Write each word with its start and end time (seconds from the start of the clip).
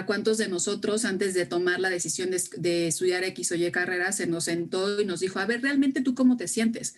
a 0.00 0.06
cuántos 0.06 0.38
de 0.38 0.48
nosotros 0.48 1.04
antes 1.04 1.34
de 1.34 1.46
tomar 1.46 1.78
la 1.78 1.90
decisión 1.90 2.30
de, 2.30 2.86
estudiar 2.88 3.22
X 3.24 3.52
o 3.52 3.54
Y 3.54 3.70
carrera 3.70 4.12
se 4.12 4.26
nos 4.26 4.44
sentó 4.44 5.00
y 5.00 5.04
nos 5.04 5.20
dijo, 5.20 5.38
a 5.38 5.46
ver, 5.46 5.62
realmente 5.62 6.00
tú 6.00 6.14
cómo 6.14 6.36
te 6.36 6.48
sientes. 6.48 6.96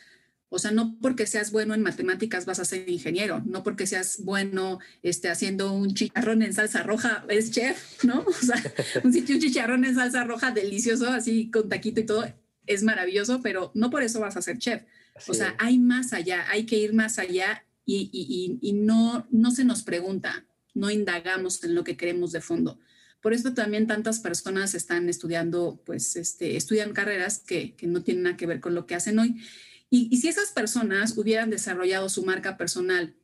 O 0.49 0.59
sea, 0.59 0.71
no 0.71 0.97
porque 1.01 1.27
seas 1.27 1.51
bueno 1.51 1.75
en 1.75 1.83
matemáticas 1.83 2.45
vas 2.45 2.61
a 2.61 2.65
ser 2.65 2.89
ingeniero, 2.89 3.43
no 3.47 3.63
porque 3.63 3.87
seas 3.87 4.23
bueno 4.23 4.79
este, 5.03 5.31
haciendo 5.31 5.73
un 5.73 5.95
chicharrón 5.95 6.43
en 6.43 6.53
salsa 6.53 6.83
roja, 6.83 7.25
es 7.29 7.51
chef, 7.51 8.05
¿no? 8.05 8.21
O 8.27 8.33
sea, 8.33 8.63
un, 9.03 9.13
chicharrón 9.13 9.85
en 9.85 9.95
salsa 9.95 10.25
roja 10.25 10.51
delicioso, 10.51 11.09
así 11.09 11.51
con 11.51 11.69
taquito 11.69 12.01
y 12.01 12.05
todo, 12.05 12.25
es 12.67 12.83
maravilloso, 12.83 13.41
pero 13.43 13.73
no 13.75 13.91
por 13.91 14.03
eso 14.03 14.21
vas 14.21 14.37
a 14.37 14.43
ser 14.43 14.59
chef. 14.59 14.83
o 15.27 15.35
sea, 15.35 15.57
hay 15.59 15.79
más 15.79 16.13
allá, 16.13 16.45
hay 16.51 16.67
que 16.67 16.77
ir 16.77 16.93
más 16.93 17.19
allá 17.19 17.65
y, 17.85 18.11
y, 18.13 18.59
y, 18.61 18.73
no, 18.75 19.27
no 19.31 19.51
se 19.51 19.65
nos 19.65 19.83
pregunta, 19.83 20.45
no 20.75 20.91
indagamos 20.91 21.65
en 21.65 21.75
lo 21.75 21.83
que 21.83 21.97
queremos 21.97 22.31
de 22.31 22.41
fondo. 22.41 22.79
Por 23.23 23.33
eso 23.33 23.55
también 23.55 23.87
tantas 23.87 24.19
personas 24.19 24.75
están 24.75 25.09
estudiando, 25.09 25.81
pues, 25.87 26.17
este, 26.17 26.57
estudian 26.57 26.93
carreras 26.93 27.39
que, 27.39 27.75
que 27.77 27.87
no 27.87 28.03
tienen 28.03 28.25
nada 28.25 28.37
que 28.37 28.47
ver 28.47 28.61
con 28.61 28.75
lo 28.75 28.85
que 28.85 28.97
hacen 28.97 29.19
hoy. 29.21 29.41
Y, 29.89 30.09
y, 30.11 30.19
si 30.19 30.29
esas 30.29 30.51
personas 30.51 31.17
hubieran 31.17 31.49
desarrollado 31.49 32.09
su 32.09 32.25
marca 32.25 32.57
personal 32.57 33.15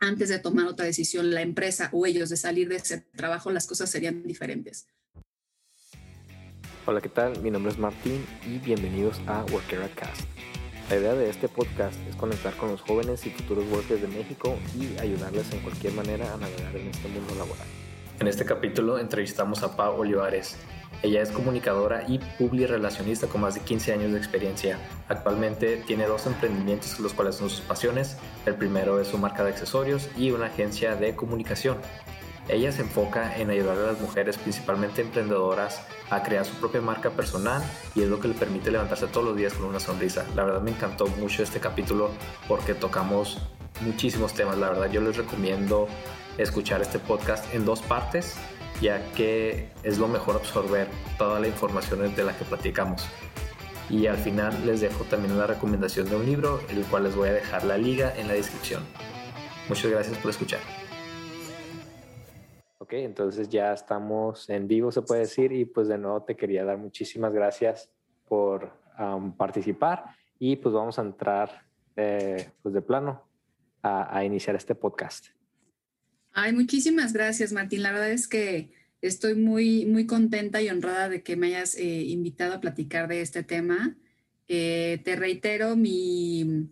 antes 0.00 0.28
de 0.28 0.40
tomar 0.40 0.66
otra 0.66 0.86
decisión, 0.86 1.30
la 1.30 1.42
empresa 1.42 1.88
o 1.92 2.04
ellos 2.04 2.30
de 2.30 2.36
salir 2.36 2.68
de 2.68 2.76
ese 2.76 3.02
trabajo, 3.14 3.52
las 3.52 3.68
cosas 3.68 3.88
serían 3.88 4.24
diferentes. 4.24 4.88
Hola, 6.86 7.00
¿qué 7.00 7.08
tal? 7.08 7.40
Mi 7.40 7.50
nombre 7.50 7.70
es 7.70 7.78
Martín 7.78 8.24
y 8.44 8.58
bienvenidos 8.58 9.20
a 9.26 9.44
Workera 9.52 9.88
Cast. 9.94 10.22
La 10.90 10.96
idea 10.96 11.14
de 11.14 11.30
este 11.30 11.48
podcast 11.48 11.94
es 12.08 12.16
conectar 12.16 12.56
con 12.56 12.70
los 12.70 12.80
jóvenes 12.80 13.24
y 13.26 13.30
futuros 13.30 13.70
workers 13.70 14.00
de 14.00 14.08
México 14.08 14.58
y 14.74 14.98
ayudarles 14.98 15.52
en 15.52 15.60
cualquier 15.60 15.92
manera 15.92 16.32
a 16.32 16.38
navegar 16.38 16.74
en 16.74 16.88
este 16.88 17.08
mundo 17.08 17.34
laboral. 17.36 17.77
En 18.20 18.26
este 18.26 18.44
capítulo 18.44 18.98
entrevistamos 18.98 19.62
a 19.62 19.76
Pau 19.76 20.00
Olivares. 20.00 20.56
Ella 21.04 21.22
es 21.22 21.30
comunicadora 21.30 22.02
y 22.08 22.18
publirelacionista 22.18 23.28
con 23.28 23.42
más 23.42 23.54
de 23.54 23.60
15 23.60 23.92
años 23.92 24.10
de 24.10 24.18
experiencia. 24.18 24.76
Actualmente 25.08 25.76
tiene 25.86 26.04
dos 26.06 26.26
emprendimientos 26.26 26.98
los 26.98 27.14
cuales 27.14 27.36
son 27.36 27.48
sus 27.48 27.60
pasiones. 27.60 28.16
El 28.44 28.56
primero 28.56 29.00
es 29.00 29.06
su 29.06 29.18
marca 29.18 29.44
de 29.44 29.50
accesorios 29.50 30.08
y 30.16 30.32
una 30.32 30.46
agencia 30.46 30.96
de 30.96 31.14
comunicación. 31.14 31.76
Ella 32.48 32.72
se 32.72 32.82
enfoca 32.82 33.36
en 33.38 33.50
ayudar 33.50 33.78
a 33.78 33.92
las 33.92 34.00
mujeres, 34.00 34.36
principalmente 34.36 35.02
emprendedoras, 35.02 35.80
a 36.10 36.24
crear 36.24 36.44
su 36.44 36.54
propia 36.54 36.80
marca 36.80 37.10
personal 37.10 37.62
y 37.94 38.02
es 38.02 38.08
lo 38.08 38.18
que 38.18 38.26
le 38.26 38.34
permite 38.34 38.72
levantarse 38.72 39.06
todos 39.06 39.26
los 39.26 39.36
días 39.36 39.52
con 39.52 39.66
una 39.66 39.78
sonrisa. 39.78 40.26
La 40.34 40.42
verdad 40.42 40.62
me 40.62 40.72
encantó 40.72 41.06
mucho 41.06 41.44
este 41.44 41.60
capítulo 41.60 42.10
porque 42.48 42.74
tocamos 42.74 43.38
muchísimos 43.80 44.34
temas. 44.34 44.58
La 44.58 44.70
verdad 44.70 44.90
yo 44.90 45.00
les 45.02 45.16
recomiendo 45.16 45.86
escuchar 46.38 46.80
este 46.80 46.98
podcast 46.98 47.52
en 47.54 47.64
dos 47.64 47.82
partes 47.82 48.38
ya 48.80 49.12
que 49.12 49.68
es 49.82 49.98
lo 49.98 50.08
mejor 50.08 50.36
absorber 50.36 50.88
toda 51.16 51.40
la 51.40 51.48
información 51.48 52.14
de 52.14 52.24
la 52.24 52.36
que 52.36 52.44
platicamos. 52.44 53.06
Y 53.90 54.06
al 54.06 54.16
final 54.16 54.66
les 54.66 54.80
dejo 54.80 55.04
también 55.04 55.32
una 55.34 55.46
recomendación 55.46 56.08
de 56.08 56.16
un 56.16 56.26
libro, 56.26 56.60
el 56.68 56.84
cual 56.84 57.04
les 57.04 57.16
voy 57.16 57.30
a 57.30 57.32
dejar 57.32 57.64
la 57.64 57.78
liga 57.78 58.12
en 58.16 58.28
la 58.28 58.34
descripción. 58.34 58.84
Muchas 59.68 59.90
gracias 59.90 60.18
por 60.18 60.30
escuchar. 60.30 60.60
Ok, 62.78 62.92
entonces 62.94 63.48
ya 63.48 63.72
estamos 63.72 64.48
en 64.48 64.68
vivo, 64.68 64.92
se 64.92 65.02
puede 65.02 65.22
decir, 65.22 65.52
y 65.52 65.64
pues 65.64 65.88
de 65.88 65.98
nuevo 65.98 66.22
te 66.22 66.36
quería 66.36 66.64
dar 66.64 66.78
muchísimas 66.78 67.32
gracias 67.32 67.90
por 68.26 68.70
participar 69.36 70.06
y 70.40 70.56
pues 70.56 70.74
vamos 70.74 70.98
a 70.98 71.02
entrar 71.02 71.62
eh, 71.94 72.50
pues 72.62 72.74
de 72.74 72.82
plano 72.82 73.22
a, 73.82 74.24
iniciar 74.24 74.56
este 74.56 74.74
podcast. 74.74 75.37
Ay, 76.32 76.52
muchísimas 76.52 77.12
gracias, 77.12 77.52
Martín. 77.52 77.82
La 77.82 77.92
verdad 77.92 78.10
es 78.10 78.28
que 78.28 78.70
estoy 79.00 79.34
muy, 79.34 79.86
muy 79.86 80.06
contenta 80.06 80.60
y 80.60 80.68
honrada 80.68 81.08
de 81.08 81.22
que 81.22 81.36
me 81.36 81.48
hayas 81.48 81.76
eh, 81.76 82.02
invitado 82.04 82.54
a 82.54 82.60
platicar 82.60 83.08
de 83.08 83.20
este 83.20 83.42
tema. 83.42 83.96
Eh, 84.48 85.00
te 85.04 85.16
reitero 85.16 85.76
mi, 85.76 86.70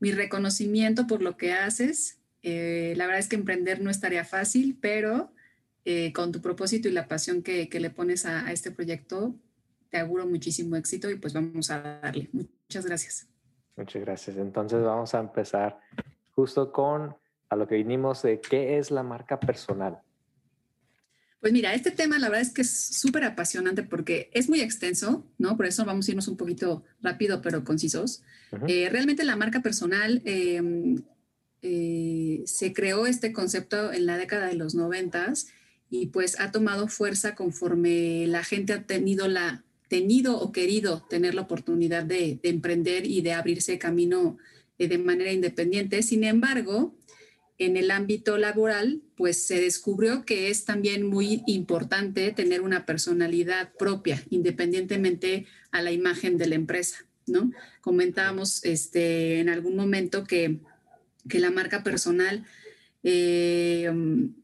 mi 0.00 0.12
reconocimiento 0.12 1.06
por 1.06 1.22
lo 1.22 1.36
que 1.36 1.52
haces. 1.52 2.18
Eh, 2.42 2.94
la 2.96 3.06
verdad 3.06 3.20
es 3.20 3.28
que 3.28 3.36
emprender 3.36 3.80
no 3.80 3.90
estaría 3.90 4.24
fácil, 4.24 4.78
pero 4.80 5.32
con 6.12 6.32
tu 6.32 6.42
propósito 6.42 6.86
y 6.86 6.92
la 6.92 7.08
pasión 7.08 7.42
que, 7.42 7.66
le 7.72 7.88
pones 7.88 8.26
a, 8.26 8.52
este 8.52 8.70
proyecto, 8.70 9.34
te 9.88 9.96
auguro 9.96 10.26
muchísimo 10.26 10.76
éxito 10.76 11.10
y 11.10 11.14
pues 11.14 11.32
vamos 11.32 11.70
a 11.70 11.80
darle. 11.80 12.28
Muchas 12.30 12.84
gracias. 12.84 13.26
Muchas 13.74 14.02
gracias. 14.02 14.36
Entonces 14.36 14.82
vamos 14.82 15.14
a 15.14 15.20
empezar 15.20 15.80
justo 16.34 16.70
con 16.72 17.16
a 17.48 17.56
lo 17.56 17.66
que 17.66 17.76
vinimos 17.76 18.22
de 18.22 18.40
qué 18.40 18.78
es 18.78 18.90
la 18.90 19.02
marca 19.02 19.40
personal. 19.40 20.00
Pues 21.40 21.52
mira, 21.52 21.72
este 21.74 21.92
tema 21.92 22.18
la 22.18 22.28
verdad 22.28 22.42
es 22.42 22.52
que 22.52 22.62
es 22.62 22.70
súper 22.70 23.24
apasionante 23.24 23.84
porque 23.84 24.28
es 24.34 24.48
muy 24.48 24.60
extenso, 24.60 25.24
¿no? 25.38 25.56
Por 25.56 25.66
eso 25.66 25.84
vamos 25.84 26.08
a 26.08 26.10
irnos 26.10 26.28
un 26.28 26.36
poquito 26.36 26.84
rápido 27.00 27.40
pero 27.42 27.64
concisos. 27.64 28.22
Eh, 28.66 28.88
realmente 28.90 29.24
la 29.24 29.36
marca 29.36 29.62
personal 29.62 30.20
eh, 30.24 30.96
se 32.44 32.72
creó 32.72 33.06
este 33.06 33.32
concepto 33.32 33.92
en 33.92 34.06
la 34.06 34.16
década 34.16 34.46
de 34.46 34.54
los 34.54 34.74
noventas 34.74 35.48
y 35.90 36.06
pues 36.06 36.40
ha 36.40 36.50
tomado 36.50 36.88
fuerza 36.88 37.34
conforme 37.34 38.26
la 38.26 38.42
gente 38.42 38.72
ha 38.72 38.82
tenido 38.82 39.28
la 39.28 39.64
tenido 39.88 40.38
o 40.38 40.52
querido 40.52 41.06
tener 41.08 41.34
la 41.34 41.42
oportunidad 41.42 42.04
de, 42.04 42.38
emprender 42.42 43.06
y 43.06 43.22
de 43.22 43.32
abrirse 43.32 43.78
camino 43.78 44.36
eh, 44.78 44.86
de 44.86 44.98
manera 44.98 45.32
independiente. 45.32 46.02
Sin 46.02 46.24
embargo, 46.24 46.94
en 47.58 47.76
el 47.76 47.90
ámbito 47.90 48.38
laboral, 48.38 49.02
pues 49.16 49.42
se 49.42 49.60
descubrió 49.60 50.24
que 50.24 50.48
es 50.48 50.64
también 50.64 51.06
muy 51.06 51.42
importante 51.46 52.32
tener 52.32 52.60
una 52.60 52.86
personalidad 52.86 53.72
propia, 53.78 54.22
independientemente 54.30 55.46
a 55.72 55.82
la 55.82 55.90
imagen 55.90 56.38
de 56.38 56.46
la 56.46 56.54
empresa, 56.54 57.04
¿no? 57.26 57.50
Comentábamos 57.80 58.64
este, 58.64 59.40
en 59.40 59.48
algún 59.48 59.76
momento 59.76 60.24
que 60.24 60.60
que 61.28 61.38
la 61.38 61.50
marca 61.50 61.84
personal 61.84 62.44
eh, 63.02 63.90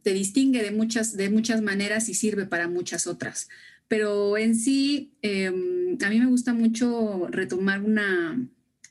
te 0.02 0.12
distingue 0.12 0.62
de 0.62 0.70
muchas, 0.70 1.16
de 1.16 1.30
muchas 1.30 1.62
maneras 1.62 2.08
y 2.08 2.14
sirve 2.14 2.46
para 2.46 2.68
muchas 2.68 3.06
otras. 3.06 3.48
Pero 3.88 4.36
en 4.36 4.54
sí, 4.54 5.12
em, 5.22 5.98
a 6.04 6.10
mí 6.10 6.20
me 6.20 6.26
gusta 6.26 6.54
mucho 6.54 7.26
retomar 7.30 7.82
una, 7.82 8.46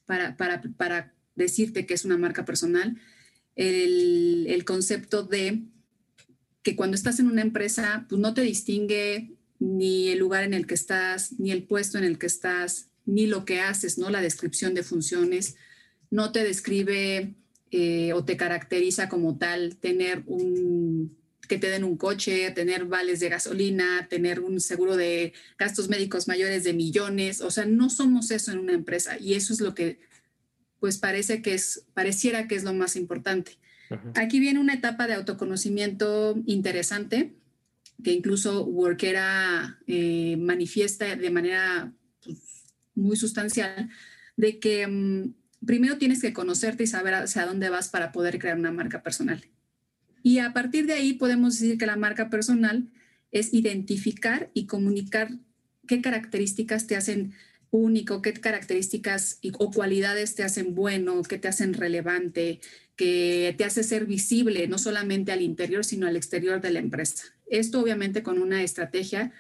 para, 0.06 0.36
para, 0.36 1.14
decirte 1.36 1.88
que 1.88 1.96
es 1.96 2.06
una 2.06 2.16
marca 2.16 2.46
personal, 2.46 2.96
el, 3.56 4.64
concepto 4.66 5.24
de 5.24 5.64
que 6.62 6.76
cuando 6.76 6.96
estás 6.96 7.20
en 7.20 7.28
una 7.28 7.42
empresa, 7.42 8.06
pues 8.10 8.20
no 8.20 8.34
te 8.34 8.42
distingue 8.42 9.36
ni 9.60 10.10
el 10.10 10.20
lugar 10.20 10.44
en 10.44 10.54
el 10.54 10.66
que 10.66 10.74
estás, 10.74 11.40
ni 11.40 11.52
el 11.52 11.64
puesto 11.64 11.98
en 11.98 12.04
el 12.06 12.18
que 12.18 12.28
estás, 12.28 12.90
ni 13.06 13.28
lo 13.28 13.46
que 13.46 13.60
haces, 13.60 13.98
¿no? 13.98 14.10
La 14.10 14.22
descripción 14.22 14.74
de 14.74 14.84
funciones, 14.84 15.56
no 16.10 16.32
te 16.32 16.44
describe 16.44 17.36
eh, 17.72 18.14
o 18.14 18.24
te 18.24 18.38
caracteriza 18.38 19.10
como 19.10 19.38
tal 19.38 19.78
tener 19.78 20.24
un 20.28 21.18
que 21.48 21.58
te 21.58 21.70
den 21.70 21.84
un 21.84 21.98
coche, 21.98 22.52
tener 22.52 22.86
vales 22.86 23.20
de 23.20 23.30
gasolina, 23.30 24.08
tener 24.10 24.40
un 24.40 24.62
seguro 24.62 24.96
de 24.96 25.34
gastos 25.58 25.90
médicos 25.90 26.28
mayores 26.28 26.64
de 26.64 26.74
millones, 26.74 27.42
o 27.42 27.52
sea, 27.52 27.66
no 27.66 27.90
somos 27.90 28.32
eso 28.32 28.52
en 28.52 28.60
una 28.60 28.74
empresa 28.74 29.18
y 29.20 29.34
eso 29.34 29.54
es 29.54 29.60
lo 29.60 29.76
que 29.76 30.00
pues 30.84 30.98
parece 30.98 31.42
que 31.42 31.54
es 31.54 31.86
pareciera 31.94 32.46
que 32.46 32.56
es 32.56 32.66
lo 32.66 32.74
más 32.74 32.98
importante. 32.98 33.54
Aquí 34.16 34.42
viene 34.42 34.60
una 34.60 34.74
etapa 34.74 35.08
de 35.08 35.14
autoconocimiento 35.14 36.36
interesante 36.46 37.38
que 38.04 38.12
incluso 38.12 38.66
Workera 38.66 39.80
eh, 39.88 40.36
manifiesta 40.36 41.16
de 41.16 41.30
manera 41.30 41.94
pues, 42.22 42.66
muy 42.96 43.16
sustancial 43.16 43.90
de 44.36 44.60
que 44.60 44.86
mm, 44.86 45.34
primero 45.66 45.98
tienes 45.98 46.20
que 46.20 46.34
conocerte 46.34 46.84
y 46.84 46.88
saber 46.88 47.14
hacia 47.14 47.46
dónde 47.46 47.70
vas 47.70 47.88
para 47.88 48.12
poder 48.12 48.38
crear 48.38 48.60
una 48.60 48.74
marca 48.74 49.04
personal. 49.04 49.42
Y 50.22 50.40
a 50.40 50.52
partir 50.52 50.86
de 50.86 50.96
ahí 50.96 51.14
podemos 51.14 51.58
decir 51.58 51.78
que 51.78 51.86
la 51.86 51.96
marca 51.96 52.30
personal 52.30 52.90
es 53.32 53.54
identificar 53.54 54.52
y 54.54 54.66
comunicar 54.66 55.30
qué 55.88 56.02
características 56.02 56.88
te 56.88 56.98
hacen 56.98 57.32
único, 57.78 58.22
qué 58.22 58.34
características 58.34 59.40
o 59.58 59.72
cualidades 59.72 60.36
te 60.36 60.44
hacen 60.44 60.76
bueno, 60.76 61.22
qué 61.24 61.38
te 61.38 61.48
hacen 61.48 61.74
relevante, 61.74 62.60
que 62.96 63.56
te 63.58 63.66
hace 63.66 63.84
ser 63.84 64.06
visible 64.06 64.68
no 64.68 64.78
solamente 64.78 65.32
al 65.32 65.42
interior, 65.42 65.84
sino 65.84 66.08
al 66.08 66.16
exterior 66.16 66.62
de 66.62 66.72
la 66.72 66.80
empresa. 66.80 67.26
Esto 67.48 67.82
obviamente 67.82 68.24
con 68.24 68.40
una 68.40 68.64
estrategia 68.64 69.32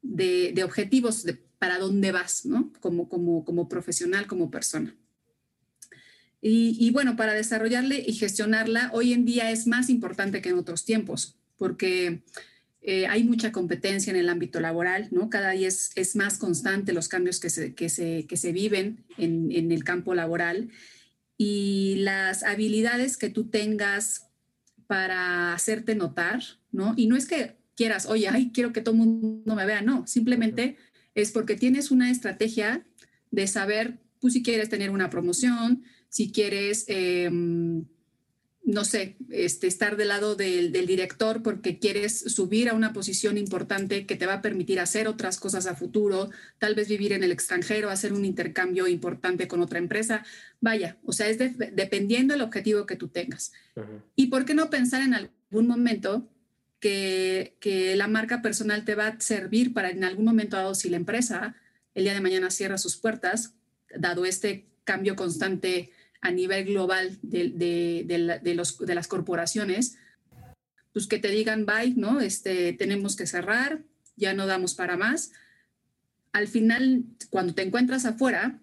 de, 0.00 0.60
objetivos 0.64 1.26
para 1.58 1.78
dónde 1.78 2.12
vas, 2.12 2.44
¿no? 2.46 2.72
Como, 2.80 3.08
como, 3.08 3.44
como 3.44 3.68
profesional, 3.68 4.26
como 4.26 4.50
persona. 4.50 4.96
Y, 6.44 6.90
bueno, 6.90 7.14
para 7.14 7.34
desarrollarle 7.34 8.02
y 8.04 8.14
gestionarla, 8.14 8.90
hoy 8.92 9.12
en 9.12 9.24
día 9.24 9.52
es 9.52 9.68
más 9.68 9.88
importante 9.88 10.42
que 10.42 10.48
en 10.48 10.58
otros 10.58 10.84
tiempos, 10.84 11.36
porque 11.56 12.24
eh, 12.82 13.06
hay 13.06 13.24
mucha 13.24 13.52
competencia 13.52 14.10
en 14.10 14.16
el 14.16 14.28
ámbito 14.28 14.60
laboral, 14.60 15.08
¿no? 15.12 15.30
Cada 15.30 15.52
día 15.52 15.68
es, 15.68 16.16
más 16.16 16.36
constante 16.36 16.92
los 16.92 17.08
cambios 17.08 17.38
que 17.38 17.48
se, 17.48 17.74
que 17.74 17.88
se, 17.88 18.26
que 18.26 18.36
se 18.36 18.52
viven 18.52 19.04
en, 19.18 19.52
en, 19.52 19.70
el 19.70 19.84
campo 19.84 20.14
laboral 20.14 20.68
y 21.38 21.96
las 21.98 22.42
habilidades 22.42 23.16
que 23.16 23.30
tú 23.30 23.48
tengas 23.48 24.28
para 24.88 25.54
hacerte 25.54 25.94
notar, 25.94 26.42
¿no? 26.72 26.94
Y 26.96 27.06
no 27.06 27.16
es 27.16 27.26
que 27.26 27.56
quieras, 27.76 28.06
oye, 28.06 28.28
ay, 28.28 28.50
quiero 28.52 28.72
que 28.72 28.80
todo 28.80 28.94
el 28.94 29.00
mundo 29.00 29.54
me 29.54 29.66
vea. 29.66 29.82
No, 29.82 30.06
simplemente 30.06 30.76
es 31.14 31.30
porque 31.32 31.56
tienes 31.56 31.90
una 31.90 32.10
estrategia 32.10 32.84
de 33.30 33.46
saber, 33.46 34.00
pues 34.20 34.34
si 34.34 34.42
quieres 34.42 34.68
tener 34.68 34.90
una 34.90 35.10
promoción, 35.10 35.84
si 36.08 36.30
quieres, 36.30 36.84
em, 36.88 37.86
no 38.64 38.84
sé, 38.84 39.16
este, 39.30 39.66
estar 39.66 39.96
del 39.96 40.08
lado 40.08 40.36
del, 40.36 40.72
director 40.72 41.42
porque 41.42 41.78
quieres 41.78 42.18
subir 42.18 42.68
a 42.68 42.74
una 42.74 42.92
posición 42.92 43.36
importante 43.36 44.06
que 44.06 44.16
te 44.16 44.26
va 44.26 44.34
a 44.34 44.42
permitir 44.42 44.78
hacer 44.78 45.08
otras 45.08 45.38
cosas 45.38 45.66
a 45.66 45.74
futuro, 45.74 46.30
tal 46.58 46.74
vez 46.74 46.88
vivir 46.88 47.12
en 47.12 47.24
el 47.24 47.32
extranjero, 47.32 47.90
hacer 47.90 48.12
un 48.12 48.24
intercambio 48.24 48.86
importante 48.86 49.48
con 49.48 49.62
otra 49.62 49.78
empresa. 49.78 50.24
Vaya, 50.60 50.96
o 51.04 51.12
sea, 51.12 51.28
es 51.28 51.38
dependiendo 51.38 52.34
del 52.34 52.42
objetivo 52.42 52.86
que 52.86 52.96
tú 52.96 53.08
tengas. 53.08 53.52
¿Y 54.14 54.26
por 54.28 54.44
qué 54.44 54.54
no 54.54 54.70
pensar 54.70 55.02
en 55.02 55.14
algún 55.14 55.66
momento 55.66 56.28
que, 56.78 57.56
que, 57.58 57.96
la 57.96 58.08
marca 58.08 58.42
personal 58.42 58.84
te 58.84 58.94
va 58.94 59.08
a 59.08 59.20
servir 59.20 59.72
para 59.72 59.90
en 59.90 60.04
algún 60.04 60.24
momento 60.24 60.56
dado, 60.56 60.74
si 60.74 60.88
la 60.88 60.96
empresa 60.96 61.56
el 61.94 62.04
día 62.04 62.14
de 62.14 62.20
mañana 62.20 62.50
cierra 62.50 62.78
sus 62.78 62.96
puertas, 62.96 63.54
dado 63.94 64.24
este 64.24 64.66
cambio 64.84 65.16
constante 65.16 65.90
a 66.22 66.30
nivel 66.30 66.64
global 66.64 67.18
de, 67.22 68.54
los, 68.56 68.78
de 68.78 68.94
las 68.94 69.08
corporaciones, 69.08 69.96
pues 70.92 71.06
que 71.08 71.18
te 71.18 71.28
digan, 71.28 71.66
bye, 71.66 71.94
¿no? 71.96 72.20
Este, 72.20 72.72
tenemos 72.72 73.16
que 73.16 73.26
cerrar, 73.26 73.82
ya 74.16 74.32
no 74.32 74.46
damos 74.46 74.74
para 74.74 74.96
más. 74.96 75.32
Al 76.32 76.46
final, 76.46 77.04
cuando 77.28 77.54
te 77.54 77.62
encuentras 77.62 78.04
afuera, 78.04 78.60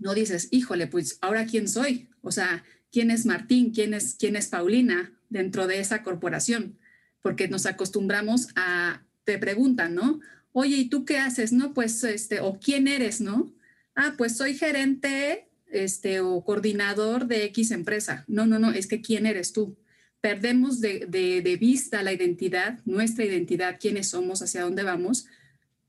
no 0.00 0.14
dices, 0.14 0.48
híjole, 0.50 0.86
pues 0.86 1.18
ahora 1.22 1.46
quién 1.46 1.66
soy, 1.66 2.10
o 2.20 2.30
sea, 2.30 2.62
quién 2.90 3.10
es 3.10 3.24
Martín, 3.24 3.72
quién 3.72 3.94
es, 3.94 4.14
quién 4.18 4.36
es 4.36 4.48
Paulina 4.48 5.12
dentro 5.30 5.66
de 5.66 5.80
esa 5.80 6.02
corporación, 6.02 6.78
porque 7.22 7.48
nos 7.48 7.64
acostumbramos 7.64 8.48
a, 8.54 9.02
te 9.24 9.38
preguntan, 9.38 9.94
¿no? 9.94 10.20
Oye, 10.52 10.76
¿y 10.76 10.88
tú 10.90 11.06
qué 11.06 11.18
haces? 11.18 11.52
No, 11.52 11.72
pues, 11.72 12.04
este, 12.04 12.40
o 12.40 12.60
quién 12.60 12.86
eres, 12.86 13.22
¿no? 13.22 13.54
Ah, 13.94 14.14
pues 14.18 14.36
soy 14.36 14.54
gerente 14.54 15.48
este, 15.72 16.20
o 16.20 16.44
coordinador 16.44 17.26
de 17.26 17.44
X 17.46 17.70
empresa. 17.70 18.24
No, 18.28 18.46
no, 18.46 18.58
no, 18.58 18.70
es 18.70 18.86
que 18.86 19.00
quién 19.00 19.26
eres 19.26 19.52
tú. 19.52 19.76
Perdemos 20.20 20.80
de, 20.80 21.56
vista 21.58 22.02
la 22.02 22.12
identidad, 22.12 22.78
nuestra 22.84 23.24
identidad, 23.24 23.78
quiénes 23.80 24.10
somos, 24.10 24.42
hacia 24.42 24.62
dónde 24.62 24.84
vamos, 24.84 25.26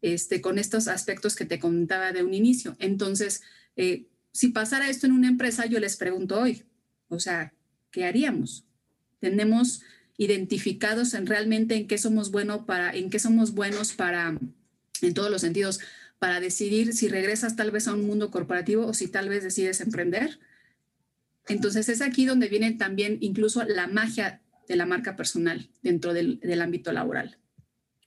este, 0.01 0.41
con 0.41 0.57
estos 0.57 0.87
aspectos 0.87 1.35
que 1.35 1.45
te 1.45 1.59
contaba 1.59 2.11
de 2.11 2.23
un 2.23 2.33
inicio. 2.33 2.75
Entonces, 2.79 3.41
eh, 3.75 4.07
si 4.31 4.49
pasara 4.49 4.89
esto 4.89 5.05
en 5.05 5.11
una 5.11 5.27
empresa, 5.27 5.65
yo 5.65 5.79
les 5.79 5.97
pregunto 5.97 6.39
hoy, 6.39 6.63
o 7.09 7.19
sea, 7.19 7.53
¿qué 7.91 8.05
haríamos? 8.05 8.65
Tenemos 9.19 9.83
identificados 10.17 11.13
en 11.13 11.27
realmente 11.27 11.75
en 11.75 11.87
qué 11.87 11.97
somos 11.97 12.31
buenos 12.31 12.65
para, 12.65 12.95
en 12.95 13.09
qué 13.09 13.19
somos 13.19 13.53
buenos 13.53 13.93
para, 13.93 14.37
en 15.01 15.13
todos 15.13 15.29
los 15.29 15.41
sentidos, 15.41 15.79
para 16.23 16.39
decidir 16.39 16.93
si 16.93 17.09
regresas 17.09 17.57
tal 17.57 17.69
vez 17.69 17.85
a 17.89 17.93
un 17.93 18.07
mundo 18.07 18.31
corporativo 18.31 18.85
o 18.85 18.93
si 18.93 19.11
tal 19.11 19.27
vez 19.27 19.43
decides 19.43 19.81
emprender. 19.81 20.39
Entonces 21.49 21.89
es 21.89 22.01
aquí 22.01 22.25
donde 22.25 22.47
viene 22.47 22.71
también 22.71 23.17
incluso 23.19 23.61
la 23.65 23.87
magia 23.87 24.41
de 24.69 24.77
la 24.77 24.85
marca 24.85 25.17
personal 25.17 25.69
dentro 25.81 26.13
del, 26.13 26.61
ámbito 26.61 26.93
laboral. 26.93 27.35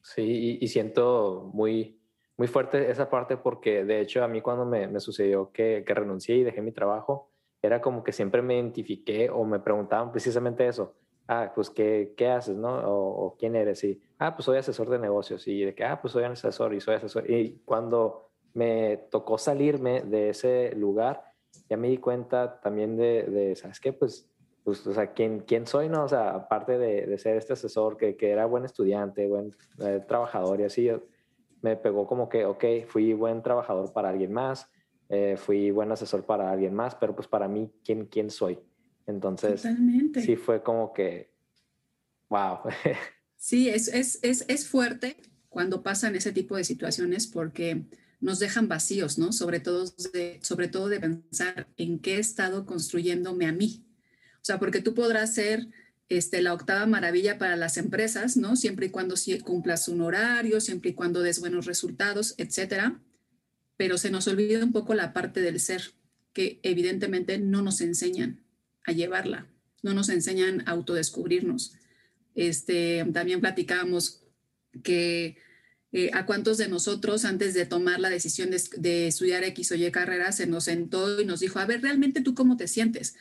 Sí, 0.00 0.56
y, 0.58 0.66
siento 0.68 1.50
muy, 1.52 2.00
muy 2.38 2.48
fuerte 2.48 2.90
esa 2.90 3.10
parte 3.10 3.36
porque 3.36 3.84
de 3.84 4.00
hecho 4.00 4.24
a 4.24 4.28
mí 4.28 4.40
cuando 4.40 4.64
me, 4.64 4.98
sucedió 4.98 5.52
que, 5.52 5.84
que, 5.86 5.92
renuncié 5.92 6.36
y 6.36 6.42
dejé 6.42 6.62
mi 6.62 6.72
trabajo, 6.72 7.30
era 7.60 7.82
como 7.82 8.02
que 8.02 8.12
siempre 8.12 8.40
me 8.40 8.54
identifiqué 8.54 9.28
o 9.28 9.44
me 9.44 9.60
preguntaban 9.60 10.10
precisamente 10.10 10.66
eso 10.66 10.96
ah, 11.28 11.52
pues, 11.54 11.70
¿qué, 11.70 12.14
qué 12.16 12.28
haces, 12.28 12.56
no? 12.56 12.80
O, 12.84 13.36
quién 13.38 13.56
eres, 13.56 13.82
y, 13.84 14.00
ah, 14.18 14.34
pues 14.34 14.44
soy 14.44 14.58
asesor 14.58 14.88
de 14.90 14.98
negocios, 14.98 15.46
y 15.48 15.64
de 15.64 15.74
que, 15.74 15.84
ah, 15.84 16.00
pues 16.00 16.12
soy 16.12 16.24
asesor 16.24 16.74
y 16.74 16.80
soy 16.80 16.96
asesor. 16.96 17.30
Y 17.30 17.60
cuando 17.64 18.30
me 18.54 19.08
tocó 19.10 19.38
salirme 19.38 20.02
de 20.02 20.30
ese 20.30 20.72
lugar, 20.76 21.22
ya 21.68 21.76
me 21.76 21.88
di 21.88 21.98
cuenta 21.98 22.60
también 22.60 22.96
de, 22.96 23.24
de 23.24 23.56
¿sabes 23.56 23.80
qué? 23.80 23.92
Pues, 23.92 24.30
pues, 24.64 24.86
o 24.86 24.92
sea, 24.92 25.12
¿quién, 25.12 25.40
quién 25.40 25.66
soy, 25.66 25.88
no? 25.88 26.04
O 26.04 26.08
sea, 26.08 26.30
aparte 26.30 26.76
de, 26.78 27.06
de 27.06 27.18
ser 27.18 27.36
este 27.36 27.52
asesor, 27.52 27.96
que, 27.96 28.16
que, 28.16 28.30
era 28.30 28.46
buen 28.46 28.64
estudiante, 28.64 29.28
buen 29.28 29.54
eh, 29.78 30.02
trabajador 30.08 30.60
y 30.60 30.64
así, 30.64 30.90
me 31.62 31.76
pegó 31.76 32.06
como 32.06 32.28
que, 32.28 32.44
ok, 32.44 32.64
fui 32.86 33.12
buen 33.12 33.42
trabajador 33.42 33.92
para 33.92 34.08
alguien 34.08 34.32
más, 34.32 34.70
eh, 35.08 35.36
fui 35.36 35.70
buen 35.70 35.92
asesor 35.92 36.24
para 36.24 36.50
alguien 36.50 36.74
más, 36.74 36.94
pero 36.96 37.14
pues 37.14 37.28
para 37.28 37.46
mí, 37.46 37.70
¿quién, 37.84 38.06
quién 38.06 38.30
soy? 38.30 38.58
Entonces, 39.06 39.62
sí 40.16 40.36
fue 40.36 40.62
como 40.62 40.92
que, 40.92 41.30
wow. 42.28 42.58
sí, 43.36 43.68
es, 43.68 43.88
es, 43.88 44.18
es, 44.22 44.44
es, 44.48 44.66
fuerte 44.66 45.16
cuando 45.48 45.82
pasan 45.82 46.16
ese 46.16 46.32
tipo 46.32 46.56
de 46.56 46.64
situaciones 46.64 47.28
porque 47.28 47.86
nos 48.20 48.40
dejan 48.40 48.66
vacíos, 48.66 49.18
¿no? 49.18 49.32
Sobre 49.32 49.60
todo 49.60 49.84
de, 50.12 50.40
sobre 50.42 50.68
todo 50.68 50.88
de 50.88 51.00
pensar 51.00 51.68
en 51.76 52.00
qué 52.00 52.16
he 52.16 52.18
estado 52.18 52.66
construyéndome 52.66 53.46
a 53.46 53.52
mí. 53.52 53.84
O 54.36 54.44
sea, 54.44 54.58
porque 54.58 54.80
tú 54.80 54.94
podrás 54.94 55.34
ser 55.34 55.68
este, 56.08 56.42
la 56.42 56.52
octava 56.52 56.86
maravilla 56.86 57.38
para 57.38 57.56
las 57.56 57.76
empresas, 57.76 58.36
¿no? 58.36 58.56
Siempre 58.56 58.86
y 58.86 58.90
cuando 58.90 59.14
cumplas 59.44 59.88
un 59.88 60.00
horario, 60.00 60.60
siempre 60.60 60.90
y 60.90 60.94
cuando 60.94 61.20
des 61.20 61.38
buenos 61.38 61.66
resultados, 61.66 62.34
etcétera. 62.38 63.00
Pero 63.76 63.98
se 63.98 64.10
nos 64.10 64.26
olvida 64.26 64.64
un 64.64 64.72
poco 64.72 64.94
la 64.94 65.12
parte 65.12 65.40
del 65.40 65.60
ser, 65.60 65.94
que 66.32 66.58
evidentemente 66.64 67.38
no 67.38 67.62
nos 67.62 67.80
enseñan 67.80 68.45
a 68.86 68.92
llevarla. 68.92 69.46
No 69.82 69.92
nos 69.92 70.08
enseñan 70.08 70.62
a 70.66 70.72
autodescubrirnos. 70.72 71.74
Este, 72.34 73.04
también 73.12 73.40
platicábamos 73.40 74.22
que 74.82 75.36
eh, 75.92 76.10
a 76.12 76.26
cuántos 76.26 76.58
de 76.58 76.68
nosotros 76.68 77.24
antes 77.24 77.54
de 77.54 77.66
tomar 77.66 78.00
la 78.00 78.10
decisión 78.10 78.50
de, 78.50 79.06
estudiar 79.06 79.44
X 79.44 79.72
o 79.72 79.74
Y 79.74 79.90
carrera 79.90 80.32
se 80.32 80.46
nos 80.46 80.64
sentó 80.64 81.20
y 81.20 81.24
nos 81.24 81.40
dijo, 81.40 81.58
a 81.58 81.66
ver, 81.66 81.82
realmente 81.82 82.20
tú 82.20 82.34
cómo 82.34 82.56
te 82.56 82.68
sientes. 82.68 83.16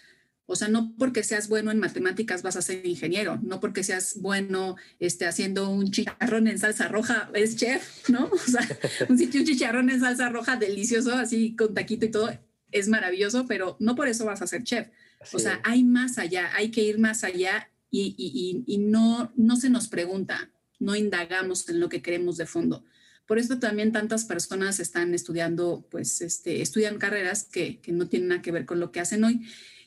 O 0.47 0.55
sea, 0.55 0.67
no 0.67 0.93
porque 0.97 1.23
seas 1.23 1.47
bueno 1.47 1.71
en 1.71 1.79
matemáticas 1.79 2.43
vas 2.43 2.55
a 2.55 2.61
ser 2.61 2.85
ingeniero, 2.85 3.39
no 3.41 3.59
porque 3.59 3.83
seas 3.83 4.19
bueno 4.19 4.75
este, 4.99 5.25
haciendo 5.25 5.69
un 5.69 5.89
chicharrón 5.89 6.47
en 6.47 6.59
salsa 6.59 6.87
roja, 6.87 7.31
es 7.33 7.55
chef, 7.55 8.09
¿no? 8.09 8.25
O 8.31 8.37
sea, 8.37 8.61
un, 9.09 9.15
un 9.15 9.45
chicharrón 9.45 9.89
en 9.89 10.01
salsa 10.01 10.29
roja 10.29 10.57
delicioso, 10.57 11.15
así 11.15 11.55
con 11.55 11.73
taquito 11.73 12.05
y 12.05 12.11
todo, 12.11 12.29
es 12.71 12.89
maravilloso, 12.89 13.45
pero 13.47 13.77
no 13.79 13.95
por 13.95 14.07
eso 14.07 14.25
vas 14.25 14.41
a 14.41 14.47
ser 14.47 14.63
chef 14.63 14.87
o 15.33 15.39
sea, 15.39 15.61
hay 15.63 15.83
más 15.83 16.17
allá, 16.17 16.51
hay 16.55 16.71
que 16.71 16.81
ir 16.81 16.99
más 16.99 17.23
allá 17.23 17.69
y, 17.91 18.77
no, 18.79 19.31
no 19.35 19.55
se 19.55 19.69
nos 19.69 19.87
pregunta, 19.87 20.51
no 20.79 20.95
indagamos 20.95 21.67
en 21.69 21.79
lo 21.79 21.89
que 21.89 22.01
queremos 22.01 22.37
de 22.37 22.45
fondo. 22.45 22.83
Por 23.25 23.39
eso 23.39 23.57
también 23.57 23.91
tantas 23.91 24.25
personas 24.25 24.79
están 24.79 25.13
estudiando, 25.13 25.87
pues, 25.89 26.21
este, 26.21 26.61
estudian 26.61 26.97
carreras 26.97 27.43
que, 27.43 27.81
no 27.87 28.07
tienen 28.07 28.29
nada 28.29 28.41
que 28.41 28.51
ver 28.51 28.65
con 28.65 28.79
lo 28.79 28.91
que 28.91 28.99
hacen 28.99 29.23
hoy. 29.23 29.41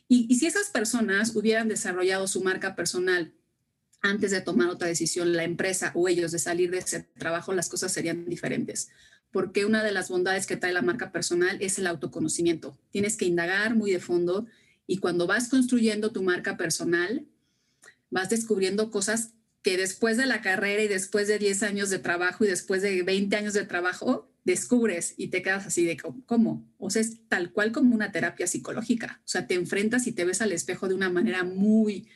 Y, 0.08 0.26
y, 0.28 0.36
si 0.36 0.46
esas 0.46 0.70
personas 0.70 1.36
hubieran 1.36 1.68
desarrollado 1.68 2.26
su 2.26 2.42
marca 2.42 2.74
personal 2.74 3.34
antes 4.00 4.30
de 4.30 4.40
tomar 4.40 4.68
otra 4.70 4.88
decisión, 4.88 5.34
la 5.34 5.44
empresa 5.44 5.92
o 5.94 6.08
ellos 6.08 6.32
de 6.32 6.38
salir 6.38 6.70
de 6.70 6.78
ese 6.78 7.02
trabajo, 7.18 7.52
las 7.52 7.68
cosas 7.68 7.92
serían 7.92 8.24
diferentes. 8.24 8.88
Porque 9.30 9.66
una 9.66 9.84
de 9.84 9.92
las 9.92 10.08
bondades 10.08 10.46
que 10.46 10.56
trae 10.56 10.72
la 10.72 10.82
marca 10.82 11.12
personal 11.12 11.58
es 11.60 11.78
el 11.78 11.86
autoconocimiento. 11.86 12.78
Tienes 12.90 13.16
que 13.16 13.26
indagar 13.26 13.74
muy 13.76 13.92
de 13.92 14.00
fondo 14.00 14.46
y 14.88 14.96
cuando 14.96 15.28
vas 15.28 15.48
construyendo 15.48 16.10
tu 16.10 16.24
marca 16.24 16.56
personal, 16.56 17.26
vas 18.10 18.30
descubriendo 18.30 18.90
cosas 18.90 19.34
que 19.62 19.76
después 19.76 20.16
de 20.16 20.24
la 20.24 20.40
carrera 20.40 20.82
y 20.82 20.88
después 20.88 21.28
de 21.28 21.38
10 21.38 21.62
años 21.62 21.90
de 21.90 21.98
trabajo 21.98 22.44
y 22.44 22.48
después 22.48 22.80
de 22.80 23.02
20 23.02 23.36
años 23.36 23.52
de 23.52 23.66
trabajo, 23.66 24.32
descubres 24.44 25.12
y 25.18 25.28
te 25.28 25.42
quedas 25.42 25.66
así 25.66 25.84
de 25.84 25.98
cómo. 26.24 26.66
O 26.78 26.88
sea, 26.88 27.02
es 27.02 27.18
tal 27.28 27.52
cual 27.52 27.70
como 27.70 27.94
una 27.94 28.12
terapia 28.12 28.46
psicológica. 28.46 29.20
O 29.20 29.28
sea, 29.28 29.46
te 29.46 29.54
enfrentas 29.54 30.06
y 30.06 30.12
te 30.12 30.24
ves 30.24 30.40
al 30.40 30.52
espejo 30.52 30.88
de 30.88 30.94
una 30.94 31.10
manera 31.10 31.44
muy, 31.44 32.08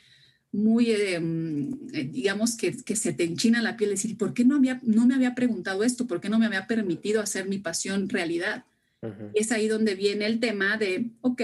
muy, 0.50 0.92
em, 0.92 1.74
eh, 1.92 2.04
digamos, 2.10 2.56
que, 2.56 2.82
que, 2.82 2.96
se 2.96 3.12
te 3.12 3.24
enchina 3.24 3.60
la 3.60 3.76
piel. 3.76 3.90
Decir, 3.90 4.16
¿por 4.16 4.32
qué 4.32 4.46
no, 4.46 4.56
había, 4.56 4.80
no 4.82 5.06
me 5.06 5.14
había 5.14 5.34
preguntado 5.34 5.84
esto? 5.84 6.06
¿Por 6.06 6.22
qué 6.22 6.30
no 6.30 6.38
me 6.38 6.46
había 6.46 6.66
permitido 6.66 7.20
hacer 7.20 7.46
mi 7.48 7.58
pasión 7.58 8.08
realidad? 8.08 8.64
Es 9.34 9.50
ahí 9.50 9.66
donde 9.66 9.96
viene 9.96 10.26
el 10.26 10.38
tema 10.38 10.76
de, 10.76 11.10
ok, 11.22 11.42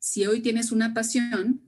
si 0.00 0.26
hoy 0.26 0.40
tienes 0.40 0.72
una 0.72 0.92
pasión, 0.94 1.60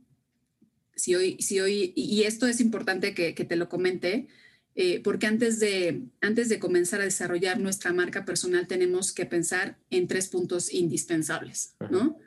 si 0.97 1.15
hoy, 1.15 1.37
si 1.41 1.61
hoy 1.61 1.93
y 1.95 2.25
esto 2.25 2.47
es 2.47 2.61
importante 2.61 3.15
que, 3.15 3.33
te 3.33 3.57
lo 3.57 3.69
comente, 3.69 4.27
eh, 4.75 5.01
porque 5.01 5.27
antes 5.27 5.61
de, 5.61 6.09
antes 6.23 6.49
de 6.49 6.59
comenzar 6.59 7.03
a 7.03 7.05
desarrollar 7.05 7.61
nuestra 7.61 7.93
marca 7.93 8.25
personal 8.25 8.67
tenemos 8.67 9.13
que 9.13 9.27
pensar 9.27 9.79
en 9.91 10.09
tres 10.09 10.29
puntos 10.29 10.73
indispensables, 10.73 11.77
¿no? 11.91 12.19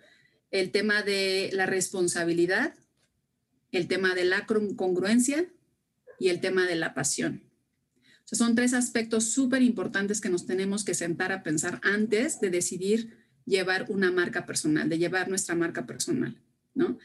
El 0.51 0.71
tema 0.71 1.01
de 1.01 1.49
la 1.53 1.65
responsabilidad, 1.65 2.75
el 3.71 3.87
tema 3.87 4.13
de 4.13 4.25
la 4.25 4.45
congruencia 4.45 5.51
y 6.19 6.29
el 6.29 6.39
tema 6.39 6.65
de 6.67 6.75
la 6.75 6.93
pasión. 6.93 7.43
son 8.25 8.55
tres 8.55 8.73
aspectos 8.73 9.25
súper 9.25 9.63
importantes 9.63 10.21
que 10.21 10.29
nos 10.29 10.45
tenemos 10.45 10.85
que 10.85 10.93
sentar 10.93 11.31
a 11.31 11.41
pensar 11.41 11.81
antes 11.83 12.39
de 12.39 12.51
decidir 12.51 13.24
llevar 13.45 13.85
una 13.89 14.11
marca 14.11 14.45
personal, 14.45 14.89
de 14.89 14.97
llevar 14.97 15.29
nuestra 15.29 15.55
marca 15.55 15.85
personal, 15.85 16.35
¿no? 16.73 16.97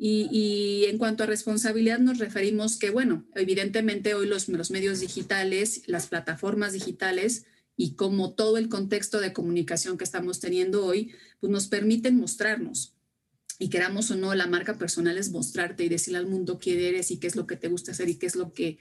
Y, 0.00 0.84
en 0.86 0.96
cuanto 0.96 1.24
a 1.24 1.26
responsabilidad 1.26 1.98
nos 1.98 2.18
referimos 2.18 2.78
que, 2.78 2.90
bueno, 2.90 3.26
evidentemente 3.34 4.14
hoy 4.14 4.28
los, 4.28 4.48
los 4.48 4.70
medios 4.70 5.00
digitales, 5.00 5.82
las 5.86 6.06
plataformas 6.06 6.72
digitales 6.72 7.46
y 7.76 7.94
como 7.94 8.32
todo 8.32 8.58
el 8.58 8.68
contexto 8.68 9.20
de 9.20 9.32
comunicación 9.32 9.98
que 9.98 10.04
estamos 10.04 10.38
teniendo 10.38 10.84
hoy, 10.86 11.12
pues 11.40 11.50
nos 11.50 11.66
permiten 11.66 12.16
mostrarnos. 12.16 12.94
Y 13.58 13.70
queramos 13.70 14.10
o 14.12 14.16
no, 14.16 14.34
la 14.36 14.46
marca 14.46 14.78
personal 14.78 15.18
es 15.18 15.32
mostrarte 15.32 15.84
y 15.84 15.88
decirle 15.88 16.18
al 16.18 16.28
mundo 16.28 16.60
quién 16.60 16.78
eres 16.78 17.10
y 17.10 17.18
qué 17.18 17.26
es 17.26 17.34
lo 17.34 17.48
que 17.48 17.56
te 17.56 17.66
gusta 17.66 17.90
hacer 17.90 18.08
y 18.08 18.14
qué 18.14 18.26
es 18.26 18.36
lo 18.36 18.52
que, 18.52 18.78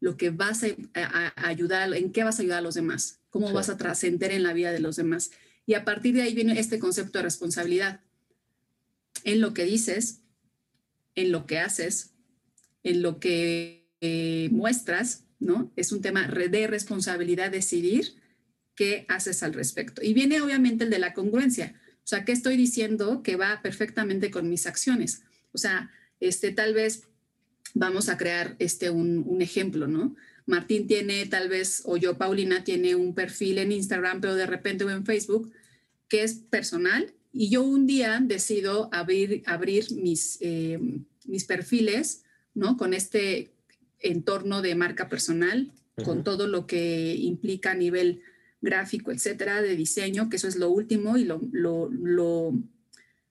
lo 0.00 0.16
que 0.16 0.30
vas 0.30 0.64
a, 0.64 1.32
ayudar, 1.36 1.94
en 1.94 2.10
qué 2.10 2.24
vas 2.24 2.38
a 2.38 2.42
ayudar 2.42 2.58
a 2.58 2.62
los 2.62 2.74
demás, 2.74 3.20
cómo 3.30 3.52
vas 3.52 3.68
a 3.68 3.76
trascender 3.76 4.32
en 4.32 4.42
la 4.42 4.52
vida 4.52 4.72
de 4.72 4.80
los 4.80 4.96
demás. 4.96 5.30
Y 5.66 5.74
a 5.74 5.84
partir 5.84 6.14
de 6.14 6.22
ahí 6.22 6.34
viene 6.34 6.58
este 6.58 6.78
concepto 6.78 7.18
de 7.18 7.24
responsabilidad. 7.24 8.00
En 9.24 9.40
lo 9.40 9.52
que 9.52 9.64
dices, 9.64 10.20
en 11.16 11.32
lo 11.32 11.46
que 11.46 11.58
haces, 11.58 12.14
en 12.84 13.02
lo 13.02 13.18
que 13.18 13.90
eh, 14.00 14.48
muestras, 14.52 15.24
¿no? 15.40 15.72
Es 15.74 15.90
un 15.90 16.00
tema 16.00 16.28
de 16.28 16.66
responsabilidad 16.68 17.50
decidir 17.50 18.14
qué 18.76 19.04
haces 19.08 19.42
al 19.42 19.54
respecto. 19.54 20.02
Y 20.02 20.14
viene 20.14 20.40
obviamente 20.40 20.84
el 20.84 20.90
de 20.90 20.98
la 20.98 21.14
congruencia. 21.14 21.74
O 21.96 22.06
sea, 22.06 22.24
¿qué 22.24 22.32
estoy 22.32 22.56
diciendo 22.56 23.22
que 23.22 23.34
va 23.34 23.60
perfectamente 23.62 24.30
con 24.30 24.48
mis 24.48 24.66
acciones? 24.66 25.22
O 25.52 25.58
sea, 25.58 25.90
este, 26.20 26.52
tal 26.52 26.74
vez 26.74 27.08
vamos 27.74 28.08
a 28.08 28.16
crear 28.16 28.54
este, 28.60 28.90
un, 28.90 29.24
un 29.26 29.42
ejemplo, 29.42 29.88
¿no? 29.88 30.14
Martín 30.46 30.86
tiene 30.86 31.26
tal 31.26 31.48
vez, 31.48 31.82
o 31.84 31.96
yo, 31.96 32.16
Paulina, 32.16 32.62
tiene 32.62 32.94
un 32.94 33.14
perfil 33.14 33.58
en 33.58 33.72
Instagram, 33.72 34.20
pero 34.20 34.36
de 34.36 34.46
repente 34.46 34.84
o 34.84 34.90
en 34.90 35.04
Facebook, 35.04 35.52
que 36.08 36.22
es 36.22 36.34
personal 36.34 37.12
y 37.32 37.50
yo 37.50 37.62
un 37.62 37.86
día 37.86 38.20
decido 38.22 38.88
abrir, 38.92 39.42
abrir 39.44 39.92
mis, 39.92 40.38
eh, 40.40 40.78
mis 41.26 41.44
perfiles, 41.44 42.22
¿no? 42.54 42.76
Con 42.76 42.94
este 42.94 43.50
entorno 43.98 44.62
de 44.62 44.74
marca 44.74 45.08
personal, 45.08 45.72
con 46.04 46.24
todo 46.24 46.46
lo 46.46 46.66
que 46.66 47.14
implica 47.14 47.72
a 47.72 47.74
nivel 47.74 48.22
gráfico, 48.60 49.10
etcétera, 49.10 49.62
de 49.62 49.76
diseño, 49.76 50.30
que 50.30 50.36
eso 50.36 50.48
es 50.48 50.56
lo 50.56 50.70
último 50.70 51.16
y 51.16 51.24
lo, 51.24 51.40
lo, 51.52 51.90
lo, 51.90 52.54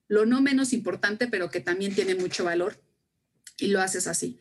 lo 0.08 0.26
no 0.26 0.42
menos 0.42 0.74
importante, 0.74 1.28
pero 1.28 1.50
que 1.50 1.62
también 1.62 1.96
tiene 1.96 2.16
mucho 2.16 2.44
valor. 2.44 2.78
Y 3.58 3.68
lo 3.68 3.82
haces 3.82 4.08
así 4.08 4.38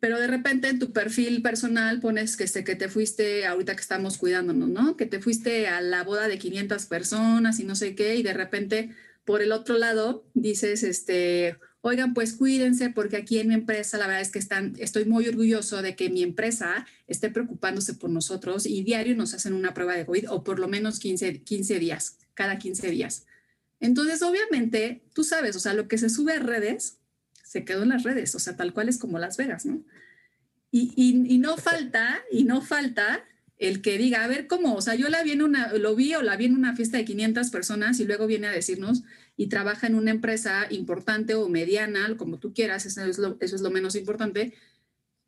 pero 0.00 0.18
de 0.18 0.26
repente 0.26 0.68
en 0.68 0.78
tu 0.78 0.92
perfil 0.92 1.42
personal 1.42 2.00
pones 2.00 2.36
que, 2.36 2.44
este, 2.44 2.64
que 2.64 2.76
te 2.76 2.88
fuiste, 2.88 3.46
ahorita 3.46 3.74
que 3.74 3.80
estamos 3.80 4.18
cuidándonos, 4.18 4.68
¿no? 4.68 4.96
Que 4.96 5.06
te 5.06 5.20
fuiste 5.20 5.66
a 5.68 5.80
la 5.80 6.04
boda 6.04 6.28
de 6.28 6.38
500 6.38 6.86
personas 6.86 7.58
y 7.58 7.64
no 7.64 7.74
sé 7.74 7.94
qué, 7.94 8.16
y 8.16 8.22
de 8.22 8.32
repente 8.32 8.90
por 9.24 9.42
el 9.42 9.52
otro 9.52 9.76
lado 9.76 10.24
dices, 10.34 10.82
este, 10.82 11.58
oigan, 11.80 12.14
pues 12.14 12.32
cuídense 12.32 12.90
porque 12.90 13.16
aquí 13.16 13.38
en 13.40 13.48
mi 13.48 13.54
empresa 13.54 13.98
la 13.98 14.06
verdad 14.06 14.22
es 14.22 14.30
que 14.30 14.38
están, 14.38 14.74
estoy 14.78 15.04
muy 15.04 15.28
orgulloso 15.28 15.82
de 15.82 15.96
que 15.96 16.10
mi 16.10 16.22
empresa 16.22 16.86
esté 17.06 17.30
preocupándose 17.30 17.94
por 17.94 18.10
nosotros 18.10 18.66
y 18.66 18.82
diario 18.84 19.16
nos 19.16 19.34
hacen 19.34 19.52
una 19.52 19.74
prueba 19.74 19.94
de 19.94 20.06
COVID 20.06 20.30
o 20.30 20.44
por 20.44 20.58
lo 20.58 20.68
menos 20.68 20.98
15, 20.98 21.42
15 21.42 21.78
días, 21.78 22.18
cada 22.34 22.58
15 22.58 22.90
días. 22.90 23.26
Entonces, 23.80 24.22
obviamente, 24.22 25.02
tú 25.12 25.24
sabes, 25.24 25.56
o 25.56 25.60
sea, 25.60 25.74
lo 25.74 25.88
que 25.88 25.98
se 25.98 26.10
sube 26.10 26.32
a 26.32 26.40
redes 26.40 26.97
se 27.48 27.64
quedó 27.64 27.82
en 27.82 27.88
las 27.88 28.02
redes, 28.02 28.34
o 28.34 28.38
sea, 28.38 28.56
tal 28.56 28.74
cual 28.74 28.90
es 28.90 28.98
como 28.98 29.18
Las 29.18 29.38
Vegas, 29.38 29.64
¿no? 29.64 29.82
Y, 30.70 30.92
y, 30.96 31.38
no 31.38 31.56
falta, 31.56 32.20
y 32.30 32.44
no 32.44 32.60
falta 32.60 33.24
el 33.56 33.80
que 33.80 33.96
diga, 33.96 34.22
a 34.22 34.28
ver 34.28 34.46
cómo, 34.46 34.74
o 34.74 34.82
sea, 34.82 34.94
yo 34.96 35.08
la 35.08 35.22
vi 35.22 35.32
en 35.32 35.40
una, 35.40 35.72
lo 35.72 35.96
vi 35.96 36.14
o 36.14 36.20
la 36.20 36.36
vi 36.36 36.44
en 36.44 36.54
una 36.54 36.76
fiesta 36.76 36.98
de 36.98 37.06
500 37.06 37.48
personas 37.48 38.00
y 38.00 38.04
luego 38.04 38.26
viene 38.26 38.48
a 38.48 38.52
decirnos 38.52 39.02
y 39.34 39.46
trabaja 39.46 39.86
en 39.86 39.94
una 39.94 40.10
empresa 40.10 40.66
importante 40.68 41.36
o 41.36 41.48
mediana, 41.48 42.14
como 42.18 42.38
tú 42.38 42.52
quieras, 42.52 42.84
eso 42.84 43.02
es 43.06 43.16
lo, 43.16 43.38
eso 43.40 43.56
es 43.56 43.62
lo 43.62 43.70
menos 43.70 43.96
importante, 43.96 44.52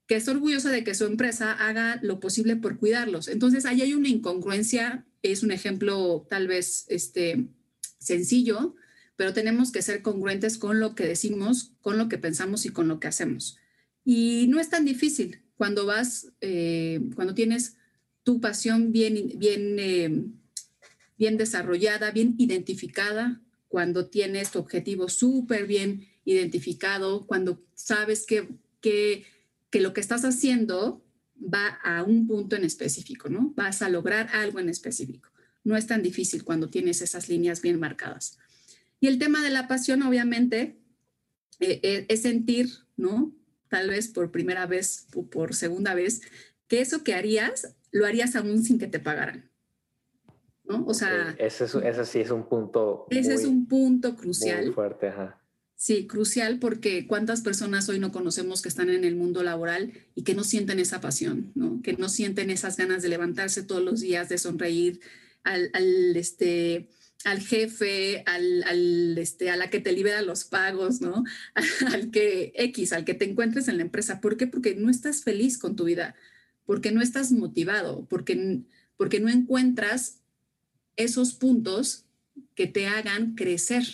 que 0.06 0.16
es 0.16 0.28
orgullosa 0.28 0.70
de 0.70 0.84
que 0.84 0.94
su 0.94 1.06
empresa 1.06 1.52
haga 1.52 2.00
lo 2.02 2.20
posible 2.20 2.56
por 2.56 2.76
cuidarlos. 2.76 3.28
Entonces, 3.28 3.64
ahí 3.64 3.80
hay 3.80 3.94
una 3.94 4.08
incongruencia, 4.08 5.06
es 5.22 5.42
un 5.42 5.52
ejemplo 5.52 6.26
tal 6.28 6.48
vez 6.48 6.84
este, 6.88 7.46
sencillo, 7.98 8.74
pero 9.20 9.34
tenemos 9.34 9.70
que 9.70 9.82
ser 9.82 10.00
congruentes 10.00 10.56
con 10.56 10.80
lo 10.80 10.94
que 10.94 11.06
decimos, 11.06 11.72
con 11.82 11.98
lo 11.98 12.08
que 12.08 12.16
pensamos 12.16 12.64
y 12.64 12.70
con 12.70 12.88
lo 12.88 13.00
que 13.00 13.08
hacemos. 13.08 13.58
Y 14.02 14.46
no 14.48 14.58
es 14.58 14.70
tan 14.70 14.86
difícil 14.86 15.42
cuando 15.58 15.84
vas, 15.84 16.32
eh, 16.40 17.02
cuando 17.14 17.34
tienes 17.34 17.76
tu 18.22 18.40
pasión 18.40 18.92
bien, 18.92 19.32
bien, 19.36 19.76
eh, 19.78 20.24
bien 21.18 21.36
desarrollada, 21.36 22.12
bien 22.12 22.34
identificada, 22.38 23.42
cuando 23.68 24.06
tienes 24.06 24.52
tu 24.52 24.58
objetivo 24.58 25.10
súper 25.10 25.66
bien 25.66 26.08
identificado, 26.24 27.26
cuando 27.26 27.62
sabes 27.74 28.24
que, 28.24 28.48
que, 28.80 29.26
que 29.68 29.82
lo 29.82 29.92
que 29.92 30.00
estás 30.00 30.24
haciendo 30.24 31.04
va 31.36 31.78
a 31.84 32.04
un 32.04 32.26
punto 32.26 32.56
en 32.56 32.64
específico, 32.64 33.28
¿no? 33.28 33.52
Vas 33.54 33.82
a 33.82 33.90
lograr 33.90 34.30
algo 34.32 34.60
en 34.60 34.70
específico. 34.70 35.28
No 35.62 35.76
es 35.76 35.86
tan 35.86 36.02
difícil 36.02 36.42
cuando 36.42 36.70
tienes 36.70 37.02
esas 37.02 37.28
líneas 37.28 37.60
bien 37.60 37.78
marcadas. 37.78 38.38
Y 39.00 39.08
el 39.08 39.18
tema 39.18 39.42
de 39.42 39.50
la 39.50 39.66
pasión, 39.66 40.02
obviamente, 40.02 40.76
eh, 41.58 41.80
eh, 41.82 42.06
es 42.08 42.22
sentir, 42.22 42.68
¿no? 42.96 43.34
Tal 43.68 43.88
vez 43.88 44.08
por 44.08 44.30
primera 44.30 44.66
vez 44.66 45.06
o 45.14 45.26
por 45.26 45.54
segunda 45.54 45.94
vez, 45.94 46.20
que 46.68 46.80
eso 46.80 47.02
que 47.02 47.14
harías, 47.14 47.74
lo 47.90 48.06
harías 48.06 48.36
aún 48.36 48.62
sin 48.62 48.78
que 48.78 48.86
te 48.86 49.00
pagaran. 49.00 49.50
¿No? 50.64 50.84
O 50.86 50.94
sea... 50.94 51.34
Ese, 51.38 51.66
sí 52.04 52.20
es 52.20 52.30
un 52.30 52.48
punto. 52.48 53.06
Ese 53.10 53.34
es 53.34 53.44
un 53.44 53.66
punto 53.66 54.16
crucial. 54.16 54.66
Muy 54.66 54.74
fuerte, 54.74 55.08
ajá. 55.08 55.40
Sí, 55.74 56.06
crucial 56.06 56.58
porque 56.58 57.06
cuántas 57.06 57.40
personas 57.40 57.88
hoy 57.88 57.98
no 57.98 58.12
conocemos 58.12 58.60
que 58.60 58.68
están 58.68 58.90
en 58.90 59.02
el 59.02 59.16
mundo 59.16 59.42
laboral 59.42 59.94
y 60.14 60.24
que 60.24 60.34
no 60.34 60.44
sienten 60.44 60.78
esa 60.78 61.00
pasión, 61.00 61.52
¿no? 61.54 61.80
Que 61.82 61.94
no 61.94 62.10
sienten 62.10 62.50
esas 62.50 62.76
ganas 62.76 63.02
de 63.02 63.08
levantarse 63.08 63.62
todos 63.62 63.82
los 63.82 64.00
días, 64.00 64.28
de 64.28 64.36
sonreír 64.36 65.00
al, 65.42 65.70
al 65.72 66.14
este, 66.16 66.90
al 67.24 67.40
jefe, 67.40 68.22
al, 68.26 69.18
este, 69.18 69.50
a 69.50 69.56
la 69.56 69.68
que 69.68 69.80
te 69.80 69.92
libera 69.92 70.22
los 70.22 70.44
pagos, 70.44 71.00
¿no? 71.00 71.24
al 71.92 72.10
que 72.10 72.52
X, 72.54 72.92
al 72.92 73.04
que 73.04 73.14
te 73.14 73.26
encuentres 73.26 73.68
en 73.68 73.76
la 73.76 73.82
empresa. 73.82 74.20
¿Por 74.20 74.36
qué? 74.36 74.46
Porque 74.46 74.74
no 74.74 74.90
estás 74.90 75.22
feliz 75.22 75.58
con 75.58 75.76
tu 75.76 75.84
vida, 75.84 76.14
porque 76.64 76.92
no 76.92 77.02
estás 77.02 77.32
motivado, 77.32 78.06
porque, 78.08 78.62
porque 78.96 79.20
no 79.20 79.28
encuentras 79.28 80.20
esos 80.96 81.34
puntos 81.34 82.06
que 82.54 82.66
te 82.66 82.86
hagan 82.86 83.34
crecer. 83.34 83.84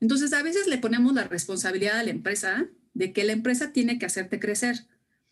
Entonces, 0.00 0.32
a 0.32 0.42
veces 0.42 0.66
le 0.66 0.78
ponemos 0.78 1.14
la 1.14 1.24
responsabilidad 1.24 1.98
a 1.98 2.02
la 2.02 2.10
empresa 2.10 2.68
de 2.94 3.12
que 3.12 3.24
la 3.24 3.32
empresa 3.32 3.72
tiene 3.72 3.98
que 3.98 4.06
hacerte 4.06 4.40
crecer, 4.40 4.86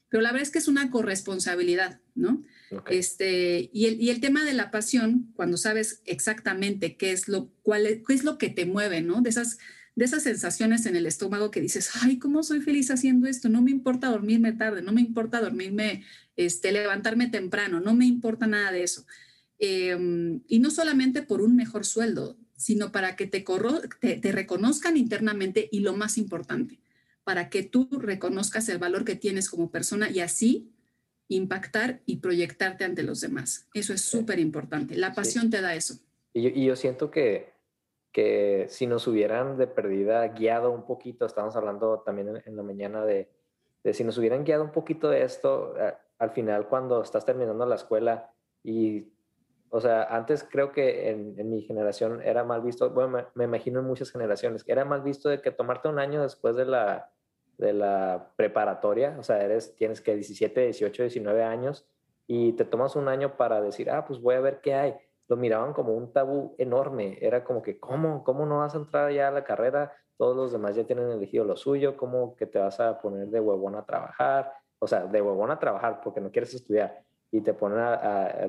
pero 0.09 0.23
la 0.23 0.33
verdad 0.33 0.47
es 0.47 0.51
que 0.51 0.59
es 0.59 0.69
una 0.69 0.91
corresponsabilidad, 0.91 2.01
¿no? 2.15 2.43
Este, 2.89 3.71
y, 3.73 3.87
el, 3.87 4.01
y 4.01 4.11
el 4.11 4.21
tema 4.21 4.45
de 4.45 4.53
la 4.53 4.71
pasión, 4.71 5.33
cuando 5.35 5.57
sabes 5.57 6.03
exactamente 6.05 6.97
qué 6.97 7.13
es 7.13 7.27
lo, 7.27 7.53
cuál 7.63 7.87
es 7.87 8.25
lo 8.25 8.39
que 8.39 8.49
te 8.49 8.65
mueve, 8.65 9.01
¿no? 9.03 9.23
De 9.23 9.31
esas, 9.31 9.59
de 9.97 10.05
esas 10.05 10.23
sensaciones 10.23 10.87
en 10.87 10.95
el 10.95 11.07
estómago 11.07 11.51
que 11.51 11.61
dices, 11.61 11.91
ay, 12.03 12.19
¿cómo 12.19 12.43
soy 12.43 12.61
feliz 12.61 12.91
haciendo 12.91 13.27
esto? 13.27 13.49
No 13.49 13.61
me 13.61 13.73
importa 13.73 14.09
dormirme 14.09 14.53
tarde, 14.53 14.83
no 14.83 14.93
me 14.93 15.01
importa 15.01 15.41
dormirme, 15.41 16.05
este, 16.37 16.71
levantarme 16.71 17.27
temprano, 17.27 17.81
no 17.81 17.95
me 17.95 18.07
importa 18.07 18.47
nada 18.47 18.71
de 18.71 18.85
eso. 18.85 19.05
Em, 19.59 20.41
y 20.47 20.61
no 20.61 20.71
solamente 20.71 21.23
por 21.23 21.43
un 21.43 21.57
mejor 21.57 21.85
sueldo, 21.85 22.39
sino 22.57 22.93
para 22.93 23.17
que 23.17 23.27
te, 23.27 23.45
te, 24.01 24.17
te 24.17 24.33
reconozcan 24.33 24.97
internamente 24.97 25.69
y 25.73 25.81
lo 25.81 25.97
más 25.97 26.19
importante, 26.19 26.79
para 27.25 27.51
que 27.51 27.63
tú 27.65 27.89
reconozcas 27.91 28.69
el 28.69 28.79
valor 28.79 29.05
que 29.05 29.17
tienes 29.17 29.51
como 29.51 29.71
persona 29.71 30.09
y 30.11 30.21
así 30.21 30.71
impactar 31.31 32.01
y 32.07 32.17
proyectarte 32.17 32.85
ante 32.85 33.05
los 33.05 33.21
demás. 33.21 33.69
Eso 33.73 33.93
es 33.95 34.03
súper 34.03 34.41
importante. 34.41 34.97
La 34.97 35.15
pasión 35.15 35.49
te 35.49 35.63
da 35.63 35.75
eso. 35.75 35.95
Y 36.33 36.65
yo, 36.65 36.77
siento 36.77 37.11
que, 37.11 37.53
que 38.13 38.67
si 38.69 38.87
nos 38.87 39.07
hubieran 39.07 39.57
de 39.57 39.69
perdida 39.69 40.27
guiado 40.29 40.73
un 40.73 40.85
poquito, 40.85 41.27
estamos 41.27 41.55
hablando 41.55 42.01
también 42.01 42.43
en, 42.45 42.57
la 42.57 42.63
mañana 42.65 43.05
de, 43.05 43.29
de, 43.85 43.95
si 43.95 44.03
nos 44.03 44.19
hubieran 44.19 44.45
guiado 44.45 44.65
un 44.65 44.73
poquito 44.73 45.09
de 45.09 45.23
esto, 45.23 45.75
al 46.19 46.31
final 46.31 46.67
cuando 46.67 47.01
estás 47.03 47.25
terminando 47.25 47.65
la 47.65 47.77
escuela 47.77 48.33
y, 48.65 49.07
o 49.71 49.81
sea, 49.81 50.05
antes 50.05 50.45
creo 50.49 50.73
que 50.73 51.11
en, 51.11 51.49
mi 51.49 51.63
generación 51.63 52.23
era 52.23 52.43
mal 52.43 52.61
visto, 52.61 52.91
bueno, 52.91 53.11
me, 53.11 53.25
me, 53.35 53.45
imagino 53.45 53.81
en 53.81 53.87
muchas 53.87 54.11
generaciones, 54.11 54.65
que 54.65 54.73
era 54.73 54.85
mal 54.85 55.03
visto 55.03 55.29
de 55.29 55.41
que 55.41 55.53
tomarte 55.53 55.89
un 55.89 56.01
año 56.01 56.23
después 56.23 56.57
de 56.57 56.65
la, 56.65 57.13
de 57.61 57.75
la 57.75 58.33
preparatoria, 58.37 59.17
o 59.19 59.23
sea, 59.23 59.43
eres, 59.43 59.77
tienes 59.77 60.01
que 60.01 60.15
17, 60.15 60.63
18, 60.63 61.03
19 61.03 61.45
años 61.45 61.87
y 62.27 62.55
te 62.55 62.65
tomas 62.65 62.97
un 62.97 63.07
año 63.07 63.37
para 63.37 63.61
decir, 63.61 63.91
ah, 63.91 64.07
pues 64.07 64.19
voy 64.21 64.35
a 64.35 64.41
ver 64.41 64.61
qué 64.63 64.75
hay. 64.75 64.95
Lo 65.29 65.37
miraban 65.37 65.75
como 65.75 65.93
un 65.93 66.11
tabú 66.11 66.55
enorme, 66.59 67.19
era 67.21 67.45
como 67.45 67.61
que, 67.61 67.79
¿cómo? 67.79 68.25
¿Cómo 68.25 68.47
no 68.47 68.59
vas 68.59 68.75
a 68.75 68.79
entrar 68.79 69.13
ya 69.13 69.29
a 69.29 69.31
la 69.31 69.45
carrera? 69.45 69.93
Todos 70.17 70.35
los 70.35 70.53
demás 70.53 70.75
ya 70.75 70.85
tienen 70.85 71.11
elegido 71.11 71.45
lo 71.45 71.57
suyo, 71.57 71.99
¿cómo 71.99 72.35
que 72.35 72.47
te 72.47 72.59
vas 72.59 72.81
a 72.81 72.99
poner 73.01 73.29
de 73.29 73.41
huevón 73.41 73.77
a 73.77 73.85
trabajar? 73.85 74.55
O 74.79 74.87
sea, 74.87 75.05
de 75.07 75.21
huevón 75.21 75.51
a 75.51 75.59
trabajar 75.59 76.01
porque 76.03 76.23
no 76.23 76.31
quieres 76.31 76.55
estudiar 76.55 77.03
y 77.31 77.43
te 77.43 77.53
ponen 77.53 77.85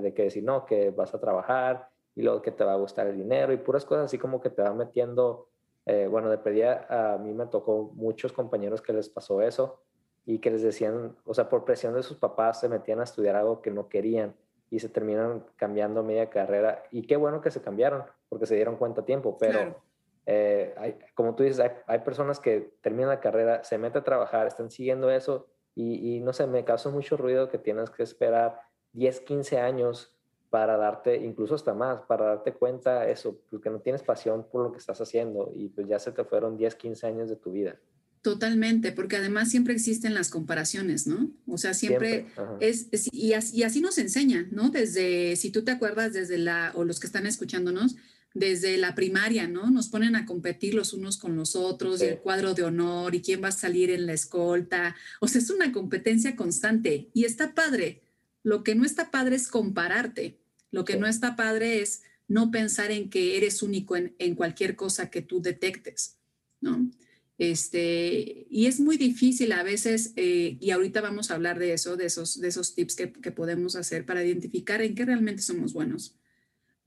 de 0.02 0.14
que 0.14 0.24
decir, 0.24 0.44
no, 0.44 0.66
que 0.66 0.90
vas 0.92 1.14
a 1.14 1.20
trabajar 1.20 1.90
y 2.16 2.22
luego 2.22 2.42
que 2.42 2.52
te 2.52 2.64
va 2.64 2.74
a 2.74 2.78
gustar 2.78 3.08
el 3.08 3.18
dinero 3.18 3.52
y 3.52 3.58
puras 3.58 3.84
cosas 3.84 4.06
así 4.06 4.18
como 4.18 4.40
que 4.40 4.50
te 4.50 4.62
va 4.62 4.74
metiendo 4.74 5.50
eh, 5.86 6.08
bueno, 6.10 6.30
de 6.30 6.38
perdida 6.38 6.86
a 6.90 7.18
mí 7.18 7.34
me 7.34 7.48
tocó 7.48 7.92
muchos 7.96 8.32
compañeros 8.34 8.82
que 8.82 8.94
les 8.94 9.10
pasó 9.10 9.42
eso 9.42 9.82
y 10.26 10.40
que 10.40 10.52
les 10.52 10.62
decían, 10.62 11.16
o 11.26 11.34
sea, 11.34 11.50
por 11.50 11.66
presión 11.66 11.94
de 11.94 12.04
sus 12.04 12.18
papás 12.18 12.60
se 12.60 12.70
metían 12.70 13.00
a 13.00 13.04
estudiar 13.04 13.36
algo 13.36 13.62
que 13.62 13.72
no 13.72 13.90
querían 13.90 14.36
y 14.70 14.80
se 14.80 14.90
terminan 14.90 15.44
cambiando 15.56 16.04
media 16.04 16.30
carrera. 16.30 16.84
Y 16.92 17.02
qué 17.02 17.18
bueno 17.18 17.42
que 17.42 17.52
se 17.52 17.62
cambiaron, 17.62 18.04
porque 18.30 18.46
se 18.46 18.56
dieron 18.56 18.78
cuenta 18.78 19.02
a 19.02 19.06
tiempo, 19.06 19.38
pero 19.40 19.82
eh, 20.26 20.74
hay, 20.78 21.00
como 21.16 21.36
tú 21.36 21.44
dices, 21.44 21.60
hay, 21.60 21.72
hay, 21.88 22.00
personas 22.00 22.40
que 22.40 22.74
terminan 22.82 23.10
la 23.10 23.20
carrera, 23.20 23.64
se 23.64 23.78
meten 23.78 24.02
a 24.02 24.04
trabajar, 24.04 24.48
están 24.48 24.70
siguiendo 24.70 25.10
eso 25.10 25.48
y, 25.76 26.16
y 26.16 26.20
no 26.22 26.32
sé, 26.32 26.48
me 26.48 26.64
causó 26.64 26.92
mucho 26.92 27.18
ruido 27.18 27.50
que 27.50 27.58
tienes 27.58 27.90
que 27.90 28.04
esperar 28.04 28.62
10, 28.94 29.22
15 29.22 29.60
años 29.60 30.16
para 30.52 30.76
darte, 30.78 31.16
incluso 31.16 31.56
hasta 31.56 31.74
más, 31.74 32.02
para 32.02 32.26
darte 32.26 32.54
cuenta 32.54 33.10
eso, 33.10 33.40
porque 33.50 33.70
no 33.70 33.80
tienes 33.80 34.04
pasión 34.04 34.46
por 34.52 34.62
lo 34.62 34.72
que 34.72 34.80
estás 34.80 35.00
haciendo 35.00 35.52
y 35.56 35.70
pues 35.70 35.88
ya 35.88 35.98
se 35.98 36.12
te 36.12 36.26
fueron 36.26 36.58
10, 36.58 36.76
15 36.76 37.08
años 37.08 37.30
de 37.30 37.38
tu 37.38 37.54
vida. 37.54 37.80
Totalmente, 38.22 38.92
porque 38.92 39.16
además 39.16 39.50
siempre 39.50 39.74
existen 39.74 40.14
las 40.14 40.30
comparaciones, 40.30 41.08
¿no? 41.08 41.32
O 41.48 41.58
sea, 41.58 41.74
siempre, 41.74 42.28
es, 42.60 42.90
y, 43.12 43.34
así, 43.34 43.58
y, 43.58 43.64
así, 43.64 43.82
nos 43.82 43.98
enseñan, 43.98 44.50
¿no? 44.52 44.70
Desde, 44.70 45.38
si 45.38 45.52
tú 45.52 45.64
te 45.64 45.72
acuerdas, 45.72 46.14
desde 46.14 46.38
la, 46.38 46.74
o 46.76 46.84
los 46.84 47.00
que 47.00 47.08
están 47.08 47.26
escuchándonos, 47.26 47.96
desde 48.34 48.78
la 48.78 48.94
primaria, 48.94 49.48
¿no? 49.48 49.72
Nos 49.72 49.88
ponen 49.88 50.16
a 50.16 50.26
competir 50.26 50.76
los 50.76 50.94
unos 50.94 51.18
con 51.18 51.36
los 51.36 51.56
otros, 51.56 52.02
y 52.04 52.08
el 52.08 52.20
cuadro 52.20 52.54
de 52.54 52.64
honor, 52.64 53.16
y 53.16 53.22
quién 53.22 53.42
va 53.42 53.48
a 53.48 53.54
salir 53.54 53.90
en 53.90 54.06
la 54.06 54.14
escolta. 54.14 54.96
O 55.22 55.28
sea, 55.28 55.40
es 55.40 55.50
una 55.50 55.72
competencia 55.72 56.36
constante 56.36 57.10
y 57.14 57.24
está 57.24 57.56
padre. 57.56 58.02
Lo 58.44 58.64
que 58.64 58.76
no 58.76 58.86
está 58.86 59.12
padre 59.12 59.36
es 59.36 59.48
compararte. 59.48 60.41
Lo 60.72 60.86
que 60.86 60.98
no 60.98 61.06
está 61.06 61.36
padre 61.36 61.82
es 61.82 62.04
no 62.28 62.50
pensar 62.50 62.92
en 62.92 63.10
que 63.10 63.38
eres 63.38 63.62
único 63.62 63.96
en, 63.98 64.36
cualquier 64.36 64.76
cosa 64.76 65.10
que 65.10 65.22
tú 65.22 65.42
detectes, 65.42 66.18
¿no? 66.62 66.90
Este, 67.38 68.48
y 68.50 68.68
es 68.68 68.80
muy 68.80 68.98
difícil 68.98 69.52
a 69.52 69.64
veces, 69.64 70.14
eh, 70.16 70.58
y 70.60 70.72
ahorita 70.72 71.02
vamos 71.02 71.30
a 71.30 71.36
hablar 71.36 71.60
de 71.60 71.74
eso, 71.74 71.98
de 71.98 72.06
esos, 72.06 72.40
de 72.40 72.48
esos 72.48 72.76
tips 72.76 72.96
que, 72.96 73.12
que, 73.12 73.32
podemos 73.32 73.76
hacer 73.76 74.06
para 74.06 74.24
identificar 74.24 74.82
en 74.82 74.96
qué 74.96 75.06
realmente 75.06 75.42
somos 75.42 75.74
buenos. 75.74 76.16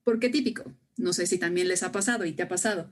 Porque 0.05 0.29
típico, 0.29 0.73
no 0.97 1.13
sé 1.13 1.27
si 1.27 1.39
también 1.39 1.69
les 1.69 1.83
ha 1.83 1.93
pasado 1.93 2.25
y 2.25 2.33
te 2.33 2.45
ha 2.45 2.49
pasado. 2.49 2.91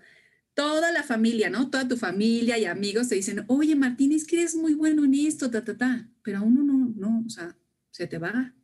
Toda 0.54 0.92
la 0.92 1.02
familia, 1.02 1.48
¿no? 1.48 1.70
Toda 1.70 1.88
tu 1.88 1.96
familia 1.96 2.58
y 2.58 2.66
amigos 2.66 3.08
te 3.08 3.14
dicen, 3.14 3.44
oye, 3.46 3.76
Martín, 3.76 4.12
es 4.12 4.26
que 4.26 4.40
eres 4.40 4.54
muy 4.54 4.74
bueno 4.74 5.04
en 5.04 5.14
esto, 5.14 5.50
ta, 5.50 5.64
ta, 5.64 5.76
ta. 5.76 6.10
Pero 6.22 6.38
a 6.38 6.42
uno 6.42 6.62
no, 6.62 6.92
no, 6.96 7.24
o 7.26 7.30
sea, 7.30 7.56
se 7.90 8.06
te 8.06 8.18
va, 8.18 8.54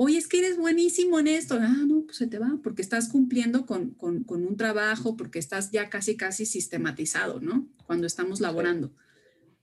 oye, 0.00 0.16
es 0.16 0.28
que 0.28 0.38
eres 0.38 0.56
buenísimo 0.56 1.18
en 1.18 1.26
esto. 1.26 1.58
Ah, 1.60 1.84
no, 1.84 2.04
pues 2.04 2.18
se 2.18 2.28
te 2.28 2.38
va, 2.38 2.60
porque 2.62 2.82
estás 2.82 3.08
cumpliendo 3.08 3.66
con, 3.66 3.96
un 3.98 4.56
trabajo, 4.56 5.16
porque 5.16 5.40
estás 5.40 5.72
ya 5.72 5.90
casi, 5.90 6.16
casi 6.16 6.46
sistematizado, 6.46 7.40
¿no? 7.40 7.68
Cuando 7.84 8.06
estamos 8.06 8.40
laborando. 8.40 8.94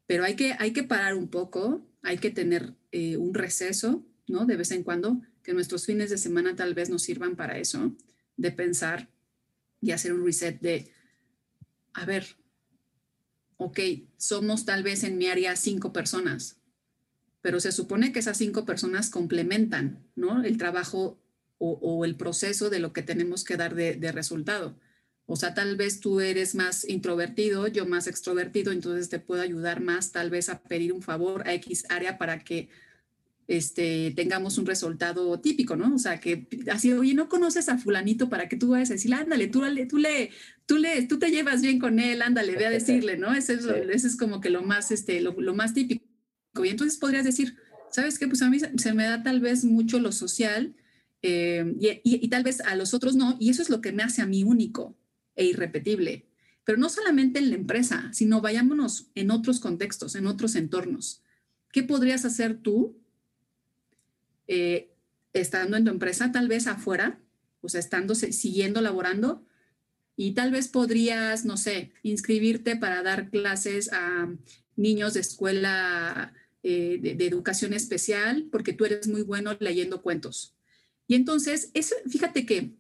Pero 0.08 0.26
hay 0.26 0.36
que, 0.36 0.54
hay 0.60 0.74
que 0.74 0.84
parar 0.84 1.16
un 1.16 1.30
poco, 1.30 1.88
hay 2.02 2.18
que 2.18 2.32
tener 2.32 2.76
eh, 2.92 3.16
un 3.16 3.34
receso, 3.34 4.06
¿no? 4.28 4.46
De 4.46 4.58
vez 4.58 4.72
en 4.72 4.84
cuando, 4.84 5.22
que 5.42 5.54
nuestros 5.54 5.86
fines 5.86 6.10
de 6.10 6.18
semana 6.18 6.54
tal 6.54 6.74
vez 6.74 6.90
nos 6.90 7.04
sirvan 7.04 7.38
para 7.38 7.58
eso, 7.58 7.96
de 8.36 8.52
pensar 8.52 9.10
y 9.80 9.92
hacer 9.92 10.12
un 10.12 10.26
reset 10.26 10.60
de, 10.60 10.92
a 11.94 12.04
ver, 12.04 12.36
ok, 13.56 13.80
somos 14.18 14.66
tal 14.66 14.84
vez 14.84 15.06
en 15.06 15.18
mi 15.18 15.28
área 15.28 15.56
cinco 15.56 15.94
personas, 15.94 16.58
pero 17.46 17.60
se 17.60 17.72
supone 17.72 18.12
que 18.12 18.18
esas 18.18 18.40
cinco 18.40 18.66
personas 18.66 19.12
complementan 19.12 20.04
¿no? 20.16 20.44
el 20.44 20.58
trabajo 20.58 21.22
o, 21.60 22.04
el 22.04 22.16
proceso 22.16 22.72
de 22.72 22.80
lo 22.80 22.92
que 22.92 23.04
tenemos 23.04 23.44
que 23.44 23.56
dar 23.56 23.76
de, 23.76 24.12
resultado. 24.12 24.80
O 25.28 25.36
sea, 25.36 25.54
tal 25.54 25.76
vez 25.76 26.00
tú 26.00 26.22
eres 26.22 26.56
más 26.56 26.90
introvertido, 26.90 27.68
yo 27.68 27.86
más 27.86 28.08
extrovertido, 28.08 28.72
entonces 28.72 29.10
te 29.10 29.20
puedo 29.20 29.44
ayudar 29.44 29.80
más 29.80 30.12
tal 30.12 30.32
vez 30.32 30.50
a 30.50 30.64
pedir 30.64 30.92
un 30.92 31.04
favor 31.04 31.48
a 31.48 31.54
X 31.54 31.86
área 31.90 32.18
para 32.18 32.40
que 32.40 32.70
este, 33.48 34.12
tengamos 34.16 34.58
un 34.58 34.66
resultado 34.66 35.40
típico, 35.40 35.76
¿no? 35.76 35.94
O 35.94 36.00
sea, 36.00 36.20
que 36.20 36.48
así, 36.72 36.94
oye, 36.94 37.14
no 37.14 37.30
conoces 37.30 37.70
a 37.70 37.78
fulanito 37.78 38.28
para 38.28 38.50
que 38.50 38.58
tú 38.58 38.70
vayas 38.70 38.90
a 38.90 38.94
decirle, 38.94 39.18
ándale, 39.18 39.50
tú, 39.50 39.62
tú, 39.88 40.00
le, 40.00 40.32
tú, 40.66 40.80
le, 40.80 41.04
tú 41.04 41.20
te 41.20 41.30
llevas 41.30 41.62
bien 41.62 41.78
con 41.78 42.00
él, 42.00 42.24
ándale, 42.24 42.56
ve 42.56 42.66
a 42.66 42.70
decirle, 42.82 43.18
¿no? 43.18 43.36
Ese 43.36 43.54
es, 43.54 44.04
es 44.04 44.18
como 44.18 44.42
que 44.42 44.50
lo 44.50 44.64
más, 44.64 44.90
este, 44.90 45.22
lo 45.22 45.54
más 45.54 45.76
típico. 45.76 46.05
Y 46.64 46.70
entonces 46.70 46.98
podrías 46.98 47.26
decir, 47.26 47.58
¿sabes 47.92 48.20
qué? 48.20 48.28
Pues 48.28 48.42
a 48.42 48.50
mí 48.50 48.60
se 48.60 48.94
me 48.94 49.04
da 49.04 49.24
tal 49.24 49.40
vez 49.42 49.66
mucho 49.66 50.00
lo 50.00 50.12
social 50.12 50.76
eh, 51.22 51.76
y, 52.04 52.28
tal 52.28 52.44
vez 52.44 52.62
a 52.62 52.76
los 52.76 52.94
otros 52.94 53.16
no, 53.16 53.36
y 53.40 53.50
eso 53.50 53.64
es 53.64 53.72
lo 53.72 53.82
que 53.82 53.92
me 53.92 54.04
hace 54.04 54.22
a 54.22 54.28
mí 54.28 54.44
único 54.44 54.96
e 55.36 55.46
irrepetible. 55.46 56.28
Pero 56.64 56.78
no 56.78 56.88
solamente 56.90 57.40
en 57.40 57.50
la 57.50 57.56
empresa, 57.56 58.10
sino 58.14 58.42
vayámonos 58.42 59.08
en 59.16 59.32
otros 59.32 59.60
contextos, 59.60 60.16
en 60.16 60.28
otros 60.28 60.56
entornos. 60.56 61.24
¿Qué 61.72 61.82
podrías 61.84 62.26
hacer 62.26 62.58
tú 62.58 62.96
eh, 64.48 64.92
estando 65.34 65.78
en 65.78 65.86
tu 65.86 65.92
empresa, 65.92 66.32
tal 66.32 66.48
vez 66.48 66.68
afuera, 66.68 67.20
o 67.62 67.70
sea, 67.70 67.80
estando, 67.80 68.14
siguiendo 68.14 68.82
laborando? 68.82 69.44
Y 70.16 70.34
tal 70.34 70.52
vez 70.52 70.68
podrías, 70.68 71.44
no 71.44 71.58
sé, 71.58 71.92
inscribirte 72.04 72.76
para 72.76 73.02
dar 73.02 73.30
clases 73.32 73.92
a 73.92 74.32
niños 74.76 75.16
de 75.16 75.22
escuela 75.22 76.34
eh, 76.68 76.98
de, 77.00 77.28
educación 77.28 77.74
especial 77.74 78.48
porque 78.52 78.74
tú 78.74 78.86
eres 78.86 79.08
muy 79.08 79.22
bueno 79.22 79.56
leyendo 79.60 80.02
cuentos. 80.02 80.56
Y 81.08 81.14
entonces, 81.14 81.70
eso, 81.76 81.94
fíjate 82.10 82.48
que 82.48 82.72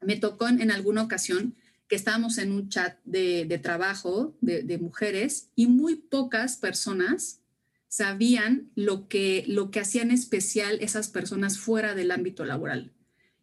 me 0.00 0.14
tocó 0.14 0.46
en, 0.46 0.70
alguna 0.70 1.02
ocasión 1.02 1.56
que 1.88 1.96
estábamos 1.96 2.38
en 2.38 2.52
un 2.52 2.68
chat 2.68 2.96
de, 3.04 3.58
trabajo 3.60 4.36
de, 4.40 4.78
mujeres 4.78 5.50
y 5.56 5.66
muy 5.66 5.96
pocas 5.96 6.58
personas 6.58 7.40
sabían 7.88 8.70
lo 8.76 9.08
que, 9.08 9.42
lo 9.48 9.72
que 9.72 9.80
hacían 9.80 10.12
especial 10.12 10.78
esas 10.80 11.08
personas 11.08 11.58
fuera 11.58 11.96
del 11.96 12.12
ámbito 12.12 12.44
laboral. 12.44 12.92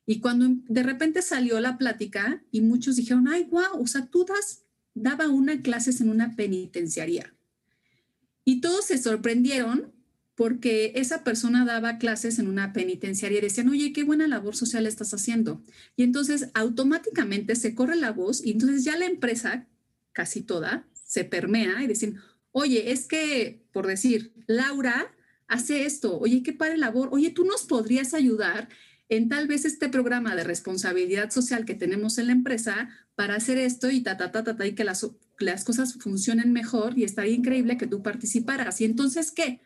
Y 0.05 0.21
cuando 0.21 0.47
de 0.69 0.83
repente 0.83 1.21
salió 1.21 1.59
la 1.59 1.77
plática 1.77 2.41
y 2.49 2.61
muchos 2.61 2.95
dijeron, 2.95 3.27
ay, 3.27 3.43
wow, 3.43 3.81
o 3.81 3.88
sea, 3.88 4.05
tú 4.05 4.23
das, 4.23 4.63
daba 4.93 5.27
una 5.27 5.61
clases 5.61 5.99
en 5.99 6.09
una 6.09 6.33
penitenciaría. 6.38 7.35
Y 8.45 8.62
todos 8.62 8.86
se 8.86 8.97
sorprendieron 8.97 9.91
porque 10.36 10.91
esa 10.95 11.23
persona 11.23 11.65
daba 11.65 11.97
clases 11.97 12.39
en 12.39 12.47
una 12.47 12.73
penitenciaria 12.73 13.39
y 13.39 13.41
decían, 13.41 13.69
oye, 13.69 13.93
qué 13.93 14.03
buena 14.03 14.27
labor 14.27 14.55
social 14.55 14.86
estás 14.86 15.13
haciendo. 15.13 15.63
Y 15.95 16.03
entonces 16.03 16.49
automáticamente 16.53 17.55
se 17.55 17.73
corre 17.73 17.95
la 17.95 18.12
voz 18.12 18.45
y 18.45 18.51
entonces 18.51 18.84
ya 18.84 18.97
la 18.97 19.05
empresa, 19.05 19.65
casi 20.12 20.41
toda, 20.41 20.88
se 20.93 21.23
permea 21.23 21.81
y 21.84 21.88
dicen, 21.88 22.17
oye, 22.51 22.91
es 22.91 23.08
que, 23.08 23.65
por 23.71 23.88
decir, 23.88 24.34
Laura 24.45 25.13
hace 25.47 25.86
esto, 25.86 26.19
oye, 26.19 26.43
qué 26.43 26.53
padre 26.53 26.77
labor, 26.77 27.10
oye, 27.12 27.29
tú 27.29 27.45
nos 27.45 27.63
podrías 27.63 28.13
ayudar 28.13 28.67
en 29.08 29.29
tal 29.29 29.47
vez 29.47 29.65
este 29.65 29.88
programa 29.88 30.36
de 30.36 30.43
responsabilidad 30.43 31.31
social 31.31 31.65
que 31.65 31.75
tenemos 31.75 32.17
en 32.17 32.27
la 32.27 32.34
empresa 32.34 32.89
para 33.15 33.36
hacer 33.36 33.58
esto 33.58 33.89
y 33.89 34.01
ta, 34.01 34.17
ta, 34.17 34.31
ta, 34.31 34.43
ta, 34.43 34.58
ta 34.58 34.65
y 34.65 34.73
que 34.73 34.84
las, 34.84 35.08
las 35.39 35.63
cosas 35.63 35.93
funcionen 35.95 36.54
mejor 36.54 36.98
y 36.98 37.04
estaría 37.04 37.34
increíble 37.34 37.78
que 37.78 37.88
tú 37.88 38.02
participaras. 38.02 38.82
Y 38.82 38.86
entonces, 38.86 39.32
¿qué? 39.32 39.62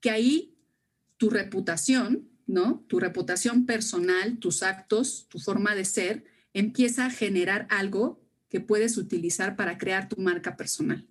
Que 0.00 0.10
ahí 0.10 0.54
tu 1.16 1.30
reputación, 1.30 2.28
¿no? 2.46 2.84
Tu 2.88 3.00
reputación 3.00 3.66
personal, 3.66 4.38
tus 4.38 4.62
actos, 4.62 5.26
tu 5.28 5.38
forma 5.38 5.74
de 5.74 5.84
ser, 5.84 6.24
empieza 6.52 7.06
a 7.06 7.10
generar 7.10 7.66
algo 7.70 8.20
que 8.48 8.60
puedes 8.60 8.98
utilizar 8.98 9.56
para 9.56 9.78
crear 9.78 10.08
tu 10.08 10.16
marca 10.20 10.56
personal 10.56 11.06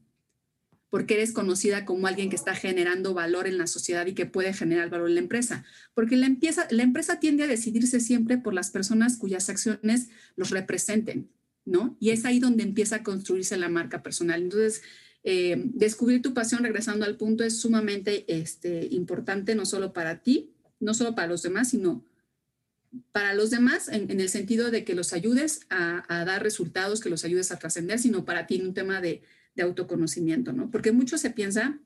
porque 0.91 1.13
eres 1.13 1.31
conocida 1.31 1.85
como 1.85 2.05
alguien 2.05 2.29
que 2.29 2.35
está 2.35 2.53
generando 2.53 3.13
valor 3.13 3.47
en 3.47 3.57
la 3.57 3.65
sociedad 3.65 4.05
y 4.05 4.13
que 4.13 4.25
puede 4.25 4.53
generar 4.53 4.89
valor 4.89 5.07
en 5.07 5.15
la 5.15 5.21
empresa. 5.21 5.63
Porque 5.93 6.17
la, 6.17 6.25
empieza, 6.25 6.67
la 6.69 6.83
empresa 6.83 7.19
tiende 7.19 7.45
a 7.45 7.47
decidirse 7.47 8.01
siempre 8.01 8.37
por 8.37 8.53
las 8.53 8.71
personas 8.71 9.15
cuyas 9.17 9.49
acciones 9.49 10.09
los 10.35 10.49
representen, 10.49 11.31
¿no? 11.71 11.97
Y 11.99 12.11
es 12.11 12.25
ahí 12.25 12.39
donde 12.39 12.63
empieza 12.63 12.97
a 12.97 13.03
construirse 13.03 13.57
la 13.57 13.69
marca 13.69 14.03
personal. 14.03 14.41
Entonces, 14.41 14.81
eh, 15.23 15.55
descubrir 15.73 16.21
tu 16.21 16.33
pasión, 16.33 16.63
regresando 16.63 17.05
al 17.05 17.17
punto, 17.17 17.43
es 17.43 17.59
sumamente 17.59 18.25
este, 18.27 18.87
importante, 18.91 19.55
no 19.55 19.65
solo 19.65 19.93
para 19.93 20.21
ti, 20.21 20.53
no 20.79 20.93
solo 20.93 21.15
para 21.15 21.27
los 21.27 21.41
demás, 21.41 21.69
sino 21.69 22.05
para 23.13 23.33
los 23.33 23.51
demás 23.51 23.87
en, 23.87 24.19
el 24.19 24.29
sentido 24.29 24.69
de 24.69 24.83
que 24.83 24.95
los 24.95 25.13
ayudes 25.13 25.61
a, 25.69 26.03
dar 26.25 26.43
resultados, 26.43 26.99
que 26.99 27.09
los 27.09 27.23
ayudes 27.23 27.51
a 27.51 27.59
trascender, 27.59 27.99
sino 27.99 28.25
para 28.25 28.47
ti 28.47 28.55
en 28.55 28.67
un 28.67 28.73
tema 28.73 28.99
de, 28.99 29.21
de 29.55 29.63
autoconocimiento, 29.63 30.51
¿no? 30.51 30.69
Porque 30.69 30.91
mucho 30.91 31.17
se 31.17 31.29
piensa, 31.29 31.79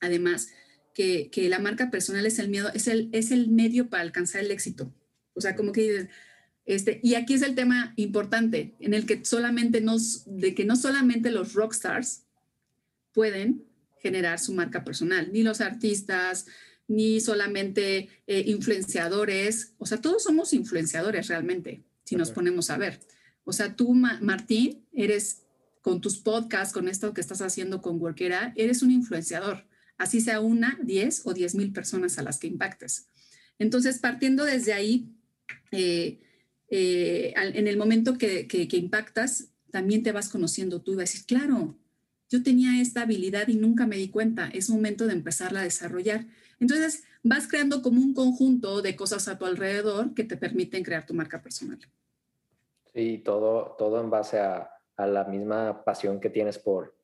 además, 0.00 0.48
que, 0.94 1.28
que, 1.30 1.50
la 1.50 1.58
marca 1.58 1.90
personal 1.90 2.24
es 2.24 2.38
el 2.38 2.48
miedo, 2.48 2.70
es 2.72 2.88
el, 2.88 3.10
es 3.12 3.32
el 3.32 3.48
medio 3.48 3.90
para 3.90 4.02
alcanzar 4.02 4.40
el 4.42 4.50
éxito. 4.50 4.94
O 5.34 5.42
sea, 5.42 5.54
como 5.54 5.72
que 5.72 6.08
este, 6.66 7.00
y 7.02 7.14
aquí 7.14 7.34
es 7.34 7.42
el 7.42 7.54
tema 7.54 7.94
importante, 7.96 8.74
en 8.80 8.92
el 8.92 9.06
que 9.06 9.24
solamente 9.24 9.80
nos, 9.80 10.24
de 10.26 10.54
que 10.54 10.64
no 10.64 10.74
solamente 10.74 11.30
los 11.30 11.54
rockstars 11.54 12.24
pueden 13.12 13.64
generar 14.00 14.40
su 14.40 14.52
marca 14.52 14.84
personal, 14.84 15.30
ni 15.32 15.44
los 15.44 15.60
artistas, 15.60 16.46
ni 16.88 17.20
solamente 17.20 18.08
eh, 18.26 18.44
influenciadores, 18.46 19.74
o 19.78 19.86
sea, 19.86 20.00
todos 20.00 20.24
somos 20.24 20.52
influenciadores 20.52 21.28
realmente, 21.28 21.84
si 22.04 22.16
nos 22.16 22.32
ponemos 22.32 22.70
a 22.70 22.76
ver. 22.76 23.00
O 23.44 23.52
sea, 23.52 23.74
tú, 23.76 23.94
Martín, 23.94 24.84
eres 24.92 25.42
con 25.82 26.00
tus 26.00 26.18
podcasts, 26.18 26.74
con 26.74 26.88
esto 26.88 27.14
que 27.14 27.20
estás 27.20 27.42
haciendo 27.42 27.80
con 27.80 28.00
Workera, 28.00 28.52
eres 28.56 28.82
un 28.82 28.90
influenciador, 28.90 29.66
así 29.98 30.20
sea 30.20 30.40
una, 30.40 30.78
diez 30.82 31.22
o 31.24 31.32
diez 31.32 31.54
mil 31.54 31.72
personas 31.72 32.18
a 32.18 32.22
las 32.22 32.38
que 32.38 32.48
impactes. 32.48 33.06
Entonces, 33.60 34.00
partiendo 34.00 34.44
desde 34.44 34.72
ahí, 34.72 35.08
eh, 35.70 36.20
eh, 36.68 37.32
en 37.36 37.66
el 37.68 37.76
momento 37.76 38.18
que, 38.18 38.46
que, 38.46 38.76
impactas, 38.76 39.52
también 39.70 40.02
te 40.02 40.12
vas 40.12 40.28
conociendo 40.28 40.80
tú 40.82 40.92
y 40.92 40.96
vas 40.96 41.10
a 41.10 41.12
decir, 41.12 41.26
claro, 41.26 41.76
yo 42.28 42.42
tenía 42.42 42.80
esta 42.80 43.02
habilidad 43.02 43.48
y 43.48 43.54
nunca 43.54 43.86
me 43.86 43.96
di 43.96 44.08
cuenta, 44.08 44.48
es 44.48 44.68
momento 44.70 45.06
de 45.06 45.12
empezarla 45.12 45.60
a 45.60 45.64
desarrollar. 45.64 46.26
Entonces, 46.58 47.04
vas 47.22 47.46
creando 47.46 47.82
como 47.82 48.00
un 48.00 48.14
conjunto 48.14 48.82
de 48.82 48.96
cosas 48.96 49.28
a 49.28 49.38
tu 49.38 49.44
alrededor 49.44 50.14
que 50.14 50.24
te 50.24 50.36
permiten 50.36 50.82
crear 50.82 51.06
tu 51.06 51.14
marca 51.14 51.42
personal. 51.42 51.78
Sí, 52.92 53.18
todo, 53.18 53.76
todo 53.78 54.00
en 54.00 54.10
base 54.10 54.40
a, 54.40 54.70
a 54.96 55.06
la 55.06 55.24
misma 55.24 55.84
pasión 55.84 56.20
que 56.20 56.30
tienes 56.30 56.58
por, 56.58 56.96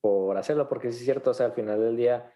por 0.00 0.36
hacerlo, 0.36 0.68
porque 0.68 0.88
es 0.88 0.98
cierto, 0.98 1.30
o 1.30 1.34
sea, 1.34 1.46
al 1.46 1.52
final 1.52 1.80
del 1.80 1.96
día, 1.96 2.32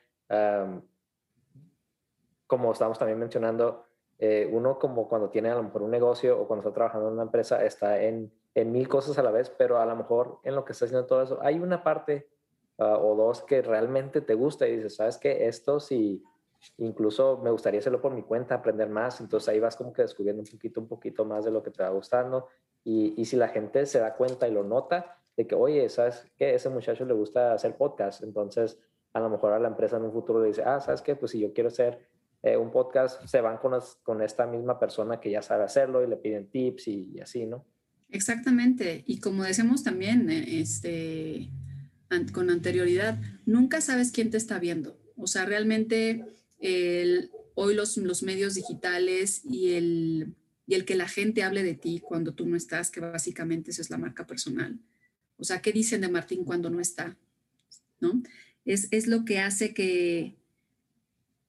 como 2.46 2.72
estamos 2.72 2.98
también 2.98 3.18
mencionando, 3.18 3.86
eh, 4.22 4.46
uno 4.52 4.78
como 4.78 5.08
cuando 5.08 5.30
tiene 5.30 5.48
a 5.48 5.54
lo 5.54 5.62
mejor 5.62 5.80
un 5.80 5.90
negocio 5.90 6.38
o 6.38 6.46
cuando 6.46 6.60
está 6.60 6.74
trabajando 6.74 7.08
en 7.08 7.14
una 7.14 7.22
empresa 7.22 7.64
está 7.64 8.02
en, 8.02 8.30
en 8.54 8.70
mil 8.70 8.86
cosas 8.86 9.18
a 9.18 9.22
la 9.22 9.30
vez, 9.30 9.48
pero 9.48 9.78
a 9.78 9.86
lo 9.86 9.96
mejor 9.96 10.40
en 10.44 10.54
lo 10.54 10.62
que 10.62 10.72
está 10.72 10.84
haciendo 10.84 11.06
todo 11.06 11.22
eso, 11.22 11.38
hay 11.40 11.58
una 11.58 11.82
parte 11.82 12.28
ah, 12.76 12.98
o 12.98 13.16
dos 13.16 13.42
que 13.42 13.62
realmente 13.62 14.20
te 14.20 14.34
gusta 14.34 14.68
y 14.68 14.76
dices, 14.76 14.96
¿sabes 14.96 15.16
qué? 15.16 15.48
Esto 15.48 15.80
sí, 15.80 16.22
incluso 16.76 17.40
me 17.42 17.50
gustaría 17.50 17.80
hacerlo 17.80 18.02
por 18.02 18.12
mi 18.12 18.22
cuenta, 18.22 18.56
aprender 18.56 18.90
más, 18.90 19.22
entonces 19.22 19.48
ahí 19.48 19.58
vas 19.58 19.74
como 19.74 19.94
que 19.94 20.02
descubriendo 20.02 20.42
un 20.42 20.48
poquito, 20.48 20.80
un 20.82 20.88
poquito 20.88 21.24
más 21.24 21.46
de 21.46 21.50
lo 21.50 21.62
que 21.62 21.70
te 21.70 21.82
va 21.82 21.88
gustando 21.88 22.48
y, 22.84 23.14
y 23.16 23.24
si 23.24 23.36
la 23.36 23.48
gente 23.48 23.86
se 23.86 24.00
da 24.00 24.14
cuenta 24.16 24.46
y 24.46 24.52
lo 24.52 24.64
nota, 24.64 25.16
de 25.34 25.46
que, 25.46 25.54
oye, 25.54 25.88
¿sabes 25.88 26.30
qué? 26.36 26.54
Ese 26.54 26.68
muchacho 26.68 27.06
le 27.06 27.14
gusta 27.14 27.54
hacer 27.54 27.74
podcast, 27.74 28.22
entonces 28.22 28.78
a 29.14 29.20
lo 29.20 29.30
mejor 29.30 29.54
a 29.54 29.58
la 29.58 29.68
empresa 29.68 29.96
en 29.96 30.02
un 30.02 30.12
futuro 30.12 30.42
le 30.42 30.48
dice, 30.48 30.62
ah, 30.62 30.78
¿sabes 30.78 31.00
qué? 31.00 31.16
Pues 31.16 31.32
si 31.32 31.40
yo 31.40 31.54
quiero 31.54 31.68
hacer 31.68 32.06
eh, 32.42 32.56
un 32.56 32.70
podcast, 32.70 33.24
se 33.26 33.40
van 33.40 33.58
con, 33.58 33.78
con 34.02 34.22
esta 34.22 34.46
misma 34.46 34.78
persona 34.78 35.20
que 35.20 35.30
ya 35.30 35.42
sabe 35.42 35.64
hacerlo 35.64 36.02
y 36.02 36.08
le 36.08 36.16
piden 36.16 36.48
tips 36.50 36.88
y, 36.88 37.20
así, 37.20 37.46
¿no? 37.46 37.66
Exactamente. 38.10 39.04
Y 39.06 39.20
como 39.20 39.44
decimos 39.44 39.84
también 39.84 40.30
eh, 40.30 40.60
este, 40.60 41.48
con 42.32 42.50
anterioridad, 42.50 43.20
nunca 43.46 43.80
sabes 43.80 44.10
quién 44.10 44.30
te 44.30 44.36
está 44.36 44.58
viendo. 44.58 44.98
O 45.16 45.26
sea, 45.26 45.44
realmente 45.44 46.24
hoy 47.54 47.74
los, 47.74 47.96
los 47.98 48.22
medios 48.22 48.54
digitales 48.54 49.42
y 49.44 49.72
el, 49.72 50.34
y 50.66 50.74
el 50.74 50.84
que 50.84 50.94
la 50.94 51.08
gente 51.08 51.42
hable 51.42 51.64
de 51.64 51.74
ti 51.74 51.98
cuando 52.00 52.32
tú 52.32 52.46
no 52.46 52.56
estás, 52.56 52.90
que 52.90 53.00
básicamente 53.00 53.72
eso 53.72 53.82
es 53.82 53.90
la 53.90 53.98
marca 53.98 54.24
personal. 54.24 54.78
O 55.36 55.42
sea, 55.42 55.60
¿qué 55.60 55.72
dicen 55.72 56.00
de 56.00 56.08
Martín 56.08 56.44
cuando 56.44 56.70
no 56.70 56.80
está? 56.80 57.16
¿No? 57.98 58.22
Es, 58.64 58.86
es 58.92 59.08
lo 59.08 59.24
que 59.24 59.40
hace 59.40 59.74
que, 59.74 60.36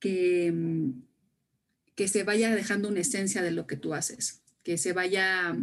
Mm, 0.04 1.02
que, 1.96 2.08
se 2.08 2.24
vaya 2.24 2.56
dejando 2.56 2.90
una 2.90 3.02
esencia 3.02 3.42
de 3.42 3.52
lo 3.52 3.68
que 3.68 3.78
tú 3.78 3.94
haces, 3.94 4.42
que 4.64 4.78
se 4.78 4.94
vaya 4.94 5.56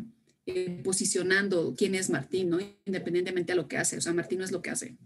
eh, 0.46 0.80
posicionando 0.84 1.74
quién 1.76 1.94
es 1.94 2.10
Martín, 2.10 2.50
¿no? 2.50 2.58
Independientemente 2.84 3.52
a 3.52 3.56
lo 3.56 3.66
que 3.66 3.76
hace. 3.78 3.98
O 3.98 4.00
sea, 4.00 4.12
Martín 4.12 4.38
no 4.38 4.44
es 4.44 4.52
lo 4.52 4.62
que 4.62 4.70
hace. 4.70 4.96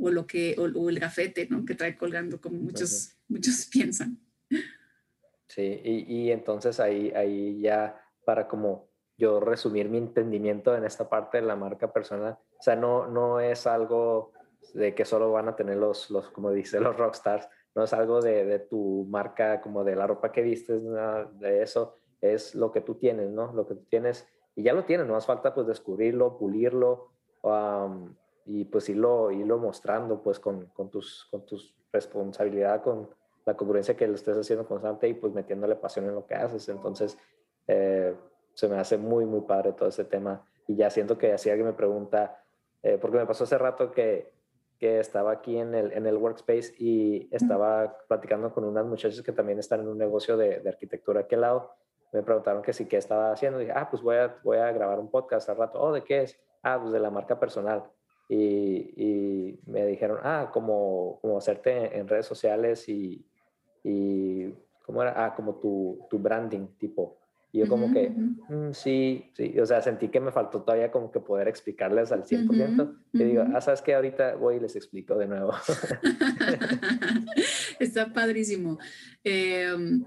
O 0.00 0.10
lo 0.10 0.26
que, 0.26 0.56
o, 0.58 0.88
el 0.88 0.98
gafete, 0.98 1.46
¿no? 1.50 1.64
Que 1.64 1.74
trae 1.74 1.96
colgando, 1.96 2.40
como 2.40 2.58
muchos, 2.58 3.16
muchos 3.28 3.66
piensan. 3.70 4.18
Sí, 5.46 5.80
y, 5.84 6.14
y, 6.14 6.30
entonces 6.30 6.80
ahí, 6.80 7.10
ahí 7.10 7.60
ya 7.60 8.00
para 8.24 8.46
como 8.46 8.88
yo 9.18 9.40
resumir 9.40 9.88
mi 9.88 9.98
entendimiento 9.98 10.74
en 10.74 10.84
esta 10.84 11.08
parte 11.08 11.38
de 11.38 11.46
la 11.46 11.56
marca 11.56 11.92
personal, 11.92 12.38
o 12.58 12.62
sea, 12.62 12.76
no, 12.76 13.06
no 13.08 13.40
es 13.40 13.66
algo 13.66 14.32
de 14.74 14.94
que 14.94 15.04
solo 15.04 15.32
van 15.32 15.48
a 15.48 15.56
tener 15.56 15.76
los, 15.76 16.10
los 16.10 16.30
como 16.30 16.52
dice, 16.52 16.80
los 16.80 16.96
rockstars, 16.96 17.48
no 17.74 17.84
es 17.84 17.92
algo 17.92 18.20
de, 18.20 18.44
de, 18.44 18.58
tu 18.58 19.06
marca, 19.08 19.60
como 19.60 19.84
de 19.84 19.96
la 19.96 20.06
ropa 20.06 20.32
que 20.32 20.42
vistes, 20.42 20.82
de 21.38 21.62
eso, 21.62 21.98
es 22.20 22.54
lo 22.54 22.72
que 22.72 22.80
tú 22.80 22.96
tienes, 22.96 23.30
¿no? 23.30 23.52
Lo 23.52 23.66
que 23.66 23.74
tú 23.74 23.84
tienes, 23.88 24.26
y 24.54 24.62
ya 24.62 24.72
lo 24.72 24.84
tienes, 24.84 25.06
no 25.06 25.16
hace 25.16 25.26
falta 25.26 25.54
pues 25.54 25.66
descubrirlo, 25.66 26.36
pulirlo, 26.36 27.12
y 28.44 28.64
pues 28.64 28.88
irlo, 28.88 29.30
irlo 29.30 29.58
mostrando 29.58 30.22
pues 30.22 30.40
con, 30.40 30.66
con, 30.66 30.90
tus, 30.90 31.26
con 31.30 31.46
tus 31.46 31.74
responsabilidad, 31.92 32.82
con 32.82 33.08
la 33.46 33.56
congruencia 33.56 33.96
que 33.96 34.06
lo 34.06 34.14
estés 34.14 34.36
haciendo 34.36 34.66
constante 34.66 35.08
y 35.08 35.14
pues 35.14 35.32
metiéndole 35.32 35.76
pasión 35.76 36.06
en 36.06 36.14
lo 36.14 36.26
que 36.26 36.34
haces. 36.34 36.68
Entonces, 36.68 37.16
eh, 37.66 38.14
se 38.54 38.68
me 38.68 38.78
hace 38.78 38.98
muy, 38.98 39.24
muy 39.24 39.42
padre 39.42 39.72
todo 39.72 39.88
ese 39.88 40.04
tema. 40.04 40.44
Y 40.66 40.76
ya 40.76 40.90
siento 40.90 41.16
que 41.16 41.32
así 41.32 41.48
alguien 41.50 41.66
me 41.68 41.72
pregunta, 41.72 42.42
eh, 42.82 42.98
porque 43.00 43.18
me 43.18 43.26
pasó 43.26 43.44
hace 43.44 43.58
rato 43.58 43.90
que 43.90 44.32
que 44.80 44.98
estaba 44.98 45.30
aquí 45.30 45.58
en 45.58 45.74
el, 45.74 45.92
en 45.92 46.06
el 46.06 46.16
workspace 46.16 46.72
y 46.78 47.28
estaba 47.30 47.98
platicando 48.08 48.50
con 48.50 48.64
unas 48.64 48.86
muchachas 48.86 49.20
que 49.20 49.30
también 49.30 49.58
están 49.58 49.80
en 49.80 49.88
un 49.88 49.98
negocio 49.98 50.38
de, 50.38 50.60
de 50.60 50.68
arquitectura 50.70 51.20
aquí 51.20 51.34
al 51.34 51.42
lado. 51.42 51.74
Me 52.12 52.22
preguntaron 52.22 52.62
que 52.62 52.72
sí, 52.72 52.86
qué 52.86 52.96
estaba 52.96 53.30
haciendo. 53.30 53.58
dije, 53.58 53.72
ah, 53.76 53.88
pues 53.90 54.02
voy 54.02 54.16
a, 54.16 54.38
voy 54.42 54.56
a 54.56 54.72
grabar 54.72 54.98
un 54.98 55.10
podcast 55.10 55.50
al 55.50 55.58
rato. 55.58 55.78
Oh, 55.78 55.92
¿de 55.92 56.02
qué 56.02 56.22
es? 56.22 56.40
Ah, 56.62 56.78
pues 56.80 56.94
de 56.94 56.98
la 56.98 57.10
marca 57.10 57.38
personal. 57.38 57.84
Y, 58.26 58.94
y 58.96 59.60
me 59.66 59.84
dijeron, 59.84 60.18
ah, 60.22 60.48
como, 60.50 61.18
como 61.20 61.36
hacerte 61.36 61.98
en 61.98 62.08
redes 62.08 62.24
sociales 62.24 62.88
y, 62.88 63.28
y 63.84 64.50
¿cómo 64.86 65.02
era? 65.02 65.12
Ah, 65.26 65.34
como 65.34 65.56
tu, 65.56 66.06
tu 66.08 66.18
branding, 66.18 66.68
tipo. 66.78 67.19
Y 67.52 67.58
yo 67.58 67.68
como 67.68 67.92
que, 67.92 68.10
mm, 68.10 68.72
sí, 68.72 69.24
sí, 69.36 69.58
o 69.58 69.66
sea, 69.66 69.82
sentí 69.82 70.08
que 70.08 70.20
me 70.20 70.30
faltó 70.30 70.62
todavía 70.62 70.92
como 70.92 71.10
que 71.10 71.18
poder 71.18 71.48
explicarles 71.48 72.12
al 72.12 72.24
100%. 72.24 72.96
Y 73.12 73.24
digo, 73.24 73.44
ah, 73.52 73.60
sabes 73.60 73.82
que 73.82 73.94
ahorita 73.94 74.36
voy 74.36 74.56
y 74.56 74.60
les 74.60 74.76
explico 74.76 75.16
de 75.16 75.26
nuevo. 75.26 75.52
Está 77.80 78.12
padrísimo. 78.12 78.78
Em, 79.24 80.04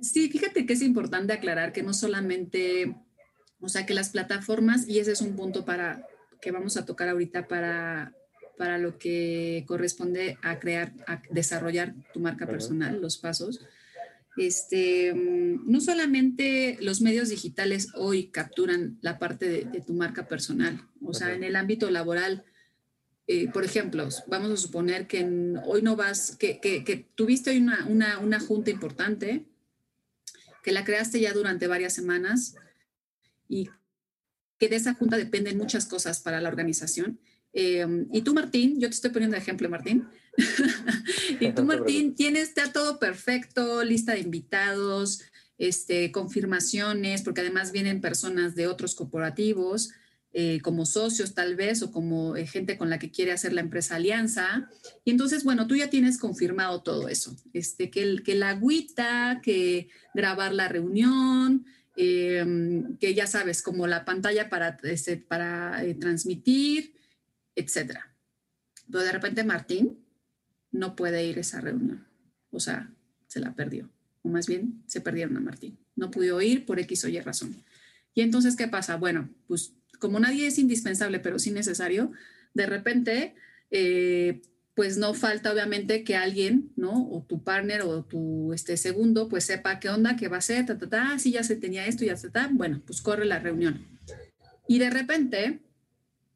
sí, 0.00 0.28
fíjate 0.28 0.66
que 0.66 0.74
es 0.74 0.82
importante 0.82 1.32
aclarar 1.32 1.72
que 1.72 1.82
no 1.82 1.92
solamente, 1.92 2.94
o 3.60 3.68
sea, 3.68 3.86
que 3.86 3.94
las 3.94 4.10
plataformas, 4.10 4.88
y 4.88 5.00
ese 5.00 5.12
es 5.12 5.20
un 5.20 5.34
punto 5.34 5.64
para 5.64 6.06
que 6.40 6.52
vamos 6.52 6.76
a 6.76 6.84
tocar 6.84 7.08
ahorita 7.08 7.48
para, 7.48 8.12
para 8.56 8.78
lo 8.78 8.98
que 8.98 9.64
corresponde 9.66 10.38
a 10.42 10.60
crear, 10.60 10.92
a 11.08 11.22
desarrollar 11.30 11.92
tu 12.12 12.20
marca 12.20 12.46
personal, 12.46 13.00
los 13.00 13.18
pasos 13.18 13.66
este, 14.36 15.14
mm, 15.14 15.70
no 15.70 15.80
solamente 15.80 16.76
los 16.80 17.00
medios 17.00 17.28
digitales 17.28 17.88
hoy 17.94 18.28
capturan 18.28 18.98
la 19.00 19.18
parte 19.18 19.48
de, 19.48 19.80
tu 19.80 19.94
marca 19.94 20.26
personal, 20.26 20.80
o 21.02 21.14
sea, 21.14 21.34
en 21.34 21.44
el 21.44 21.56
ámbito 21.56 21.90
laboral, 21.90 22.44
eh, 23.26 23.48
por 23.50 23.64
ejemplo, 23.64 24.08
vamos 24.26 24.50
a 24.50 24.56
suponer 24.56 25.06
que 25.06 25.24
hoy 25.64 25.82
no 25.82 25.96
vas, 25.96 26.36
que, 26.36 26.60
que, 26.60 27.08
tuviste 27.14 27.56
una, 27.56 27.86
una, 27.86 28.18
una, 28.18 28.40
junta 28.40 28.70
importante, 28.70 29.46
que 30.62 30.72
la 30.72 30.84
creaste 30.84 31.20
ya 31.20 31.32
durante 31.32 31.66
varias 31.66 31.94
semanas 31.94 32.56
y 33.48 33.70
que 34.58 34.68
de 34.68 34.76
esa 34.76 34.94
junta 34.94 35.16
dependen 35.16 35.58
muchas 35.58 35.86
cosas 35.86 36.20
para 36.20 36.40
la 36.40 36.48
organización. 36.48 37.18
Eh, 37.52 37.86
y 38.12 38.22
tú, 38.22 38.34
Martín, 38.34 38.80
yo 38.80 38.88
te 38.88 38.94
estoy 38.94 39.10
poniendo 39.10 39.36
de 39.36 39.42
ejemplo, 39.42 39.68
Martín, 39.70 40.06
y 41.40 41.52
tú, 41.52 41.64
Martín, 41.64 42.14
tienes 42.14 42.48
está 42.48 42.72
todo 42.72 42.98
perfecto, 42.98 43.84
lista 43.84 44.12
de 44.12 44.20
invitados, 44.20 45.22
este, 45.58 46.10
confirmaciones, 46.10 47.22
porque 47.22 47.42
además 47.42 47.72
vienen 47.72 48.00
personas 48.00 48.54
de 48.54 48.66
otros 48.66 48.94
corporativos, 48.94 49.90
eh, 50.32 50.60
como 50.62 50.84
socios 50.84 51.34
tal 51.34 51.54
vez, 51.54 51.82
o 51.82 51.92
como 51.92 52.36
eh, 52.36 52.46
gente 52.46 52.76
con 52.76 52.90
la 52.90 52.98
que 52.98 53.12
quiere 53.12 53.30
hacer 53.30 53.52
la 53.52 53.60
empresa 53.60 53.96
alianza. 53.96 54.68
Y 55.04 55.12
entonces, 55.12 55.44
bueno, 55.44 55.68
tú 55.68 55.76
ya 55.76 55.90
tienes 55.90 56.18
confirmado 56.18 56.82
todo 56.82 57.08
eso, 57.08 57.36
este, 57.52 57.90
que, 57.90 58.02
el, 58.02 58.22
que 58.24 58.34
la 58.34 58.50
agüita, 58.50 59.40
que 59.42 59.88
grabar 60.12 60.52
la 60.52 60.68
reunión, 60.68 61.64
em, 61.96 62.96
que 62.96 63.14
ya 63.14 63.28
sabes, 63.28 63.62
como 63.62 63.86
la 63.86 64.04
pantalla 64.04 64.50
para, 64.50 64.76
este, 64.82 65.18
para 65.18 65.84
eh, 65.84 65.94
transmitir, 65.94 66.94
etcétera. 67.54 68.12
Pero 68.90 69.04
de 69.04 69.12
repente 69.12 69.44
Martín 69.44 70.03
no 70.74 70.96
puede 70.96 71.24
ir 71.24 71.38
a 71.38 71.40
esa 71.40 71.60
reunión. 71.60 72.04
O 72.50 72.60
sea, 72.60 72.92
se 73.28 73.40
la 73.40 73.54
perdió. 73.54 73.88
O 74.22 74.28
más 74.28 74.46
bien, 74.46 74.82
se 74.86 75.00
perdieron 75.00 75.36
a 75.36 75.40
Martín. 75.40 75.78
No 75.94 76.10
pudo 76.10 76.40
ir 76.42 76.66
por 76.66 76.80
X 76.80 77.04
o 77.04 77.08
Y 77.08 77.20
razón. 77.20 77.54
Y 78.12 78.22
entonces, 78.22 78.56
¿qué 78.56 78.66
pasa? 78.68 78.96
Bueno, 78.96 79.30
pues 79.46 79.72
como 80.00 80.18
nadie 80.18 80.48
es 80.48 80.58
indispensable, 80.58 81.20
pero 81.20 81.38
sí 81.38 81.52
necesario, 81.52 82.10
de 82.54 82.66
repente, 82.66 83.34
eh, 83.70 84.42
pues 84.74 84.98
no 84.98 85.14
falta 85.14 85.52
obviamente 85.52 86.02
que 86.02 86.16
alguien, 86.16 86.72
¿no? 86.76 87.08
O 87.08 87.22
tu 87.22 87.44
partner 87.44 87.82
o 87.82 88.04
tu 88.04 88.52
este, 88.52 88.76
segundo, 88.76 89.28
pues 89.28 89.44
sepa 89.44 89.78
qué 89.78 89.88
onda, 89.88 90.16
qué 90.16 90.26
va 90.26 90.38
a 90.38 90.42
ser, 90.42 90.66
ta, 90.66 90.76
ta, 90.76 90.88
ta, 90.88 91.18
si 91.20 91.30
ya 91.30 91.44
se 91.44 91.54
tenía 91.54 91.86
esto, 91.86 92.04
ya 92.04 92.16
se 92.16 92.26
está, 92.26 92.50
bueno, 92.52 92.82
pues 92.84 93.00
corre 93.00 93.24
la 93.24 93.38
reunión. 93.38 93.86
Y 94.66 94.80
de 94.80 94.90
repente, 94.90 95.60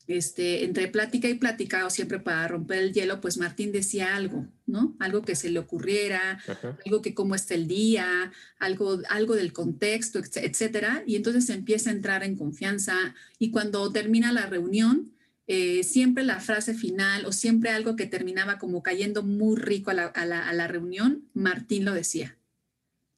este, 0.09 0.65
entre 0.65 0.89
plática 0.89 1.29
y 1.29 1.35
plática, 1.35 1.87
o 1.87 1.91
siempre 1.91 2.19
para 2.19 2.49
romper 2.49 2.79
el 2.79 2.93
hielo, 2.93 3.21
pues 3.21 3.37
Martín 3.37 3.73
decía 3.73 4.17
algo, 4.17 4.49
¿no? 4.67 4.97
Algo 4.99 5.23
que 5.23 5.37
se 5.37 5.51
le 5.51 5.59
ocurriera, 5.59 6.41
algo 6.85 7.03
que 7.03 7.15
cómo 7.15 7.35
está 7.35 7.55
el 7.55 7.69
día, 7.69 8.33
algo, 8.59 9.01
algo 9.11 9.35
del 9.37 9.53
contexto, 9.53 10.19
etcétera. 10.19 11.05
Y 11.07 11.17
entonces 11.17 11.47
se 11.47 11.53
empieza 11.53 11.91
a 11.91 11.93
entrar 11.93 12.25
en 12.25 12.37
confianza 12.37 13.15
y 13.39 13.51
cuando 13.51 13.93
termina 13.93 14.33
la 14.33 14.47
reunión, 14.47 15.13
eh, 15.47 15.85
siempre 15.85 16.25
la 16.25 16.41
frase 16.41 16.75
final 16.75 17.25
o 17.25 17.33
siempre 17.33 17.71
algo 17.71 17.95
que 17.95 18.07
terminaba 18.07 18.59
como 18.59 18.83
cayendo 18.83 19.23
muy 19.23 19.57
rico 19.57 19.91
a 19.91 19.95
la, 19.95 20.07
a 20.07 20.53
la 20.53 20.69
reunión, 20.69 21.29
Martín 21.35 21.85
lo 21.85 21.93
decía, 21.93 22.37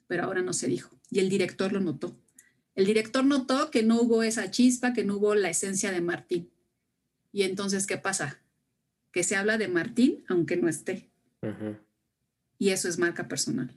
pero 0.07 0.25
ahora 0.25 0.43
no 0.43 0.53
se 0.53 0.67
dijo 0.67 1.01
y 1.11 1.19
el 1.19 1.29
director 1.29 1.73
lo 1.73 1.81
notó. 1.81 2.17
El 2.75 2.87
director 2.87 3.25
notó 3.25 3.71
que 3.71 3.83
no 3.83 4.01
hubo 4.01 4.23
esa 4.23 4.51
chispa, 4.51 4.93
que 4.93 5.05
no 5.05 5.17
hubo 5.17 5.35
la 5.35 5.51
esencia 5.51 5.91
de 5.91 6.01
Martín. 6.01 6.51
Y 7.33 7.43
entonces, 7.43 7.87
¿qué 7.87 7.99
pasa? 7.99 8.41
Que 9.13 9.23
se 9.23 9.37
habla 9.37 9.59
de 9.59 9.69
Martín 9.69 10.25
aunque 10.29 10.57
no 10.57 10.69
esté. 10.69 11.11
Y 12.59 12.71
eso 12.71 12.89
es 12.89 12.99
marca 12.99 13.29
personal. 13.29 13.75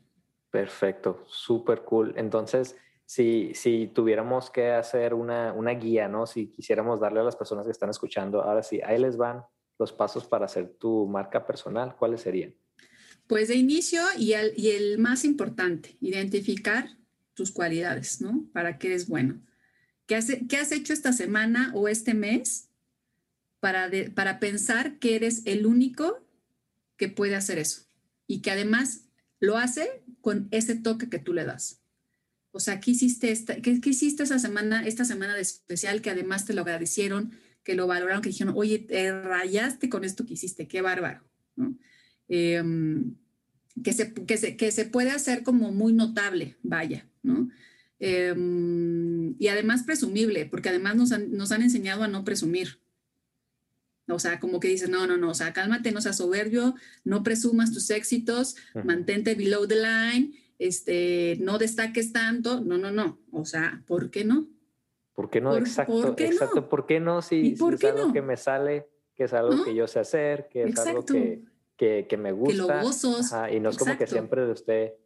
Perfecto, 0.51 1.23
súper 1.27 1.81
cool. 1.83 2.13
Entonces, 2.17 2.75
si, 3.05 3.53
si 3.53 3.87
tuviéramos 3.87 4.49
que 4.49 4.71
hacer 4.71 5.13
una, 5.13 5.53
una, 5.53 5.71
guía, 5.71 6.07
¿no? 6.07 6.27
Si 6.27 6.47
quisiéramos 6.47 6.99
darle 6.99 7.21
a 7.21 7.23
las 7.23 7.35
personas 7.35 7.65
que 7.65 7.71
están 7.71 7.89
escuchando, 7.89 8.41
ahora 8.41 8.63
sí, 8.63 8.81
ahí 8.85 8.99
les 8.99 9.17
van 9.17 9.43
los 9.79 9.91
pasos 9.91 10.25
para 10.25 10.45
hacer 10.45 10.75
tu 10.79 11.07
marca 11.07 11.45
personal, 11.45 11.95
¿cuáles 11.95 12.21
serían? 12.21 12.55
Pues 13.27 13.47
de 13.47 13.55
inicio 13.55 14.01
y 14.17 14.33
el, 14.33 14.53
y 14.57 14.71
el 14.71 14.99
más 14.99 15.25
importante, 15.25 15.97
identificar 16.01 16.89
tus 17.33 17.51
cualidades, 17.51 18.21
¿no? 18.21 18.45
Para 18.53 18.77
qué 18.77 18.87
eres 18.87 19.07
bueno. 19.07 19.41
¿Qué 20.05 20.15
has, 20.15 20.27
qué 20.49 20.57
has 20.57 20.71
hecho 20.71 20.93
esta 20.93 21.13
semana 21.13 21.71
o 21.73 21.87
este 21.87 22.13
mes 22.13 22.69
para, 23.63 23.89
para 24.13 24.41
pensar 24.41 24.99
que 24.99 25.15
eres 25.15 25.41
el 25.45 25.65
único 25.65 26.27
que 26.97 27.07
puede 27.07 27.35
hacer 27.35 27.59
eso? 27.59 27.83
Y 28.27 28.41
que 28.41 28.51
además 28.51 29.05
lo 29.39 29.57
hace 29.57 30.03
con 30.19 30.49
ese 30.51 30.75
toque 30.75 31.07
que 31.07 31.19
tú 31.19 31.33
le 31.33 31.45
das. 31.45 31.81
O 32.51 32.59
sea, 32.59 32.81
¿qué 32.81 32.91
hiciste, 32.91 33.31
esta, 33.31 33.55
hiciste 33.57 34.23
esa 34.23 34.37
semana, 34.37 34.85
esta 34.85 35.05
semana 35.05 35.33
de 35.33 35.41
especial 35.41 36.01
que 36.01 36.09
además 36.09 36.45
te 36.45 36.53
lo 36.53 36.63
agradecieron, 36.63 37.31
que 37.63 37.75
lo 37.75 37.87
valoraron, 37.87 38.21
que 38.21 38.29
dijeron, 38.29 38.53
oye, 38.57 38.79
te 38.79 39.13
rayaste 39.13 39.87
con 39.87 40.03
esto 40.03 40.25
que 40.25 40.33
hiciste, 40.33 40.67
qué 40.67 40.81
bárbaro. 40.81 41.23
Em, 42.27 43.15
que, 43.81 43.93
se, 43.93 44.13
que, 44.13 44.35
se, 44.35 44.57
que 44.57 44.73
se 44.73 44.83
puede 44.83 45.11
hacer 45.11 45.43
como 45.43 45.71
muy 45.71 45.93
notable, 45.93 46.57
vaya, 46.63 47.07
¿no? 47.21 47.49
Em, 47.99 49.35
y 49.39 49.47
además 49.47 49.83
presumible, 49.83 50.45
porque 50.47 50.67
además 50.67 50.97
nos 50.97 51.13
han, 51.13 51.31
nos 51.31 51.53
han, 51.53 51.61
enseñado 51.61 52.03
a 52.03 52.09
no 52.09 52.25
presumir. 52.25 52.82
O 54.07 54.19
sea, 54.19 54.39
como 54.39 54.59
que 54.59 54.67
dicen, 54.67 54.91
no, 54.91 55.07
no, 55.07 55.17
no, 55.17 55.31
o 55.31 55.33
sea, 55.33 55.53
cálmate, 55.53 55.91
no 55.91 56.01
seas 56.01 56.17
soberbio, 56.17 56.75
no 57.03 57.23
presumas 57.23 57.71
tus 57.71 57.89
éxitos, 57.89 58.55
mantente 58.83 59.35
below 59.35 59.65
the 59.67 59.75
line, 59.75 60.33
este, 60.59 61.37
no 61.39 61.57
destaques 61.57 62.11
tanto, 62.11 62.61
no, 62.61 62.77
no, 62.77 62.91
no, 62.91 63.19
o 63.31 63.45
sea, 63.45 63.81
¿por 63.87 64.11
qué 64.11 64.25
no? 64.25 64.47
¿Por 65.13 65.29
qué 65.29 65.39
no? 65.39 65.55
exacto, 65.55 66.01
¿por 66.01 66.15
qué 66.15 66.25
exacto, 66.25 66.61
no? 66.61 66.69
¿por 66.69 66.85
qué 66.85 66.99
no? 66.99 67.21
Si, 67.21 67.55
si 67.55 67.63
es 67.73 67.83
algo 67.85 68.11
que 68.11 68.21
me 68.21 68.35
sale, 68.35 68.87
que 69.15 69.25
es 69.25 69.33
algo 69.33 69.63
que 69.63 69.73
yo 69.73 69.87
sé 69.87 69.99
hacer, 69.99 70.49
que 70.49 70.63
es 70.63 70.77
algo 70.79 71.05
que, 71.05 71.43
que, 71.77 72.07
que, 72.09 72.17
me 72.17 72.31
gusta. 72.31 72.51
Que 72.51 72.57
lo 72.57 72.81
gozos. 72.81 73.31
y 73.51 73.59
no 73.59 73.69
es 73.69 73.77
como 73.77 73.97
que 73.97 74.07
siempre 74.07 74.51
esté 74.51 74.97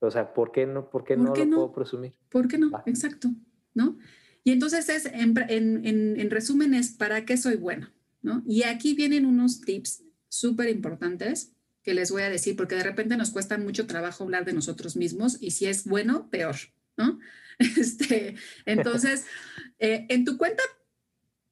o 0.00 0.10
sea, 0.10 0.32
¿por 0.32 0.52
qué 0.52 0.66
no, 0.66 0.90
por 0.90 1.04
qué 1.04 1.16
no 1.16 1.34
lo 1.34 1.50
puedo 1.50 1.72
presumir? 1.72 2.14
¿Por 2.28 2.46
qué 2.48 2.58
no? 2.58 2.70
Exacto, 2.86 3.28
¿no? 3.74 3.98
Y 4.44 4.52
entonces 4.52 4.88
es, 4.88 5.06
en, 5.06 5.34
en, 5.48 6.20
en, 6.20 6.30
resumen 6.30 6.74
es, 6.74 6.92
¿para 6.92 7.24
qué 7.24 7.36
soy 7.36 7.56
bueno? 7.56 7.88
¿No? 8.22 8.42
Y 8.46 8.62
aquí 8.64 8.94
vienen 8.94 9.26
unos 9.26 9.60
tips 9.60 10.02
súper 10.28 10.68
importantes 10.68 11.52
que 11.82 11.94
les 11.94 12.10
voy 12.10 12.22
a 12.22 12.30
decir, 12.30 12.56
porque 12.56 12.74
de 12.74 12.82
repente 12.82 13.16
nos 13.16 13.30
cuesta 13.30 13.56
mucho 13.56 13.86
trabajo 13.86 14.24
hablar 14.24 14.44
de 14.44 14.52
nosotros 14.52 14.96
mismos 14.96 15.38
y 15.40 15.52
si 15.52 15.66
es 15.66 15.84
bueno, 15.84 16.28
peor, 16.30 16.56
¿no? 16.96 17.18
Este, 17.58 18.36
entonces, 18.66 19.24
eh, 19.80 20.06
en 20.10 20.24
tu 20.24 20.36
cuenta 20.36 20.62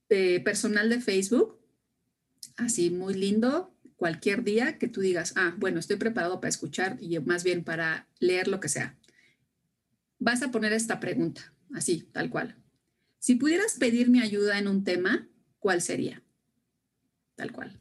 eh, 0.08 0.40
personal 0.40 0.88
de 0.88 1.00
Facebook, 1.00 1.58
así 2.56 2.90
muy 2.90 3.14
lindo, 3.14 3.74
cualquier 3.96 4.44
día 4.44 4.78
que 4.78 4.88
tú 4.88 5.00
digas, 5.00 5.32
ah, 5.36 5.54
bueno, 5.58 5.80
estoy 5.80 5.96
preparado 5.96 6.40
para 6.40 6.50
escuchar 6.50 6.96
y 7.00 7.18
más 7.20 7.42
bien 7.42 7.64
para 7.64 8.08
leer 8.20 8.46
lo 8.46 8.60
que 8.60 8.68
sea. 8.68 8.96
Vas 10.18 10.42
a 10.42 10.50
poner 10.50 10.72
esta 10.72 11.00
pregunta, 11.00 11.52
así, 11.74 12.08
tal 12.12 12.30
cual. 12.30 12.56
Si 13.18 13.34
pudieras 13.34 13.76
pedirme 13.78 14.20
ayuda 14.20 14.58
en 14.58 14.68
un 14.68 14.84
tema, 14.84 15.28
¿cuál 15.58 15.82
sería? 15.82 16.22
Tal 17.36 17.52
cual. 17.52 17.78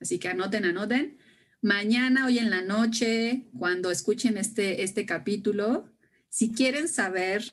Así 0.00 0.18
que 0.18 0.28
anoten, 0.28 0.64
anoten. 0.64 1.18
Mañana, 1.62 2.26
hoy 2.26 2.38
en 2.38 2.50
la 2.50 2.62
noche, 2.62 3.46
cuando 3.56 3.90
escuchen 3.90 4.36
este, 4.36 4.82
este 4.82 5.06
capítulo, 5.06 5.88
si 6.28 6.52
quieren 6.52 6.88
saber 6.88 7.44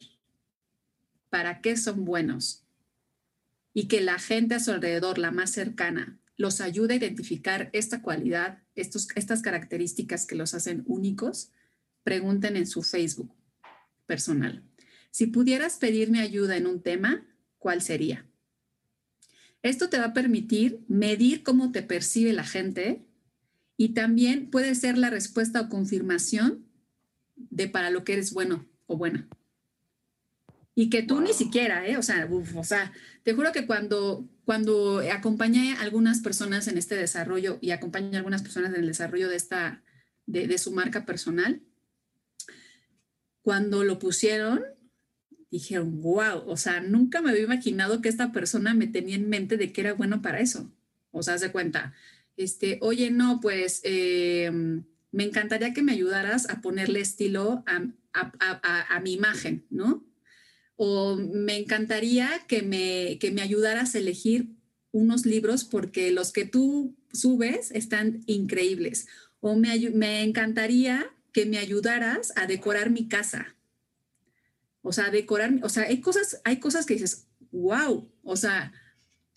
para 1.29 1.61
qué 1.61 1.77
son 1.77 2.05
buenos 2.05 2.65
y 3.73 3.87
que 3.87 4.01
la 4.01 4.17
gente 4.17 4.55
a 4.55 4.59
su 4.59 4.71
alrededor, 4.71 5.19
la 5.19 5.31
más 5.31 5.51
cercana, 5.51 6.19
los 6.37 6.61
ayuda 6.61 6.93
a 6.93 6.97
identificar 6.97 7.69
esta 7.73 8.01
cualidad, 8.01 8.63
estos, 8.73 9.09
estas 9.15 9.41
características 9.41 10.25
que 10.25 10.35
los 10.35 10.53
hacen 10.53 10.83
únicos, 10.87 11.51
pregunten 12.03 12.55
en 12.55 12.65
su 12.65 12.81
Facebook 12.81 13.35
personal. 14.05 14.63
Si 15.11 15.27
pudieras 15.27 15.77
pedirme 15.77 16.21
ayuda 16.21 16.57
en 16.57 16.65
un 16.65 16.81
tema, 16.81 17.27
¿cuál 17.57 17.81
sería? 17.81 18.28
Esto 19.61 19.89
te 19.89 19.99
va 19.99 20.05
a 20.05 20.13
permitir 20.13 20.79
medir 20.87 21.43
cómo 21.43 21.71
te 21.71 21.81
percibe 21.83 22.33
la 22.33 22.45
gente 22.45 23.01
y 23.77 23.89
también 23.89 24.49
puede 24.49 24.75
ser 24.75 24.97
la 24.97 25.09
respuesta 25.09 25.61
o 25.61 25.69
confirmación 25.69 26.65
de 27.35 27.67
para 27.67 27.89
lo 27.89 28.03
que 28.03 28.13
eres 28.13 28.33
bueno 28.33 28.67
o 28.87 28.97
buena. 28.97 29.27
Y 30.75 30.89
que 30.89 31.03
tú 31.03 31.19
ni 31.19 31.33
siquiera, 31.33 31.85
¿eh? 31.87 31.97
O 31.97 32.03
sea, 32.03 32.29
o 32.55 32.63
sea, 32.63 32.93
te 33.23 33.33
juro 33.33 33.51
que 33.51 33.65
cuando, 33.65 34.25
cuando 34.45 35.01
acompañé 35.11 35.73
a 35.73 35.81
algunas 35.81 36.21
personas 36.21 36.67
en 36.69 36.77
este 36.77 36.95
desarrollo 36.95 37.57
y 37.61 37.71
acompañé 37.71 38.15
a 38.15 38.19
algunas 38.19 38.41
personas 38.41 38.73
en 38.73 38.81
el 38.81 38.87
desarrollo 38.87 39.27
de, 39.27 39.35
esta, 39.35 39.83
de, 40.25 40.47
de 40.47 40.57
su 40.57 40.71
marca 40.71 41.05
personal, 41.05 41.61
cuando 43.41 43.83
lo 43.83 43.99
pusieron, 43.99 44.63
dijeron, 45.51 46.01
wow, 46.01 46.43
o 46.45 46.57
sea, 46.57 46.81
nunca 46.81 47.21
me 47.21 47.31
había 47.31 47.43
imaginado 47.43 48.01
que 48.01 48.09
esta 48.09 48.31
persona 48.31 48.73
me 48.73 48.87
tenía 48.87 49.15
en 49.15 49.29
mente 49.29 49.57
de 49.57 49.71
que 49.71 49.81
era 49.81 49.93
bueno 49.93 50.21
para 50.21 50.39
eso. 50.39 50.71
O 51.11 51.23
sea, 51.23 51.37
de 51.37 51.51
cuenta, 51.51 51.93
este, 52.37 52.77
oye, 52.81 53.11
no, 53.11 53.39
pues 53.41 53.81
eh, 53.83 54.51
me 55.11 55.23
encantaría 55.23 55.73
que 55.73 55.81
me 55.81 55.93
ayudaras 55.93 56.49
a 56.49 56.61
ponerle 56.61 57.01
estilo 57.01 57.63
a, 57.65 57.87
a, 58.13 58.31
a, 58.39 58.95
a 58.95 58.99
mi 58.99 59.13
imagen, 59.13 59.65
¿no? 59.69 60.09
o 60.81 61.17
me 61.17 61.57
encantaría 61.57 62.29
que 62.47 62.61
me, 62.61 63.17
que 63.19 63.31
me 63.31 63.41
ayudaras 63.41 63.93
a 63.93 63.97
elegir 63.97 64.55
unos 64.93 65.25
libros 65.25 65.65
porque 65.65 66.09
los 66.09 66.31
que 66.31 66.45
tú 66.45 66.95
subes 67.11 67.71
están 67.71 68.23
increíbles. 68.27 69.05
O 69.41 69.57
me, 69.57 69.77
me 69.89 70.23
encantaría 70.23 71.11
que 71.33 71.45
me 71.45 71.57
ayudaras 71.57 72.31
a 72.37 72.47
decorar 72.47 72.91
mi 72.91 73.09
casa. 73.09 73.57
O 74.81 74.93
sea, 74.93 75.09
decorar, 75.09 75.53
o 75.63 75.69
sea, 75.69 75.83
hay 75.83 76.01
cosas, 76.01 76.41
hay 76.43 76.59
cosas 76.59 76.85
que 76.85 76.93
dices, 76.93 77.27
wow, 77.51 78.11
o 78.23 78.35
sea, 78.35 78.71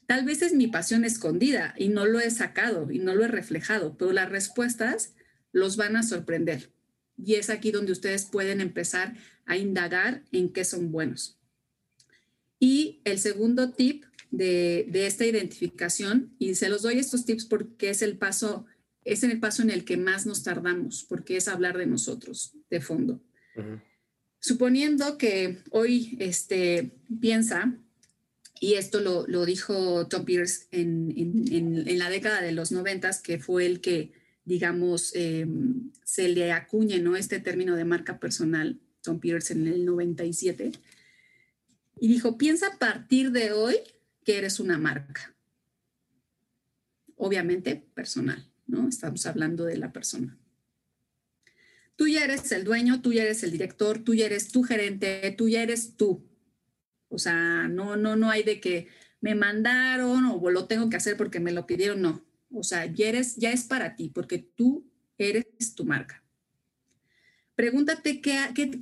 tal 0.07 0.24
vez 0.24 0.42
es 0.42 0.52
mi 0.52 0.68
pasión 0.68 1.05
escondida 1.05 1.74
y 1.76 1.88
no 1.88 2.07
lo 2.07 2.20
he 2.20 2.31
sacado 2.31 2.90
y 2.90 2.98
no 2.98 3.14
lo 3.14 3.24
he 3.24 3.28
reflejado, 3.28 3.96
pero 3.96 4.12
las 4.12 4.31
respuestas 4.31 5.14
los 5.52 5.76
van 5.76 5.96
a 5.96 6.02
sorprender. 6.02 6.72
Y 7.16 7.35
es 7.35 7.50
aquí 7.50 7.70
donde 7.70 7.92
ustedes 7.92 8.24
pueden 8.24 8.61
empezar 8.61 9.16
a 9.46 9.57
indagar 9.57 10.24
en 10.33 10.52
qué 10.52 10.64
son 10.64 10.90
buenos. 10.92 11.38
Y 12.59 13.00
el 13.05 13.18
segundo 13.18 13.72
tip 13.72 14.05
de, 14.31 14.88
esta 15.07 15.26
identificación, 15.26 16.35
y 16.38 16.55
se 16.55 16.68
los 16.68 16.83
doy 16.83 16.98
estos 16.98 17.24
tips 17.24 17.44
porque 17.44 17.90
es 17.90 18.02
el 18.02 18.16
paso, 18.18 18.66
es 19.05 19.22
el 19.22 19.38
paso 19.40 19.62
en 19.62 19.70
el 19.70 19.85
que 19.85 19.96
más 19.96 20.26
nos 20.26 20.42
tardamos, 20.42 21.05
porque 21.09 21.37
es 21.37 21.48
hablar 21.48 21.76
de 21.76 21.87
nosotros 21.87 22.57
de 22.70 22.81
fondo. 22.81 23.22
Suponiendo 24.42 25.18
que 25.18 25.59
hoy 25.70 26.16
este, 26.18 26.96
piensa, 27.20 27.78
y 28.59 28.74
esto 28.74 29.00
lo, 29.00 29.46
dijo 29.46 30.09
Tom 30.09 30.24
Pierce 30.24 30.66
en, 30.72 31.96
la 31.96 32.11
década 32.11 32.42
de 32.42 32.50
los 32.50 32.72
noventas, 32.72 33.22
que 33.22 33.38
fue 33.38 33.66
el 33.66 33.81
que 33.81 34.11
digamos, 34.44 35.14
em, 35.14 35.92
se 36.02 36.28
le 36.28 36.50
acuñe 36.50 36.98
¿no? 36.98 37.14
este 37.14 37.38
término 37.38 37.76
de 37.76 37.85
marca 37.85 38.18
personal, 38.18 38.81
Tom 39.00 39.20
Pierce 39.20 39.52
en 39.52 39.68
el 39.68 39.85
97, 39.85 40.72
y 42.00 42.09
dijo, 42.09 42.37
piensa 42.37 42.66
a 42.66 42.78
partir 42.81 43.31
de 43.31 43.52
hoy 43.52 43.76
que 44.24 44.38
eres 44.38 44.59
una 44.59 44.76
marca. 44.76 45.37
Obviamente 47.14 47.76
personal, 47.94 48.50
¿no? 48.66 48.88
Estamos 48.88 49.24
hablando 49.26 49.64
de 49.64 49.76
la 49.76 49.92
persona. 49.92 50.37
Tú 52.02 52.08
ya 52.08 52.24
eres 52.24 52.50
el 52.50 52.64
dueño, 52.64 53.00
tú 53.00 53.12
ya 53.12 53.22
eres 53.22 53.44
el 53.44 53.52
director, 53.52 54.00
tú 54.00 54.12
ya 54.12 54.26
eres 54.26 54.48
tu 54.48 54.64
gerente, 54.64 55.32
tú 55.38 55.48
ya 55.48 55.62
eres 55.62 55.96
tú. 55.96 56.28
O 57.08 57.16
sea, 57.16 57.68
no, 57.68 57.94
no, 57.94 58.16
no 58.16 58.28
hay 58.28 58.42
de 58.42 58.60
que 58.60 58.88
me 59.20 59.36
mandaron 59.36 60.26
o 60.26 60.50
lo 60.50 60.66
tengo 60.66 60.90
que 60.90 60.96
hacer 60.96 61.16
porque 61.16 61.38
me 61.38 61.52
lo 61.52 61.64
pidieron, 61.64 62.02
no. 62.02 62.26
O 62.50 62.64
sea, 62.64 62.86
ya, 62.86 63.06
eres, 63.06 63.36
ya 63.36 63.52
es 63.52 63.62
para 63.62 63.94
ti, 63.94 64.08
porque 64.08 64.38
tú 64.38 64.84
eres 65.16 65.46
tu 65.76 65.84
marca. 65.84 66.24
Pregúntate 67.54 68.20
qué, 68.20 68.36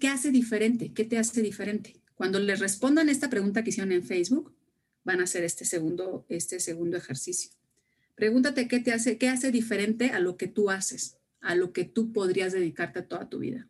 hace 0.09 0.31
diferente, 0.31 0.95
qué 0.95 1.05
te 1.05 1.19
hace 1.19 1.43
diferente. 1.43 2.01
Cuando 2.15 2.41
les 2.41 2.59
respondan 2.59 3.11
esta 3.11 3.29
pregunta 3.29 3.63
que 3.63 3.69
hicieron 3.69 3.93
en 3.93 4.03
Facebook, 4.03 4.57
van 5.05 5.21
a 5.21 5.25
hacer 5.25 5.45
este 5.45 5.67
segundo, 5.67 6.25
este 6.31 6.59
segundo 6.59 6.97
ejercicio. 6.97 7.51
Pregúntate 8.15 8.67
qué 8.67 8.81
te 8.81 8.95
hace, 8.95 9.19
qué 9.19 9.29
hace 9.29 9.51
diferente 9.51 10.07
a 10.07 10.21
lo 10.21 10.39
que 10.39 10.47
tú 10.47 10.71
haces, 10.71 11.20
a 11.41 11.55
lo 11.55 11.73
que 11.73 11.85
tú 11.85 12.13
podrías 12.13 12.53
dedicarte 12.53 13.03
toda 13.03 13.29
tu 13.29 13.39
vida. 13.39 13.69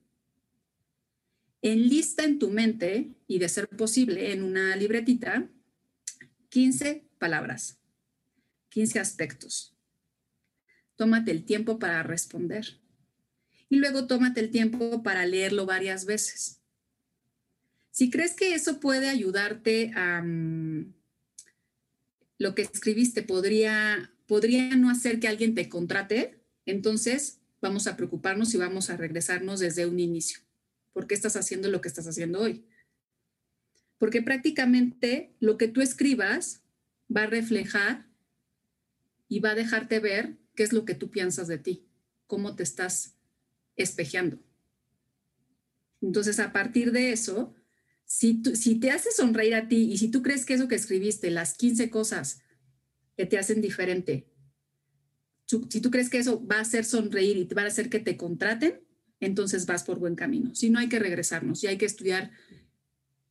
Enlista 1.62 2.24
en 2.24 2.38
tu 2.38 2.50
mente 2.50 3.14
y 3.26 3.38
de 3.38 3.48
ser 3.48 3.68
posible 3.68 4.33
en 4.33 4.42
una 4.42 4.74
libretita 4.76 5.48
15 6.48 7.06
palabras, 7.18 7.78
15 8.70 8.98
aspectos. 8.98 9.76
Tómate 10.96 11.30
el 11.30 11.44
tiempo 11.44 11.78
para 11.78 12.02
responder 12.02 12.80
y 13.68 13.76
luego 13.76 14.06
tómate 14.06 14.40
el 14.40 14.50
tiempo 14.50 15.02
para 15.02 15.24
leerlo 15.26 15.64
varias 15.64 16.04
veces. 16.04 16.61
Si 17.90 18.11
crees 18.11 18.35
que 18.35 18.54
eso 18.54 18.80
puede 18.80 19.09
ayudarte 19.09 19.92
a 19.94 20.22
lo 22.38 22.54
que 22.54 22.62
escribiste 22.62 23.22
podría, 23.22 24.12
podría 24.26 24.74
no 24.76 24.90
hacer 24.90 25.20
que 25.20 25.28
alguien 25.28 25.54
te 25.54 25.68
contrate, 25.68 26.40
entonces 26.64 27.39
vamos 27.61 27.87
a 27.87 27.96
preocuparnos 27.96 28.55
y 28.55 28.59
vamos 28.59 28.90
a 28.90 28.96
regresarnos 28.96 29.61
desde 29.61 29.87
un 29.87 30.01
inicio. 30.01 30.40
¿Por 30.92 31.07
qué 31.07 31.14
estás 31.14 31.37
haciendo 31.37 31.68
lo 31.68 31.81
que 31.81 31.88
estás 31.88 32.07
haciendo 32.07 32.40
hoy? 32.40 32.64
Porque 33.99 34.23
prácticamente 34.23 35.35
lo 35.40 35.59
que 35.59 35.68
tú 35.68 35.81
escribas 35.81 36.62
va 37.14 37.25
a 37.25 37.27
reflejar 37.27 38.07
y 39.29 39.40
va 39.40 39.51
a 39.51 39.55
dejarte 39.55 40.01
ver 40.01 40.38
qué 40.55 40.62
es 40.62 40.73
lo 40.73 40.85
que 40.85 40.94
tú 40.94 41.11
piensas 41.11 41.49
de 41.49 41.59
ti, 41.59 41.87
cómo 42.27 42.57
te 42.57 42.62
estás 42.62 43.14
espejeando. 43.77 44.38
Entonces, 46.01 46.40
a 46.40 46.53
partir 46.53 46.92
de 46.92 47.12
eso, 47.12 47.55
si, 48.05 48.42
si 48.55 48.81
te 48.81 48.90
hace 48.90 49.11
sonreír 49.12 49.55
a 49.55 49.68
ti 49.68 49.92
y 49.92 49.99
si 49.99 50.11
tú 50.11 50.23
crees 50.23 50.44
que 50.44 50.55
eso 50.55 50.66
que 50.66 50.75
escribiste, 50.75 51.31
las 51.31 51.55
15 51.55 51.90
cosas 51.90 52.42
que 53.16 53.27
te 53.27 53.38
hacen 53.38 53.61
diferente, 53.61 54.27
si 55.68 55.80
tú 55.80 55.90
crees 55.90 56.08
que 56.08 56.18
eso 56.18 56.46
va 56.46 56.56
a 56.56 56.60
hacer 56.60 56.84
sonreír 56.84 57.36
y 57.36 57.44
va 57.54 57.62
a 57.62 57.66
hacer 57.66 57.90
que 57.90 57.98
te 57.98 58.16
contraten, 58.16 58.80
entonces 59.18 59.66
vas 59.66 59.84
por 59.84 59.98
buen 59.98 60.14
camino. 60.14 60.54
Si 60.54 60.70
no, 60.70 60.78
hay 60.78 60.88
que 60.88 60.98
regresarnos 60.98 61.62
y 61.62 61.66
hay 61.66 61.76
que 61.76 61.86
estudiar 61.86 62.30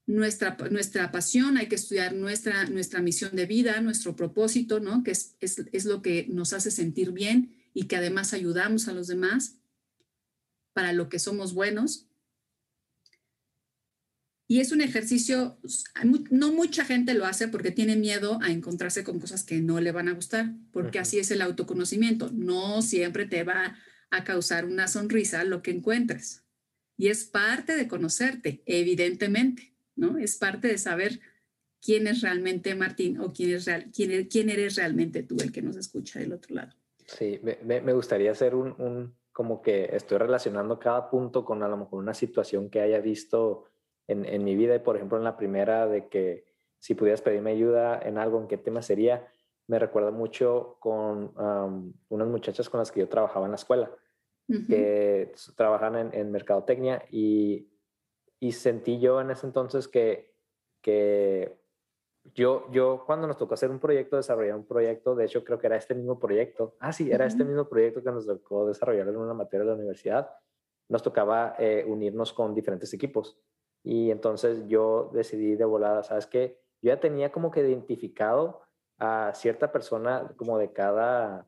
nuestra, 0.06 0.58
nuestra 0.70 1.12
pasión, 1.12 1.58
hay 1.58 1.68
que 1.68 1.76
estudiar 1.76 2.14
nuestra, 2.14 2.66
nuestra 2.66 3.02
misión 3.02 3.36
de 3.36 3.46
vida, 3.46 3.80
nuestro 3.82 4.16
propósito, 4.16 4.80
¿no? 4.80 5.04
Que 5.04 5.12
es, 5.12 5.36
es, 5.40 5.64
es 5.72 5.86
lo 5.86 6.02
que 6.02 6.28
nos 6.30 6.54
hace 6.54 6.72
sentir 6.72 7.12
bien 7.12 7.56
y 7.74 7.84
que 7.84 7.96
además 7.96 8.34
ayudamos 8.34 8.88
a 8.88 8.94
los 8.94 9.08
demás 9.08 9.58
para 10.74 10.94
lo 10.94 11.10
que 11.10 11.20
somos 11.20 11.54
buenos. 11.54 12.09
Y 14.52 14.62
es 14.62 14.72
un 14.72 14.82
ejercicio, 14.82 15.60
no 16.32 16.52
mucha 16.52 16.84
gente 16.84 17.14
lo 17.14 17.26
hace 17.26 17.48
porque 17.50 17.70
tiene 17.70 17.96
miedo 17.96 18.40
a 18.42 18.50
encontrarse 18.50 19.04
con 19.04 19.20
cosas 19.20 19.44
que 19.44 19.62
no 19.62 19.80
le 19.80 19.92
van 19.92 20.08
a 20.08 20.14
gustar, 20.14 20.56
porque 20.72 20.98
así 20.98 21.20
es 21.20 21.30
el 21.30 21.44
autoconocimiento. 21.44 22.32
No 22.34 22.82
siempre 22.82 23.28
te 23.28 23.44
va 23.44 23.76
a 24.10 24.24
causar 24.24 24.66
una 24.66 24.88
sonrisa 24.88 25.44
lo 25.44 25.62
que 25.62 25.70
encuentres. 25.70 26.48
Y 26.98 27.10
es 27.10 27.26
parte 27.26 27.76
de 27.76 27.88
conocerte, 27.88 28.64
evidentemente, 28.66 29.76
¿no? 29.96 30.18
Es 30.18 30.38
parte 30.38 30.68
de 30.68 30.80
saber 30.80 31.20
quién 31.80 32.08
es 32.08 32.22
realmente 32.22 32.74
Martín 32.74 33.20
o 33.20 33.32
quién, 33.32 33.52
es 33.52 33.66
real, 33.66 33.92
quién, 33.96 34.26
quién 34.26 34.50
eres 34.50 34.78
realmente 34.78 35.22
tú, 35.22 35.38
el 35.42 35.52
que 35.52 35.62
nos 35.62 35.78
escucha 35.78 36.18
del 36.18 36.34
otro 36.34 36.56
lado. 36.56 36.74
Sí, 37.06 37.40
me, 37.44 37.82
me 37.82 37.94
gustaría 37.94 38.32
hacer 38.32 38.56
un 38.56 39.14
como 39.32 39.62
que 39.62 39.96
estoy 39.96 40.18
relacionando 40.18 40.80
cada 40.80 41.08
punto 41.10 41.46
con 41.46 41.62
a 41.62 41.68
lo 41.68 41.78
mejor 41.78 42.00
una 42.00 42.16
situación 42.16 42.70
que 42.70 42.82
haya 42.82 43.00
visto 43.00 43.70
en, 44.10 44.26
en 44.26 44.44
mi 44.44 44.56
vida. 44.56 44.76
Y 44.76 44.80
por 44.80 44.96
ejemplo, 44.96 45.18
en 45.18 45.24
la 45.24 45.38
primera 45.38 45.88
de 45.88 46.08
que 46.08 46.50
si 46.80 46.96
pudieras 46.96 47.22
pedirme 47.22 47.52
ayuda 47.52 48.00
en 48.02 48.18
algo, 48.18 48.40
¿en 48.40 48.48
qué 48.48 48.58
tema 48.58 48.82
sería? 48.82 49.28
Me 49.68 49.78
recuerda 49.78 50.12
mucho 50.12 50.78
con 50.80 51.34
unas 52.10 52.28
muchachas 52.28 52.70
con 52.70 52.80
las 52.80 52.92
que 52.92 53.02
yo 53.02 53.10
trabajaba 53.10 53.46
en 53.46 53.52
la 53.52 53.58
escuela, 53.58 53.92
que 54.48 55.32
trabajan 55.56 55.96
en, 55.96 56.14
en 56.14 56.32
mercadotecnia 56.32 57.04
y, 57.12 57.70
y, 58.40 58.52
sentí 58.54 59.00
yo 59.00 59.22
en 59.22 59.30
ese 59.30 59.46
entonces 59.46 59.88
que, 59.88 60.34
que 60.82 61.56
yo, 62.34 62.66
yo 62.72 63.04
cuando 63.06 63.28
nos 63.28 63.38
tocó 63.38 63.54
hacer 63.54 63.70
un 63.70 63.80
proyecto, 63.80 64.16
desarrollar 64.16 64.56
un 64.56 64.66
proyecto, 64.66 65.14
de 65.14 65.26
hecho 65.26 65.44
creo 65.44 65.60
que 65.60 65.68
era 65.68 65.76
este 65.76 65.94
mismo 65.94 66.18
proyecto. 66.18 66.76
Ah, 66.80 66.92
sí, 66.92 67.12
era 67.12 67.26
este 67.26 67.44
mismo 67.44 67.70
proyecto 67.70 68.02
que 68.02 68.12
nos 68.12 68.26
tocó 68.26 68.68
desarrollar 68.68 69.08
en 69.08 69.18
una 69.18 69.36
materia 69.36 69.66
de 69.66 69.72
la 69.72 69.76
universidad. 69.76 70.32
Nos 70.88 71.04
tocaba 71.04 71.56
eh, 71.60 71.86
unirnos 71.88 72.34
con 72.34 72.56
diferentes 72.56 72.92
equipos. 72.94 73.38
Y 73.84 74.12
entonces 74.12 74.68
yo 74.68 75.10
decidí 75.14 75.56
de 75.56 75.66
volada, 75.66 76.04
¿sabes 76.04 76.26
qué? 76.28 76.60
Yo 76.82 76.90
ya 76.90 77.00
tenía 77.00 77.32
como 77.32 77.52
que 77.52 77.62
identificado 77.62 78.62
a 78.98 79.32
cierta 79.34 79.72
persona 79.72 80.34
como 80.36 80.58
de 80.58 80.72
cada 80.72 81.48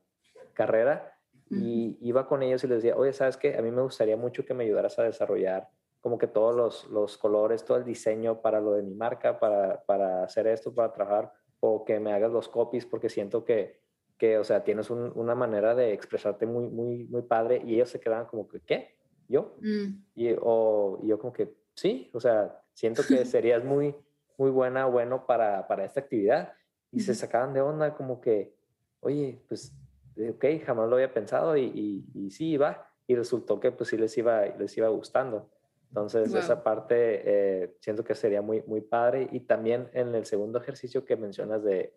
carrera 0.54 1.17
y 1.50 1.98
iba 2.00 2.28
con 2.28 2.44
ellos 2.44 2.63
y 2.63 2.67
les 2.67 2.78
decía, 2.82 2.96
oye, 2.96 3.12
¿sabes 3.12 3.36
qué? 3.36 3.58
A 3.58 3.62
mí 3.62 3.72
me 3.72 3.82
gustaría 3.82 4.15
mucho 4.15 4.46
que 4.46 4.54
me 4.54 4.63
ayudaras 4.63 4.98
a 5.00 5.04
desarrollar 5.04 5.67
como 6.02 6.17
que 6.17 6.28
todos 6.28 6.56
los, 6.56 6.89
los, 6.89 7.17
colores, 7.17 7.63
todo 7.63 7.78
el 7.78 7.86
diseño 7.86 8.41
para 8.41 8.60
lo 8.60 8.74
de 8.74 8.82
mi 8.82 8.96
marca, 8.96 9.39
para, 9.39 9.84
para, 9.84 10.24
hacer 10.24 10.48
esto, 10.48 10.74
para 10.74 10.91
trabajar, 10.91 11.32
o 11.60 11.86
que 11.86 12.00
me 12.00 12.12
hagas 12.12 12.32
los 12.32 12.50
copies, 12.50 12.88
porque 12.88 13.08
siento 13.08 13.46
que, 13.46 13.80
que 14.17 14.39
o 14.39 14.44
sea, 14.44 14.63
tienes 14.63 14.89
una 14.89 15.36
manera 15.36 15.76
de 15.76 15.94
expresarte 15.94 16.48
muy, 16.48 16.67
muy, 16.67 17.06
muy 17.06 17.22
padre, 17.22 17.62
y 17.63 17.76
ellos 17.76 17.89
se 17.89 18.00
quedaban 18.00 18.26
como 18.26 18.48
que, 18.48 18.62
¿qué? 18.62 18.96
¿Yo? 19.28 19.56
Mm. 19.62 20.04
Y, 20.15 20.36
o, 20.41 21.00
yo 21.04 21.20
como 21.20 21.32
que, 21.32 21.54
sí, 21.82 22.10
o 22.13 22.20
sea, 22.20 22.62
siento 22.74 23.02
que 23.08 23.26
serías 23.26 23.63
muy, 23.63 23.96
muy 24.38 24.52
buena, 24.52 24.86
bueno 24.86 25.26
para, 25.26 25.67
para 25.67 25.86
esta 25.86 26.02
actividad, 26.02 26.54
y 26.91 27.00
se 27.00 27.15
sacaban 27.15 27.54
de 27.54 27.62
onda 27.62 27.96
como 27.96 28.22
que, 28.22 28.54
oye, 29.00 29.41
pues, 29.48 29.74
eh, 30.17 30.32
ok, 30.36 30.65
jamás 30.65 30.89
lo 30.89 30.96
había 30.96 31.13
pensado, 31.13 31.58
y, 31.58 31.63
y, 31.63 32.06
y 32.13 32.32
sí, 32.32 32.58
va, 32.58 32.88
y 33.08 33.15
resultó 33.15 33.60
que 33.60 33.72
pues 33.72 33.89
sí 33.89 33.98
les 33.98 34.17
iba, 34.17 34.46
les 34.46 34.78
iba 34.78 34.88
gustando. 34.89 35.50
Entonces, 35.89 36.34
esa 36.34 36.63
parte 36.63 36.94
eh, 36.96 37.76
siento 37.82 38.06
que 38.06 38.15
sería 38.15 38.41
muy, 38.41 38.63
muy 38.65 38.80
padre. 38.80 39.28
Y 39.34 39.41
también 39.41 39.89
en 39.91 40.15
el 40.15 40.26
segundo 40.26 40.62
ejercicio 40.62 41.04
que 41.04 41.17
mencionas 41.17 41.62
de, 41.65 41.94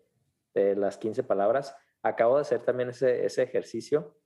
de 0.53 0.75
las 0.75 0.97
15 0.97 1.23
palabras, 1.23 1.73
acabo 2.03 2.35
de 2.35 2.41
hacer 2.41 2.59
también 2.59 2.89
ese, 2.89 3.25
ese 3.25 3.43
ejercicio. 3.43 4.17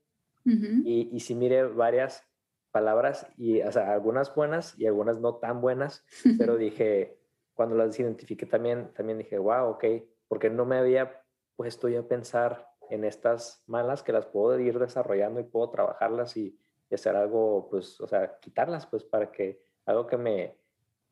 y, 0.43 1.09
y 1.11 1.19
sí 1.19 1.35
miré 1.35 1.63
varias 1.65 2.23
palabras, 2.71 3.27
y, 3.37 3.61
o 3.61 3.71
sea, 3.71 3.93
algunas 3.93 4.33
buenas 4.33 4.77
y 4.77 4.85
algunas 4.85 5.19
no 5.19 5.35
tan 5.35 5.61
buenas, 5.61 6.05
pero 6.37 6.57
dije, 6.57 7.17
cuando 7.53 7.75
las 7.75 7.99
identifiqué 7.99 8.45
también, 8.45 8.93
también 8.93 9.17
dije, 9.17 9.37
wow, 9.37 9.69
ok, 9.69 9.85
porque 10.27 10.49
no 10.49 10.65
me 10.65 10.77
había 10.77 11.23
puesto 11.55 11.89
yo 11.89 12.01
a 12.01 12.07
pensar 12.07 12.69
en 12.89 13.03
estas 13.03 13.63
malas 13.67 14.03
que 14.03 14.13
las 14.13 14.25
puedo 14.25 14.57
ir 14.59 14.79
desarrollando 14.79 15.39
y 15.39 15.43
puedo 15.43 15.69
trabajarlas 15.69 16.37
y, 16.37 16.57
y 16.89 16.95
hacer 16.95 17.15
algo, 17.15 17.67
pues, 17.69 17.99
o 18.01 18.07
sea, 18.07 18.39
quitarlas, 18.39 18.87
pues, 18.87 19.03
para 19.03 19.31
que 19.31 19.61
algo 19.85 20.07
que 20.07 20.17
me, 20.17 20.57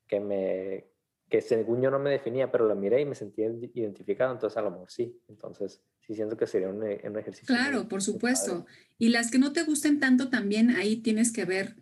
que 0.08 0.20
me, 0.20 0.88
que 1.30 1.42
según 1.42 1.82
yo 1.82 1.92
no 1.92 2.00
me 2.00 2.10
definía, 2.10 2.52
pero 2.52 2.66
lo 2.66 2.76
miré 2.76 3.02
y 3.02 3.06
me 3.06 3.16
sentí 3.16 3.44
identificado, 3.74 4.32
entonces 4.32 4.58
a 4.58 4.62
lo 4.62 4.72
mejor 4.72 4.90
sí. 4.90 5.22
Entonces, 5.28 5.84
sí 6.08 6.16
siento 6.16 6.38
que 6.38 6.48
sería 6.48 6.70
un, 6.70 6.78
un 6.78 7.20
ejercicio. 7.20 7.46
Claro, 7.46 7.88
por 7.88 8.02
supuesto. 8.02 8.66
Y 8.98 9.10
las 9.10 9.30
que 9.30 9.40
no 9.40 9.54
te 9.54 9.64
gusten 9.64 10.00
tanto 10.00 10.30
también, 10.30 10.72
ahí 10.72 10.98
tienes 10.98 11.32
que 11.32 11.46
ver, 11.46 11.76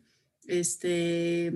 este, 0.47 1.53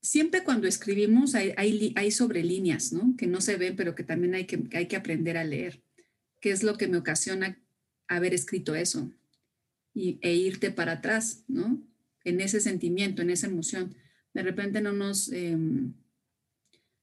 siempre 0.00 0.44
cuando 0.44 0.68
escribimos 0.68 1.34
hay, 1.34 1.54
hay, 1.56 1.92
hay 1.96 2.10
sobre 2.10 2.44
líneas, 2.44 2.92
¿no? 2.92 3.14
Que 3.16 3.26
no 3.26 3.40
se 3.40 3.56
ven, 3.56 3.76
pero 3.76 3.94
que 3.94 4.04
también 4.04 4.34
hay 4.34 4.44
que, 4.44 4.62
hay 4.76 4.86
que 4.86 4.96
aprender 4.96 5.36
a 5.38 5.44
leer. 5.44 5.82
¿Qué 6.40 6.50
es 6.50 6.62
lo 6.62 6.76
que 6.76 6.88
me 6.88 6.98
ocasiona 6.98 7.58
haber 8.06 8.34
escrito 8.34 8.74
eso? 8.74 9.10
y, 9.94 10.18
e 10.20 10.34
irte 10.34 10.70
para 10.70 10.92
atrás, 10.92 11.44
¿no? 11.48 11.80
En 12.24 12.40
ese 12.40 12.60
sentimiento, 12.60 13.22
en 13.22 13.30
esa 13.30 13.46
emoción. 13.46 13.94
De 14.34 14.42
repente 14.42 14.80
no 14.80 14.92
nos, 14.92 15.30
em, 15.32 15.94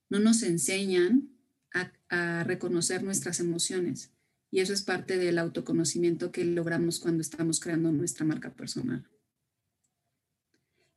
no 0.10 0.19
nos 0.19 0.43
enseñan 0.43 1.30
a, 1.74 1.91
a 2.10 2.43
reconocer 2.43 3.04
nuestras 3.04 3.39
emociones. 3.39 4.12
Y 4.52 4.60
eso 4.60 4.74
es 4.74 4.84
parte 4.84 5.18
del 5.18 5.40
autoconocimiento 5.40 6.32
que 6.32 6.44
logramos 6.44 7.00
cuando 7.00 7.22
estamos 7.22 7.60
creando 7.60 7.92
nuestra 7.92 8.25
marca 8.25 8.54
personal. 8.54 9.08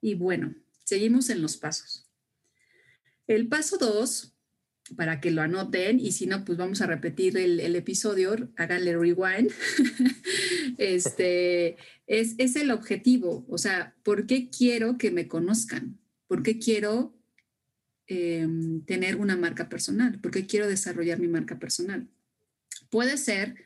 Y 0.01 0.15
bueno, 0.15 0.55
seguimos 0.83 1.31
en 1.31 1.41
los 1.41 1.57
pasos. 1.57 2.11
El 3.27 3.49
paso 3.49 3.79
dos 3.79 4.35
para 4.97 5.21
que 5.21 5.31
lo 5.31 5.41
anoten 5.41 5.99
y 5.99 6.13
si 6.13 6.27
no, 6.27 6.45
pues 6.45 6.59
vamos 6.59 6.81
a 6.83 6.87
repetir 6.87 7.39
el, 7.39 7.75
episodio, 7.75 8.51
háganle 8.57 8.97
rewind. 8.97 9.51
este, 10.79 11.77
es, 12.07 12.35
es, 12.37 12.57
el 12.57 12.71
objetivo, 12.71 13.47
o 13.49 13.57
sea, 13.57 13.95
¿por 14.03 14.27
qué 14.27 14.51
quiero 14.51 14.99
que 14.99 15.11
me 15.11 15.27
conozcan? 15.27 15.99
¿Por 16.27 16.43
qué 16.43 16.59
quiero 16.59 17.17
em, 18.07 18.85
tener 18.85 19.17
una 19.17 19.37
marca 19.37 19.69
personal? 19.69 20.21
¿Por 20.21 20.33
qué 20.33 20.47
quiero 20.47 20.69
desarrollar 20.69 21.19
mi 21.19 21.29
marca 21.29 21.59
personal? 21.59 22.09
Puede 22.95 23.17
ser 23.17 23.57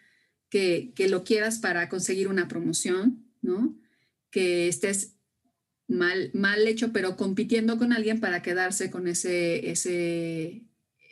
que, 0.48 0.94
que 0.94 1.06
lo 1.06 1.22
quieras 1.22 1.58
para 1.58 1.90
conseguir 1.90 2.28
una 2.28 2.48
promoción, 2.48 3.26
¿no? 3.42 3.78
Que 4.30 4.68
estés 4.68 5.16
mal, 5.86 6.30
mal 6.32 6.66
hecho, 6.66 6.94
pero 6.94 7.14
compitiendo 7.18 7.76
con 7.76 7.92
alguien 7.92 8.20
para 8.20 8.40
quedarse 8.40 8.90
con 8.90 9.06
ese, 9.06 9.70
ese, 9.70 10.62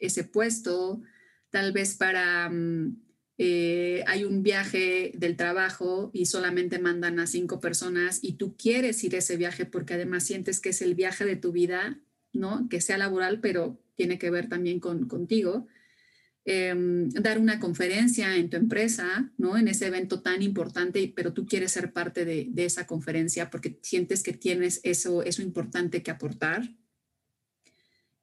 ese 0.00 0.24
puesto, 0.24 1.02
tal 1.50 1.72
vez 1.72 1.94
para, 1.94 2.48
mm, 2.48 3.02
eh, 3.36 4.02
hay 4.06 4.24
un 4.24 4.42
viaje 4.42 5.12
del 5.14 5.36
trabajo 5.36 6.10
y 6.14 6.24
solamente 6.24 6.78
mandan 6.78 7.18
a 7.18 7.26
cinco 7.26 7.60
personas 7.60 8.20
y 8.22 8.38
tú 8.38 8.56
quieres 8.56 9.04
ir 9.04 9.14
a 9.14 9.18
ese 9.18 9.36
viaje 9.36 9.66
porque 9.66 9.92
además 9.92 10.24
sientes 10.24 10.60
que 10.60 10.70
es 10.70 10.80
el 10.80 10.94
viaje 10.94 11.26
de 11.26 11.36
tu 11.36 11.52
vida, 11.52 12.00
¿no? 12.32 12.66
Que 12.70 12.80
sea 12.80 12.96
laboral, 12.96 13.40
pero 13.42 13.78
tiene 13.94 14.18
que 14.18 14.30
ver 14.30 14.48
también 14.48 14.80
con, 14.80 15.06
contigo. 15.06 15.66
Em, 16.48 17.08
dar 17.10 17.40
una 17.40 17.58
conferencia 17.58 18.36
en 18.36 18.48
tu 18.48 18.56
empresa, 18.56 19.32
¿no? 19.36 19.56
En 19.58 19.66
ese 19.66 19.88
evento 19.88 20.22
tan 20.22 20.42
importante, 20.42 21.12
pero 21.14 21.32
tú 21.32 21.44
quieres 21.44 21.72
ser 21.72 21.92
parte 21.92 22.24
de, 22.24 22.46
de 22.48 22.64
esa 22.64 22.86
conferencia 22.86 23.50
porque 23.50 23.80
sientes 23.82 24.22
que 24.22 24.32
tienes 24.32 24.78
eso, 24.84 25.24
eso 25.24 25.42
importante 25.42 26.04
que 26.04 26.12
aportar, 26.12 26.70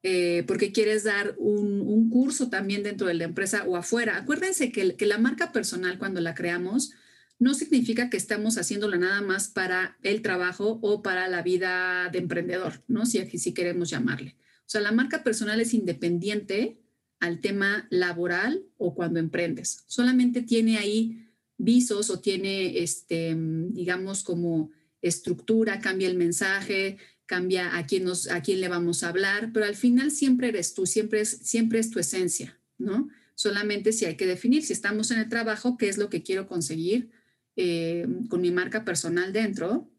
eh, 0.02 0.42
porque 0.46 0.72
quieres 0.72 1.04
dar 1.04 1.34
un, 1.36 2.08
curso 2.08 2.48
también 2.48 2.82
dentro 2.82 3.06
de 3.08 3.14
la 3.14 3.24
empresa 3.24 3.64
o 3.64 3.76
afuera. 3.76 4.16
Acuérdense 4.16 4.72
que, 4.72 4.96
que, 4.96 5.04
la 5.04 5.18
marca 5.18 5.52
personal 5.52 5.98
cuando 5.98 6.22
la 6.22 6.34
creamos 6.34 6.92
no 7.38 7.52
significa 7.52 8.08
que 8.08 8.16
estamos 8.16 8.56
haciéndola 8.56 8.96
nada 8.96 9.20
más 9.20 9.48
para 9.48 9.98
el 10.02 10.22
trabajo 10.22 10.78
o 10.80 11.02
para 11.02 11.28
la 11.28 11.42
vida 11.42 12.08
de 12.10 12.20
emprendedor, 12.20 12.82
¿no? 12.88 13.04
Si, 13.04 13.22
si 13.38 13.52
queremos 13.52 13.90
llamarle. 13.90 14.36
O 14.60 14.68
sea, 14.68 14.80
la 14.80 14.92
marca 14.92 15.22
personal 15.22 15.60
es 15.60 15.74
independiente 15.74 16.83
al 17.20 17.40
tema 17.40 17.86
laboral 17.90 18.64
o 18.76 18.94
cuando 18.94 19.18
emprendes. 19.18 19.84
Solamente 19.86 20.42
tiene 20.42 20.78
ahí 20.78 21.28
visos 21.56 22.10
o 22.10 22.20
tiene, 22.20 22.82
este, 22.82 23.34
digamos, 23.36 24.22
como 24.22 24.70
estructura, 25.00 25.80
cambia 25.80 26.08
el 26.08 26.16
mensaje, 26.16 26.98
cambia 27.26 27.76
a 27.76 27.86
quién, 27.86 28.04
nos, 28.04 28.30
a 28.30 28.42
quién 28.42 28.60
le 28.60 28.68
vamos 28.68 29.02
a 29.02 29.08
hablar, 29.08 29.50
pero 29.52 29.66
al 29.66 29.76
final 29.76 30.10
siempre 30.10 30.48
eres 30.48 30.74
tú, 30.74 30.86
siempre 30.86 31.20
es, 31.20 31.30
siempre 31.30 31.78
es 31.78 31.90
tu 31.90 31.98
esencia, 31.98 32.58
¿no? 32.78 33.08
Solamente 33.34 33.92
si 33.92 34.04
hay 34.04 34.16
que 34.16 34.26
definir, 34.26 34.62
si 34.62 34.72
estamos 34.72 35.10
en 35.10 35.18
el 35.18 35.28
trabajo, 35.28 35.76
qué 35.76 35.88
es 35.88 35.98
lo 35.98 36.08
que 36.08 36.22
quiero 36.22 36.46
conseguir 36.46 37.10
eh, 37.56 38.06
con 38.28 38.40
mi 38.40 38.50
marca 38.50 38.84
personal 38.84 39.32
dentro 39.32 39.90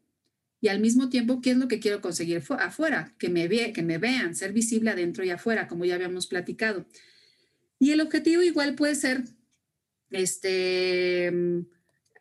y 0.60 0.68
al 0.68 0.80
mismo 0.80 1.08
tiempo, 1.08 1.40
qué 1.40 1.50
es 1.50 1.56
lo 1.56 1.68
que 1.68 1.80
quiero 1.80 2.00
conseguir 2.00 2.42
afuera, 2.58 3.14
que 3.18 3.28
me, 3.28 3.46
ve, 3.48 3.72
que 3.72 3.82
me 3.82 3.98
vean, 3.98 4.34
ser 4.34 4.52
visible 4.52 4.90
adentro 4.90 5.24
y 5.24 5.30
afuera, 5.30 5.68
como 5.68 5.84
ya 5.84 5.94
habíamos 5.94 6.26
platicado. 6.26 6.86
Y 7.78 7.90
el 7.90 8.00
objetivo 8.00 8.42
igual 8.42 8.74
puede 8.74 8.94
ser 8.94 9.24
este, 10.10 11.32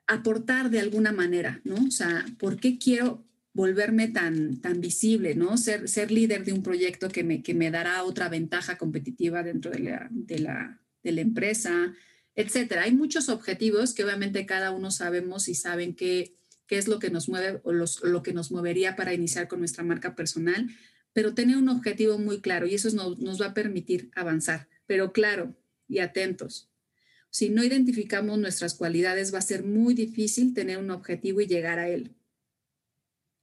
aportar 0.05 0.69
de 0.69 0.79
alguna 0.79 1.11
manera, 1.11 1.61
¿no? 1.63 1.75
O 1.75 1.91
sea, 1.91 2.25
¿por 2.37 2.59
qué 2.59 2.77
quiero, 2.77 3.25
volverme 3.55 4.09
tan, 4.09 4.59
tan 4.59 4.81
visible, 4.81 5.33
¿no? 5.33 5.57
Ser, 5.57 5.87
ser 5.87 6.11
líder 6.11 6.43
de 6.43 6.51
un 6.51 6.61
proyecto 6.61 7.07
que 7.07 7.23
me, 7.23 7.41
que 7.41 7.53
me 7.53 7.71
dará 7.71 8.03
otra 8.03 8.27
ventaja 8.27 8.77
competitiva 8.77 9.43
dentro 9.43 9.71
de 9.71 9.79
la, 9.79 10.09
de 10.11 10.39
la, 10.39 10.81
de 11.01 11.11
la 11.13 11.21
empresa, 11.21 11.95
etcétera. 12.35 12.83
Hay 12.83 12.91
muchos 12.91 13.29
objetivos 13.29 13.93
que 13.93 14.03
obviamente 14.03 14.45
cada 14.45 14.71
uno 14.71 14.91
sabemos 14.91 15.47
y 15.47 15.55
saben 15.55 15.95
qué, 15.95 16.35
qué 16.67 16.77
es 16.77 16.87
lo 16.87 16.99
que 16.99 17.09
nos 17.09 17.29
mueve 17.29 17.61
o 17.63 17.71
los, 17.71 18.03
lo 18.03 18.23
que 18.23 18.33
nos 18.33 18.51
movería 18.51 18.95
para 18.95 19.13
iniciar 19.13 19.47
con 19.47 19.59
nuestra 19.59 19.83
marca 19.83 20.15
personal, 20.15 20.67
pero 21.13 21.33
tener 21.33 21.57
un 21.57 21.69
objetivo 21.69 22.17
muy 22.17 22.41
claro 22.41 22.67
y 22.67 22.75
eso 22.75 22.89
nos, 22.91 23.19
nos 23.19 23.41
va 23.41 23.47
a 23.47 23.53
permitir 23.53 24.11
avanzar. 24.15 24.67
Pero 24.87 25.13
claro 25.13 25.55
y 25.87 25.99
atentos. 25.99 26.69
Si 27.29 27.49
no 27.49 27.63
identificamos 27.63 28.39
nuestras 28.39 28.75
cualidades, 28.75 29.33
va 29.33 29.39
a 29.39 29.41
ser 29.41 29.63
muy 29.63 29.93
difícil 29.93 30.53
tener 30.53 30.77
un 30.77 30.91
objetivo 30.91 31.41
y 31.41 31.47
llegar 31.47 31.79
a 31.79 31.89
él. 31.89 32.15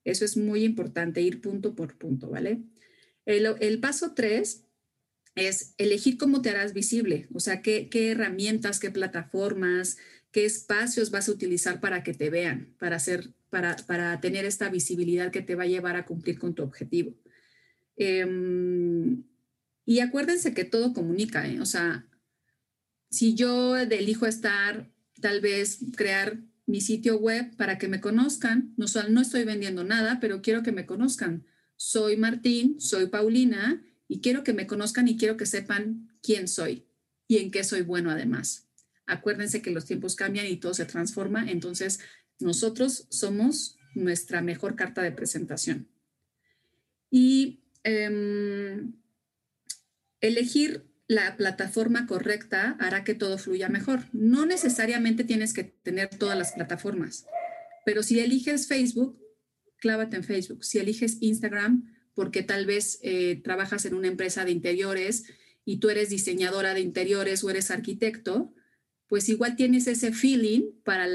Eso 0.04 0.24
es 0.24 0.36
muy 0.36 0.64
importante, 0.64 1.20
ir 1.20 1.40
punto 1.40 1.74
por 1.74 1.96
punto, 1.98 2.30
¿vale? 2.30 2.62
El, 3.24 3.80
paso 3.80 4.14
tres 4.14 4.64
es 5.34 5.74
elegir 5.78 6.18
cómo 6.18 6.42
te 6.42 6.50
harás 6.50 6.72
visible, 6.72 7.28
o 7.32 7.40
sea, 7.40 7.62
qué, 7.62 7.88
herramientas, 7.92 8.80
qué 8.80 8.90
plataformas, 8.90 9.98
qué 10.32 10.44
espacios 10.44 11.10
vas 11.10 11.28
a 11.28 11.32
utilizar 11.32 11.80
para 11.80 12.02
que 12.02 12.14
te 12.14 12.30
vean, 12.30 12.74
para, 12.78 12.96
hacer, 12.96 13.30
para, 13.50 13.76
para 13.76 14.20
tener 14.20 14.44
esta 14.44 14.68
visibilidad 14.70 15.30
que 15.30 15.42
te 15.42 15.54
va 15.54 15.64
a 15.64 15.66
llevar 15.66 15.96
a 15.96 16.06
cumplir 16.06 16.38
con 16.38 16.54
tu 16.54 16.62
objetivo. 16.62 17.14
Em, 17.96 19.22
y 19.84 20.00
acuérdense 20.00 20.54
que 20.54 20.64
todo 20.64 20.92
comunica, 20.92 21.46
¿eh? 21.46 21.60
o 21.60 21.66
sea, 21.66 22.06
si 23.10 23.34
yo 23.34 23.76
elijo 23.76 24.26
estar, 24.26 24.90
tal 25.20 25.40
vez 25.40 25.80
crear 25.96 26.38
mi 26.66 26.80
sitio 26.80 27.18
web 27.18 27.54
para 27.56 27.76
que 27.76 27.88
me 27.88 28.00
conozcan. 28.00 28.72
No, 28.76 28.86
no 29.10 29.20
estoy 29.20 29.44
vendiendo 29.44 29.84
nada, 29.84 30.18
pero 30.20 30.40
quiero 30.40 30.62
que 30.62 30.72
me 30.72 30.86
conozcan. 30.86 31.44
Soy 31.76 32.16
Martín, 32.16 32.80
soy 32.80 33.06
Paulina 33.06 33.82
y 34.08 34.20
quiero 34.20 34.44
que 34.44 34.54
me 34.54 34.66
conozcan 34.66 35.08
y 35.08 35.16
quiero 35.16 35.36
que 35.36 35.46
sepan 35.46 36.08
quién 36.22 36.48
soy 36.48 36.86
y 37.28 37.38
en 37.38 37.50
qué 37.50 37.64
soy 37.64 37.82
bueno 37.82 38.10
además. 38.10 38.68
Acuérdense 39.06 39.62
que 39.62 39.70
los 39.70 39.84
tiempos 39.84 40.16
cambian 40.16 40.46
y 40.46 40.56
todo 40.56 40.74
se 40.74 40.84
transforma, 40.84 41.50
entonces 41.50 42.00
nosotros 42.38 43.06
somos 43.10 43.78
nuestra 43.94 44.40
mejor 44.40 44.76
carta 44.76 45.02
de 45.02 45.12
presentación. 45.12 45.88
Y 47.10 47.64
em, 47.84 48.94
elegir 50.20 50.86
la 51.08 51.36
plataforma 51.36 52.06
correcta 52.06 52.76
hará 52.80 53.04
que 53.04 53.14
todo 53.14 53.36
fluya 53.38 53.68
mejor. 53.68 54.04
No 54.12 54.46
necesariamente 54.46 55.24
tienes 55.24 55.52
que 55.52 55.64
tener 55.64 56.08
todas 56.08 56.38
las 56.38 56.52
plataformas, 56.52 57.26
pero 57.84 58.02
si 58.02 58.20
eliges 58.20 58.66
Facebook, 58.66 59.18
clávate 59.82 60.16
en 60.16 60.24
Facebook. 60.24 60.64
Si 60.64 60.78
eliges 60.78 61.18
Instagram, 61.20 61.92
porque 62.14 62.42
tal 62.42 62.66
vez 62.66 62.98
eh, 63.02 63.40
trabajas 63.42 63.84
en 63.84 63.94
una 63.94 64.08
empresa 64.08 64.44
de 64.44 64.52
interiores 64.52 65.24
y 65.64 65.78
tú 65.78 65.90
eres 65.90 66.08
diseñadora 66.08 66.72
de 66.72 66.80
interiores 66.80 67.42
o 67.44 67.50
eres 67.50 67.70
arquitecto, 67.70 68.54
pues 69.12 69.28
igual 69.28 69.56
tienes 69.56 69.88
ese 69.88 70.10
feeling 70.10 70.70
para 70.84 71.06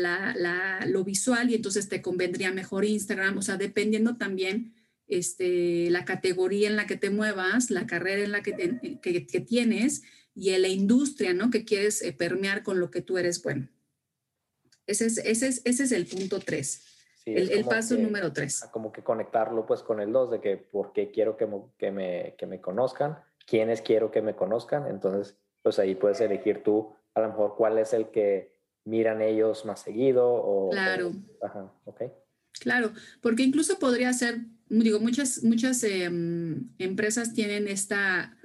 lo 0.85 1.03
visual 1.03 1.49
y 1.49 1.55
entonces 1.55 1.89
te 1.89 2.03
convendría 2.03 2.51
mejor 2.51 2.85
Instagram, 2.85 3.39
o 3.39 3.41
sea, 3.41 3.57
dependiendo 3.57 4.17
también 4.17 4.75
este, 5.07 5.89
la 5.89 6.05
categoría 6.05 6.69
en 6.69 6.75
la 6.75 6.85
que 6.85 6.95
te 6.95 7.09
muevas, 7.09 7.71
la 7.71 7.87
carrera 7.87 8.23
en 8.23 8.31
la 8.31 8.43
que, 8.43 8.99
que, 9.01 9.41
tienes 9.41 10.03
y 10.35 10.51
en 10.51 10.61
la 10.61 10.67
industria 10.67 11.33
¿no? 11.33 11.49
que 11.49 11.65
quieres 11.65 12.03
eh, 12.03 12.13
permear 12.13 12.61
con 12.61 12.79
lo 12.79 12.91
que 12.91 13.01
tú 13.01 13.17
eres 13.17 13.41
bueno. 13.41 13.67
Ese 14.85 15.07
es, 15.07 15.17
ese 15.17 15.47
es, 15.47 15.63
ese 15.65 15.85
es 15.85 15.91
el 15.91 16.05
punto 16.05 16.39
tres. 16.39 16.83
el, 17.25 17.65
paso 17.65 17.97
número 17.97 18.31
tres. 18.31 18.63
Como 18.71 18.91
que 18.91 19.01
conectarlo 19.01 19.65
pues 19.65 19.81
con 19.81 20.01
el 20.01 20.11
dos, 20.11 20.29
de 20.29 20.39
que 20.39 20.57
por 20.57 20.93
qué 20.93 21.09
quiero 21.09 21.35
que 21.35 21.47
me, 21.47 21.61
que 21.79 21.89
me, 21.89 22.35
que 22.37 22.45
me 22.45 22.61
conozcan, 22.61 23.17
quiénes 23.47 23.81
quiero 23.81 24.11
que 24.11 24.21
me 24.21 24.35
conozcan. 24.35 24.85
Entonces, 24.85 25.35
pues 25.63 25.79
ahí 25.79 25.95
puedes 25.95 26.21
elegir 26.21 26.61
tú 26.61 26.93
a 27.17 27.21
lo 27.21 27.29
mejor 27.29 27.55
cuál 27.57 27.77
es 27.77 27.93
el 27.93 28.09
que 28.11 28.55
miran 28.85 29.21
ellos 29.21 29.65
más 29.65 29.81
seguido. 29.81 30.27
O, 30.27 30.69
claro. 30.69 31.13
ajá, 31.41 31.73
ok. 31.85 32.03
Claro, 32.59 32.91
porque 33.21 33.43
incluso 33.43 33.77
podría 33.79 34.13
ser 34.13 34.39
digo, 34.69 34.99
muchas, 34.99 35.43
muchas 35.43 35.83
em, 35.83 36.69
empresas 36.77 37.33
tienen 37.33 37.67
esta 37.67 38.37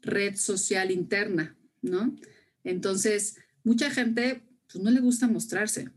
red 0.00 0.36
social 0.36 0.90
interna, 0.90 1.56
¿no? 1.82 2.16
Entonces, 2.64 3.36
mucha 3.62 3.90
gente 3.90 4.42
pues, 4.70 4.82
no 4.82 4.90
le 4.90 5.00
gusta 5.00 5.28
mostrarse, 5.28 5.90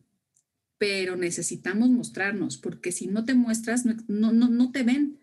pero 0.77 1.15
necesitamos 1.15 1.89
mostrarnos, 1.89 2.57
porque 2.57 2.91
si 2.91 3.07
no 3.07 3.25
te 3.25 3.33
muestras, 3.33 3.85
no, 3.85 4.31
no, 4.31 4.49
no 4.49 4.71
te 4.71 4.83
ven. 4.83 5.19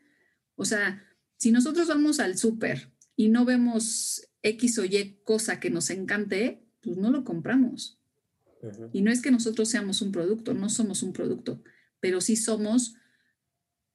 O 0.55 0.65
sea, 0.65 1.05
si 1.37 1.53
nosotros 1.53 1.89
vamos 1.89 2.21
al 2.21 2.37
súper 2.39 2.91
y 3.15 3.29
no 3.29 3.45
vemos 3.45 4.29
X 4.43 4.79
o 4.79 4.85
Y 4.85 5.21
cosa 5.25 5.61
que 5.61 5.71
nos 5.71 5.91
encante, 5.91 6.66
pues 6.87 6.99
no 6.99 7.11
lo 7.11 7.25
compramos. 7.25 7.99
Y 8.93 9.03
no 9.03 9.11
es 9.11 9.21
que 9.21 9.31
nosotros 9.31 9.69
seamos 9.69 10.01
un 10.03 10.13
producto, 10.13 10.55
no 10.55 10.69
somos 10.69 11.03
un 11.03 11.13
producto, 11.13 11.63
pero 12.01 12.21
sí 12.21 12.37
somos 12.37 12.95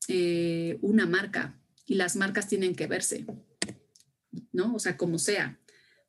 eh, 0.08 0.78
una 0.82 1.06
marca 1.06 1.60
y 1.86 1.96
las 1.96 2.16
marcas 2.16 2.48
tienen 2.48 2.76
que 2.76 2.88
verse, 2.88 3.26
¿no? 4.52 4.76
O 4.76 4.80
sea, 4.80 4.98
como 4.98 5.20
sea. 5.20 5.58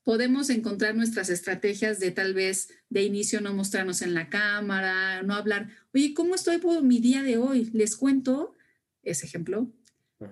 Podemos 0.04 0.50
encontrar 0.50 0.96
nuestras 0.96 1.30
estrategias 1.30 2.00
de 2.00 2.10
tal 2.10 2.34
vez 2.34 2.68
de 2.90 3.04
inicio 3.04 3.40
no 3.40 3.54
mostrarnos 3.54 4.02
en 4.02 4.14
la 4.14 4.28
cámara, 4.28 5.22
no 5.22 5.34
hablar, 5.34 5.68
oye, 5.94 6.12
¿cómo 6.12 6.34
estoy 6.34 6.58
por 6.58 6.82
mi 6.82 6.98
día 6.98 7.22
de 7.22 7.38
hoy? 7.38 7.70
Les 7.72 7.94
cuento, 7.94 8.54
ese 9.04 9.26
ejemplo, 9.26 9.72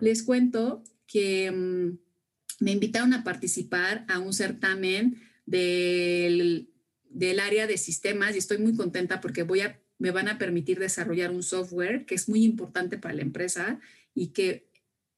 les 0.00 0.24
cuento 0.24 0.82
que 1.06 1.50
mm, 1.50 2.64
me 2.64 2.72
invitaron 2.72 3.14
a 3.14 3.22
participar 3.22 4.04
a 4.08 4.18
un 4.18 4.32
certamen 4.32 5.29
del, 5.46 6.70
del 7.08 7.40
área 7.40 7.66
de 7.66 7.78
sistemas 7.78 8.34
y 8.34 8.38
estoy 8.38 8.58
muy 8.58 8.74
contenta 8.76 9.20
porque 9.20 9.42
voy 9.42 9.60
a 9.60 9.80
me 10.00 10.10
van 10.10 10.28
a 10.28 10.38
permitir 10.38 10.78
desarrollar 10.80 11.30
un 11.30 11.42
software 11.42 12.06
que 12.06 12.14
es 12.14 12.28
muy 12.28 12.42
importante 12.42 12.96
para 12.96 13.14
la 13.14 13.20
empresa 13.20 13.80
y 14.14 14.28
que, 14.28 14.66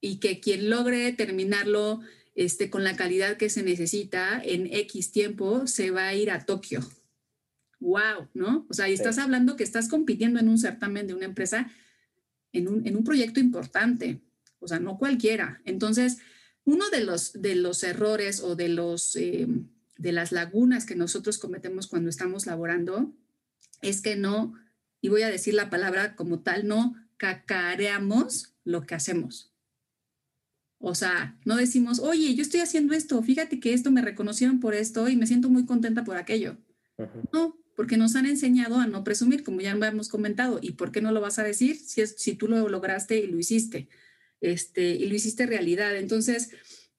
y 0.00 0.18
que 0.18 0.40
quien 0.40 0.68
logre 0.68 1.12
terminarlo 1.12 2.00
este, 2.34 2.68
con 2.68 2.82
la 2.82 2.96
calidad 2.96 3.36
que 3.36 3.48
se 3.48 3.62
necesita 3.62 4.42
en 4.44 4.66
X 4.66 5.12
tiempo 5.12 5.68
se 5.68 5.92
va 5.92 6.08
a 6.08 6.14
ir 6.14 6.32
a 6.32 6.44
Tokio. 6.44 6.80
¡Wow! 7.78 8.28
¿No? 8.34 8.66
O 8.68 8.74
sea, 8.74 8.88
y 8.88 8.92
estás 8.92 9.18
hablando 9.18 9.56
que 9.56 9.62
estás 9.62 9.88
compitiendo 9.88 10.40
en 10.40 10.48
un 10.48 10.58
certamen 10.58 11.06
de 11.06 11.14
una 11.14 11.26
empresa 11.26 11.70
en 12.52 12.66
un, 12.66 12.84
en 12.84 12.96
un 12.96 13.04
proyecto 13.04 13.38
importante. 13.38 14.20
O 14.58 14.66
sea, 14.66 14.80
no 14.80 14.98
cualquiera. 14.98 15.62
Entonces, 15.64 16.18
uno 16.64 16.90
de 16.90 17.04
los, 17.04 17.40
de 17.40 17.54
los 17.54 17.84
errores 17.84 18.40
o 18.40 18.56
de 18.56 18.68
los... 18.68 19.14
Eh, 19.14 19.46
de 20.02 20.12
las 20.12 20.32
lagunas 20.32 20.84
que 20.84 20.96
nosotros 20.96 21.38
cometemos 21.38 21.86
cuando 21.86 22.10
estamos 22.10 22.46
laborando 22.46 23.14
es 23.82 24.02
que 24.02 24.16
no, 24.16 24.54
y 25.00 25.08
voy 25.08 25.22
a 25.22 25.30
decir 25.30 25.54
la 25.54 25.70
palabra 25.70 26.16
como 26.16 26.40
tal, 26.40 26.66
no 26.66 26.96
cacareamos 27.16 28.54
lo 28.64 28.82
que 28.82 28.96
hacemos. 28.96 29.54
O 30.78 30.96
sea, 30.96 31.38
no 31.44 31.56
decimos, 31.56 32.00
oye, 32.00 32.34
yo 32.34 32.42
estoy 32.42 32.60
haciendo 32.60 32.94
esto, 32.94 33.22
fíjate 33.22 33.60
que 33.60 33.72
esto 33.72 33.92
me 33.92 34.02
reconocieron 34.02 34.58
por 34.58 34.74
esto 34.74 35.08
y 35.08 35.14
me 35.16 35.28
siento 35.28 35.48
muy 35.48 35.64
contenta 35.66 36.02
por 36.02 36.16
aquello. 36.16 36.58
No, 37.32 37.56
porque 37.76 37.96
nos 37.96 38.16
han 38.16 38.26
enseñado 38.26 38.78
a 38.78 38.88
no 38.88 39.04
presumir, 39.04 39.44
como 39.44 39.60
ya 39.60 39.70
hemos 39.70 40.08
comentado. 40.08 40.58
¿Y 40.60 40.72
por 40.72 40.90
qué 40.90 41.00
no 41.00 41.12
lo 41.12 41.20
vas 41.20 41.38
a 41.38 41.44
decir 41.44 41.76
si, 41.76 42.00
es, 42.00 42.16
si 42.18 42.34
tú 42.34 42.48
lo 42.48 42.68
lograste 42.68 43.18
y 43.18 43.28
lo 43.28 43.38
hiciste? 43.38 43.88
Este, 44.40 44.90
y 44.90 45.06
lo 45.06 45.14
hiciste 45.14 45.46
realidad. 45.46 45.96
Entonces, 45.96 46.50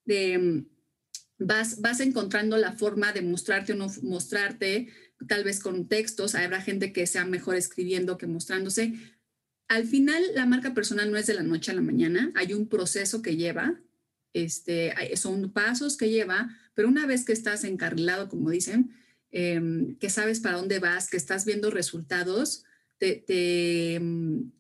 em, 0.08 0.66
vas, 1.46 1.82
vas 1.82 2.00
encontrando 2.00 2.58
la 2.58 2.74
forma 2.74 3.12
de 3.14 3.22
mostrarte 3.22 3.74
o 3.74 3.76
no 3.76 3.88
mostrarte, 4.02 4.88
tal 5.28 5.44
vez 5.44 5.60
con 5.60 5.88
textos. 5.88 6.36
Habrá 6.36 6.62
gente 6.62 6.94
que 6.94 7.08
sea 7.08 7.26
mejor 7.26 7.56
escribiendo 7.56 8.18
que 8.18 8.28
mostrándose, 8.28 8.94
al 9.68 9.88
final 9.88 10.22
la 10.36 10.46
marca 10.46 10.74
personal 10.74 11.12
no 11.12 11.18
es 11.18 11.26
de 11.26 11.34
la 11.34 11.44
noche 11.44 11.72
a 11.72 11.76
la 11.76 11.82
mañana, 11.82 12.32
hay 12.36 12.54
un 12.54 12.68
proceso 12.68 13.22
que 13.22 13.38
lleva, 13.38 13.80
este, 14.34 14.94
son 15.16 15.52
pasos 15.52 15.98
que 15.98 16.10
lleva, 16.10 16.56
pero 16.74 16.88
una 16.88 17.06
vez 17.06 17.26
que 17.26 17.34
estás 17.34 17.64
encarrilado, 17.64 18.30
como 18.30 18.50
dicen, 18.50 18.91
em, 19.32 19.96
que 19.98 20.10
sabes 20.10 20.39
para 20.39 20.58
dónde 20.58 20.80
vas, 20.80 21.10
que 21.10 21.18
estás 21.18 21.46
viendo 21.46 21.72
resultados, 21.72 22.66
te, 23.00 23.16
te, 23.16 23.96
em, 23.96 24.52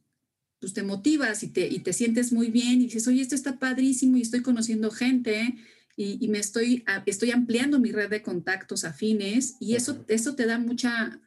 pues 0.59 0.73
te 0.73 0.83
motivas 0.83 1.43
y 1.43 1.49
te, 1.49 1.67
y 1.67 1.79
te 1.79 1.93
sientes 1.93 2.31
muy 2.31 2.49
bien 2.49 2.81
y 2.81 2.85
dices, 2.85 3.07
oye, 3.07 3.21
esto 3.21 3.35
está 3.35 3.59
padrísimo 3.59 4.17
y 4.17 4.21
estoy 4.21 4.41
conociendo 4.41 4.91
gente 4.91 5.57
y, 5.95 6.23
y 6.23 6.27
me 6.29 6.39
estoy, 6.39 6.83
estoy 7.05 7.31
ampliando 7.31 7.79
mi 7.79 7.91
red 7.91 8.09
de 8.09 8.23
contactos 8.23 8.83
afines 8.83 9.57
y 9.59 9.75
eso, 9.75 10.03
eso 10.07 10.35
te 10.35 10.45
da 10.45 10.57
mucha, 10.57 11.19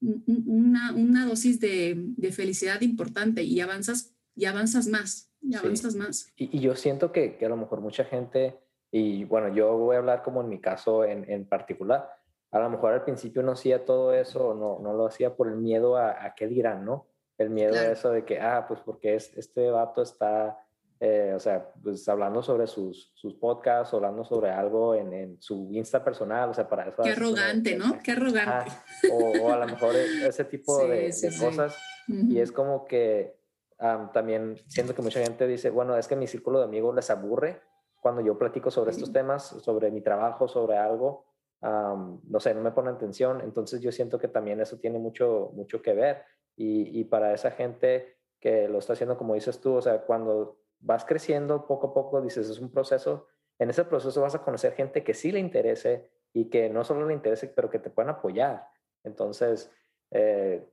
una, 0.00 0.92
una 0.94 1.26
dosis 1.26 1.60
de, 1.60 1.94
de, 1.96 2.32
felicidad 2.32 2.80
importante 2.80 3.42
y 3.42 3.60
avanzas, 3.60 4.14
y 4.34 4.46
avanzas 4.46 4.86
más, 4.86 5.32
y 5.40 5.54
avanzas 5.54 5.94
más. 5.94 6.32
Y, 6.36 6.56
y, 6.56 6.60
yo 6.60 6.74
siento 6.76 7.12
que, 7.12 7.36
que, 7.36 7.46
a 7.46 7.48
lo 7.48 7.56
mejor 7.56 7.80
mucha 7.80 8.04
gente, 8.04 8.58
y 8.90 9.24
bueno, 9.24 9.54
yo 9.54 9.76
voy 9.76 9.96
a 9.96 9.98
hablar 9.98 10.22
como 10.22 10.40
en 10.40 10.48
mi 10.48 10.60
caso 10.60 11.04
en, 11.04 11.28
en 11.30 11.46
particular, 11.46 12.08
a 12.50 12.58
lo 12.60 12.70
mejor 12.70 12.92
al 12.92 13.04
principio 13.04 13.42
no 13.42 13.52
hacía 13.52 13.84
todo 13.84 14.12
eso, 14.12 14.54
no, 14.54 14.78
no 14.80 14.92
lo 14.94 15.06
hacía 15.06 15.34
por 15.34 15.48
el 15.48 15.56
miedo 15.56 15.96
a, 15.96 16.24
a 16.24 16.34
qué 16.34 16.46
dirán, 16.46 16.84
¿no? 16.84 17.08
El 17.38 17.50
miedo 17.50 17.72
claro. 17.72 17.88
a 17.88 17.92
eso 17.92 18.10
de 18.10 18.24
que, 18.24 18.40
ah, 18.40 18.66
pues 18.68 18.80
porque 18.80 19.14
es, 19.14 19.36
este 19.36 19.70
vato 19.70 20.02
está 20.02 20.61
eh, 21.04 21.32
o 21.34 21.40
sea, 21.40 21.68
pues 21.82 22.08
hablando 22.08 22.44
sobre 22.44 22.68
sus, 22.68 23.10
sus 23.16 23.34
podcasts, 23.34 23.92
hablando 23.92 24.22
sobre 24.24 24.52
algo 24.52 24.94
en, 24.94 25.12
en, 25.12 25.42
su 25.42 25.68
Insta 25.72 26.04
personal, 26.04 26.50
o 26.50 26.54
sea, 26.54 26.68
para 26.68 26.84
eso. 26.84 27.02
Qué 27.02 27.10
arrogante, 27.10 27.76
¿no? 27.76 27.98
Qué 28.04 28.12
arrogante. 28.12 28.70
Ah, 28.70 28.84
o, 29.10 29.32
o, 29.42 29.50
a 29.50 29.56
lo 29.56 29.66
mejor 29.66 29.96
e, 29.96 30.28
ese 30.28 30.44
tipo 30.44 30.78
sí, 30.78 30.86
de, 30.86 31.12
sí, 31.12 31.28
de, 31.28 31.44
cosas. 31.44 31.74
Sí. 32.06 32.12
Uh 32.12 32.14
-huh. 32.14 32.32
Y 32.34 32.40
es 32.40 32.52
como 32.52 32.84
que 32.84 33.36
um, 33.80 34.12
también 34.12 34.56
siento 34.68 34.94
que 34.94 35.02
mucha 35.02 35.18
gente 35.18 35.48
dice, 35.48 35.70
bueno, 35.70 35.96
es 35.96 36.06
que 36.06 36.14
mi 36.14 36.28
círculo 36.28 36.60
de 36.60 36.66
amigos 36.66 36.94
les 36.94 37.10
aburre 37.10 37.60
cuando 38.00 38.20
yo 38.20 38.38
platico 38.38 38.70
sobre 38.70 38.92
estos 38.92 39.12
temas, 39.12 39.42
sobre 39.42 39.90
mi 39.90 40.02
trabajo, 40.02 40.46
sobre 40.46 40.76
algo. 40.76 41.26
Um, 41.62 42.20
no 42.28 42.38
sé, 42.38 42.54
no 42.54 42.60
me 42.60 42.70
ponen 42.70 42.94
atención. 42.94 43.40
Entonces 43.40 43.80
yo 43.80 43.90
siento 43.90 44.20
que 44.20 44.28
también 44.28 44.60
eso 44.60 44.78
tiene 44.78 45.00
mucho, 45.00 45.50
mucho 45.54 45.82
que 45.82 45.94
ver. 45.94 46.22
Y, 46.54 47.00
y 47.00 47.02
para 47.06 47.34
esa 47.34 47.50
gente 47.50 48.18
que 48.38 48.68
lo 48.68 48.78
está 48.78 48.92
haciendo 48.92 49.16
como 49.16 49.34
dices 49.34 49.60
tú, 49.60 49.74
o 49.74 49.82
sea, 49.82 50.02
cuando 50.02 50.61
vas 50.82 51.04
creciendo 51.04 51.66
poco 51.66 51.88
a 51.88 51.94
poco, 51.94 52.20
dices, 52.20 52.48
es 52.50 52.58
un 52.58 52.70
proceso, 52.70 53.28
en 53.58 53.70
ese 53.70 53.84
proceso 53.84 54.20
vas 54.20 54.34
a 54.34 54.42
conocer 54.42 54.74
gente 54.74 55.04
que 55.04 55.14
sí 55.14 55.32
le 55.32 55.38
interese 55.38 56.10
y 56.32 56.50
que 56.50 56.68
no 56.68 56.84
solo 56.84 57.06
le 57.06 57.14
interese, 57.14 57.48
pero 57.48 57.70
que 57.70 57.78
te 57.78 57.90
puedan 57.90 58.10
apoyar. 58.10 58.66
Entonces, 59.04 59.70
eh, 60.10 60.68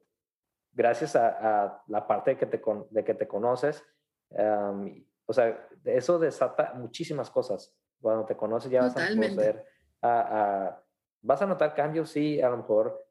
gracias 0.72 1.16
a, 1.16 1.66
a, 1.66 1.84
la 1.88 2.08
parte 2.08 2.32
de 2.32 2.38
que 2.38 2.46
te, 2.46 2.62
de 2.90 3.04
que 3.04 3.14
te 3.14 3.28
conoces, 3.28 3.84
um, 4.30 5.06
o 5.26 5.34
sea, 5.34 5.68
eso 5.86 6.18
desata 6.18 6.74
muchísimas 6.74 7.30
cosas. 7.30 7.76
Cuando 8.02 8.26
te 8.26 8.36
conoces 8.36 8.72
ya 8.72 8.82
vas 8.82 8.94
Totalmente. 8.96 9.34
a 9.34 9.36
poder, 9.36 9.66
a, 10.02 10.66
a, 10.66 10.84
vas 11.22 11.42
a 11.42 11.46
notar 11.46 11.76
cambios, 11.76 12.10
sí, 12.10 12.42
a 12.42 12.50
lo 12.50 12.58
mejor, 12.58 13.06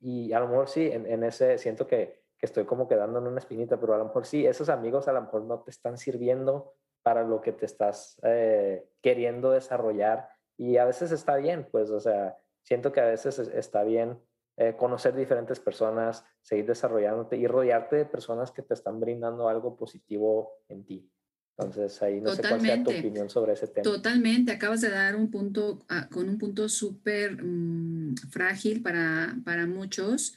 y 0.00 0.32
a 0.32 0.40
lo 0.40 0.48
mejor 0.48 0.68
sí, 0.68 0.90
en, 0.92 1.06
en 1.06 1.24
ese, 1.24 1.56
siento 1.56 1.86
que 1.86 2.25
que 2.38 2.46
estoy 2.46 2.64
como 2.64 2.88
quedando 2.88 3.18
en 3.18 3.26
una 3.26 3.38
espinita, 3.38 3.78
pero 3.80 3.94
a 3.94 3.98
lo 3.98 4.04
mejor 4.06 4.26
sí, 4.26 4.46
esos 4.46 4.68
amigos 4.68 5.08
a 5.08 5.12
lo 5.12 5.22
mejor 5.22 5.42
no 5.42 5.60
te 5.60 5.70
están 5.70 5.96
sirviendo 5.96 6.74
para 7.02 7.22
lo 7.22 7.40
que 7.40 7.52
te 7.52 7.66
estás 7.66 8.18
eh, 8.24 8.88
queriendo 9.00 9.52
desarrollar 9.52 10.28
y 10.56 10.76
a 10.76 10.84
veces 10.84 11.12
está 11.12 11.36
bien, 11.36 11.68
pues, 11.70 11.90
o 11.90 12.00
sea, 12.00 12.36
siento 12.62 12.92
que 12.92 13.00
a 13.00 13.06
veces 13.06 13.38
está 13.38 13.84
bien 13.84 14.18
eh, 14.56 14.74
conocer 14.76 15.14
diferentes 15.14 15.60
personas, 15.60 16.24
seguir 16.40 16.66
desarrollándote 16.66 17.36
y 17.36 17.46
rodearte 17.46 17.96
de 17.96 18.06
personas 18.06 18.50
que 18.50 18.62
te 18.62 18.74
están 18.74 18.98
brindando 19.00 19.48
algo 19.48 19.76
positivo 19.76 20.52
en 20.68 20.84
ti. 20.84 21.10
Entonces, 21.58 22.02
ahí 22.02 22.20
no 22.20 22.30
Totalmente. 22.30 22.42
sé 22.42 22.48
cuál 22.48 22.60
sea 22.60 22.84
tu 22.84 22.90
opinión 23.00 23.30
sobre 23.30 23.52
ese 23.52 23.68
tema. 23.68 23.82
Totalmente, 23.82 24.52
acabas 24.52 24.80
de 24.80 24.90
dar 24.90 25.16
un 25.16 25.30
punto, 25.30 25.78
uh, 25.90 26.12
con 26.12 26.28
un 26.28 26.38
punto 26.38 26.68
súper 26.68 27.42
um, 27.42 28.14
frágil 28.30 28.82
para, 28.82 29.36
para 29.44 29.66
muchos 29.66 30.36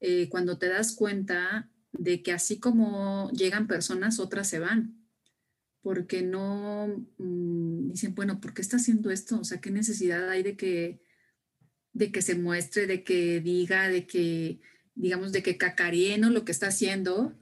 eh, 0.00 0.28
cuando 0.28 0.58
te 0.58 0.68
das 0.68 0.94
cuenta 0.94 1.70
de 1.92 2.22
que 2.22 2.32
así 2.32 2.58
como 2.58 3.30
llegan 3.30 3.66
personas, 3.66 4.18
otras 4.18 4.48
se 4.48 4.58
van, 4.58 5.06
porque 5.82 6.22
no 6.22 7.06
mmm, 7.18 7.90
dicen, 7.90 8.14
bueno, 8.14 8.40
¿por 8.40 8.54
qué 8.54 8.62
está 8.62 8.76
haciendo 8.76 9.10
esto? 9.10 9.40
O 9.40 9.44
sea, 9.44 9.60
¿qué 9.60 9.70
necesidad 9.70 10.28
hay 10.28 10.42
de 10.42 10.56
que, 10.56 11.00
de 11.92 12.10
que 12.10 12.22
se 12.22 12.34
muestre, 12.34 12.86
de 12.86 13.04
que 13.04 13.40
diga, 13.40 13.88
de 13.88 14.06
que, 14.06 14.60
digamos, 14.94 15.32
de 15.32 15.42
que 15.42 15.56
cacarieno 15.56 16.30
lo 16.30 16.44
que 16.44 16.52
está 16.52 16.68
haciendo? 16.68 17.34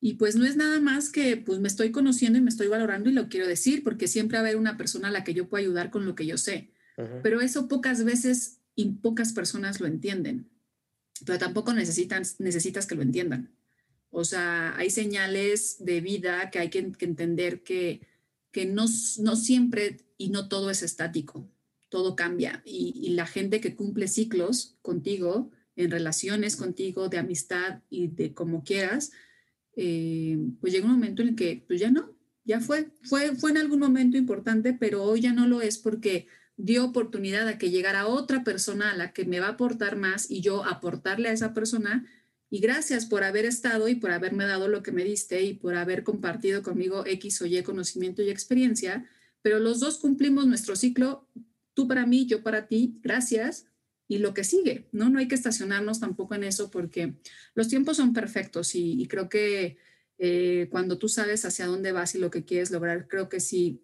Y 0.00 0.14
pues 0.14 0.34
no 0.34 0.44
es 0.44 0.56
nada 0.56 0.80
más 0.80 1.10
que 1.10 1.36
pues 1.36 1.60
me 1.60 1.68
estoy 1.68 1.92
conociendo 1.92 2.38
y 2.38 2.42
me 2.42 2.50
estoy 2.50 2.66
valorando 2.66 3.10
y 3.10 3.12
lo 3.12 3.28
quiero 3.28 3.46
decir, 3.46 3.84
porque 3.84 4.08
siempre 4.08 4.38
va 4.38 4.44
a 4.44 4.46
haber 4.46 4.56
una 4.56 4.76
persona 4.76 5.08
a 5.08 5.12
la 5.12 5.22
que 5.22 5.34
yo 5.34 5.48
puedo 5.48 5.62
ayudar 5.62 5.90
con 5.90 6.06
lo 6.06 6.14
que 6.14 6.26
yo 6.26 6.38
sé. 6.38 6.72
Pero 7.22 7.40
eso 7.40 7.68
pocas 7.68 8.04
veces 8.04 8.60
y 8.74 8.90
pocas 8.90 9.32
personas 9.32 9.80
lo 9.80 9.86
entienden 9.86 10.51
pero 11.24 11.38
tampoco 11.38 11.72
necesitan, 11.72 12.22
necesitas 12.38 12.86
que 12.86 12.94
lo 12.94 13.02
entiendan. 13.02 13.54
O 14.10 14.24
sea, 14.24 14.76
hay 14.76 14.90
señales 14.90 15.76
de 15.84 16.00
vida 16.00 16.50
que 16.50 16.58
hay 16.58 16.68
que, 16.68 16.92
entender 17.00 17.62
que, 17.62 18.06
que 18.50 18.66
no, 18.66 18.84
no, 19.18 19.36
siempre 19.36 19.98
y 20.18 20.28
no 20.28 20.48
todo 20.48 20.70
es 20.70 20.82
estático, 20.82 21.50
todo 21.88 22.14
cambia. 22.14 22.62
Y, 22.66 22.92
y, 22.94 23.10
la 23.14 23.26
gente 23.26 23.60
que 23.60 23.74
cumple 23.74 24.08
ciclos 24.08 24.76
contigo, 24.82 25.50
en 25.76 25.90
relaciones 25.90 26.56
contigo, 26.56 27.08
de 27.08 27.18
amistad 27.18 27.80
y 27.88 28.08
de 28.08 28.34
como 28.34 28.64
quieras, 28.64 29.12
eh, 29.76 30.38
pues 30.60 30.72
llega 30.72 30.86
un 30.86 30.92
momento 30.92 31.22
en 31.22 31.28
el 31.28 31.34
que 31.34 31.64
pues 31.66 31.80
ya 31.80 31.90
no, 31.90 32.14
ya 32.44 32.60
fue. 32.60 32.90
fue. 33.02 33.34
Fue 33.36 33.50
en 33.50 33.58
algún 33.58 33.80
momento 33.80 34.16
importante, 34.16 34.74
pero 34.74 35.02
hoy 35.04 35.20
ya 35.20 35.32
no 35.32 35.46
lo 35.46 35.62
es 35.62 35.78
porque 35.78 36.26
dio 36.56 36.84
oportunidad 36.84 37.48
a 37.48 37.58
que 37.58 37.70
llegara 37.70 38.06
otra 38.06 38.44
persona 38.44 38.90
a 38.90 38.96
la 38.96 39.12
que 39.12 39.24
me 39.24 39.40
va 39.40 39.46
a 39.46 39.50
aportar 39.50 39.96
más 39.96 40.30
y 40.30 40.40
yo 40.40 40.64
aportarle 40.64 41.28
a 41.28 41.32
esa 41.32 41.54
persona. 41.54 42.06
Y 42.50 42.60
gracias 42.60 43.06
por 43.06 43.24
haber 43.24 43.46
estado 43.46 43.88
y 43.88 43.94
por 43.94 44.10
haberme 44.10 44.44
dado 44.44 44.68
lo 44.68 44.82
que 44.82 44.92
me 44.92 45.04
diste 45.04 45.42
y 45.42 45.54
por 45.54 45.74
haber 45.74 46.04
compartido 46.04 46.62
conmigo 46.62 47.04
X 47.06 47.40
o 47.42 47.46
Y 47.46 47.62
conocimiento 47.62 48.22
y 48.22 48.30
experiencia. 48.30 49.08
Pero 49.40 49.58
los 49.58 49.80
dos 49.80 49.98
cumplimos 49.98 50.46
nuestro 50.46 50.76
ciclo, 50.76 51.26
tú 51.74 51.88
para 51.88 52.06
mí, 52.06 52.26
yo 52.26 52.42
para 52.42 52.68
ti, 52.68 52.98
gracias. 53.02 53.66
Y 54.06 54.18
lo 54.18 54.34
que 54.34 54.44
sigue, 54.44 54.88
¿no? 54.92 55.08
No 55.08 55.18
hay 55.18 55.28
que 55.28 55.34
estacionarnos 55.34 55.98
tampoco 55.98 56.34
en 56.34 56.44
eso 56.44 56.70
porque 56.70 57.14
los 57.54 57.68
tiempos 57.68 57.96
son 57.96 58.12
perfectos 58.12 58.74
y, 58.74 59.06
creo 59.08 59.30
que 59.30 59.78
eh, 60.18 60.68
cuando 60.70 60.98
tú 60.98 61.08
sabes 61.08 61.46
hacia 61.46 61.66
dónde 61.66 61.92
vas 61.92 62.14
y 62.14 62.18
lo 62.18 62.30
que 62.30 62.44
quieres 62.44 62.70
lograr, 62.70 63.08
creo 63.08 63.30
que 63.30 63.40
sí 63.40 63.80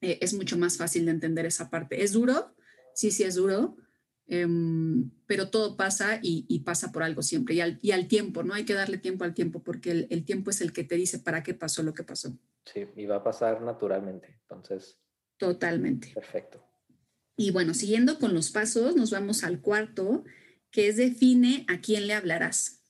eh, 0.00 0.18
es 0.20 0.34
mucho 0.34 0.56
más 0.56 0.76
fácil 0.76 1.04
de 1.06 1.12
entender 1.12 1.46
esa 1.46 1.70
parte. 1.70 2.02
¿Es 2.02 2.12
duro? 2.12 2.54
Sí, 2.94 3.10
sí 3.10 3.22
es 3.22 3.34
duro, 3.34 3.76
eh, 4.26 4.46
pero 5.26 5.50
todo 5.50 5.76
pasa 5.76 6.18
y, 6.22 6.44
y, 6.48 6.60
pasa 6.60 6.92
por 6.92 7.02
algo 7.02 7.22
siempre. 7.22 7.54
Y 7.54 7.60
al, 7.60 7.78
y 7.80 7.92
al, 7.92 8.08
tiempo, 8.08 8.42
¿no? 8.42 8.54
Hay 8.54 8.64
que 8.64 8.74
darle 8.74 8.98
tiempo 8.98 9.24
al 9.24 9.34
tiempo 9.34 9.62
porque 9.62 9.90
el, 9.90 10.06
el, 10.10 10.24
tiempo 10.24 10.50
es 10.50 10.60
el 10.60 10.72
que 10.72 10.84
te 10.84 10.96
dice 10.96 11.18
para 11.18 11.42
qué 11.42 11.54
pasó 11.54 11.82
lo 11.82 11.94
que 11.94 12.04
pasó. 12.04 12.36
Sí, 12.64 12.86
y 12.96 13.06
va 13.06 13.16
a 13.16 13.24
pasar 13.24 13.62
naturalmente. 13.62 14.40
Entonces. 14.42 14.98
Totalmente. 15.38 16.10
Perfecto. 16.14 16.62
Y 17.36 17.52
bueno, 17.52 17.72
siguiendo 17.72 18.18
con 18.18 18.34
los 18.34 18.50
pasos, 18.50 18.96
nos 18.96 19.12
vamos 19.12 19.44
al 19.44 19.60
cuarto, 19.60 20.24
que 20.70 20.88
es 20.88 20.96
define 20.96 21.64
a 21.68 21.80
quién 21.80 22.06
le 22.06 22.14
hablarás. 22.14 22.82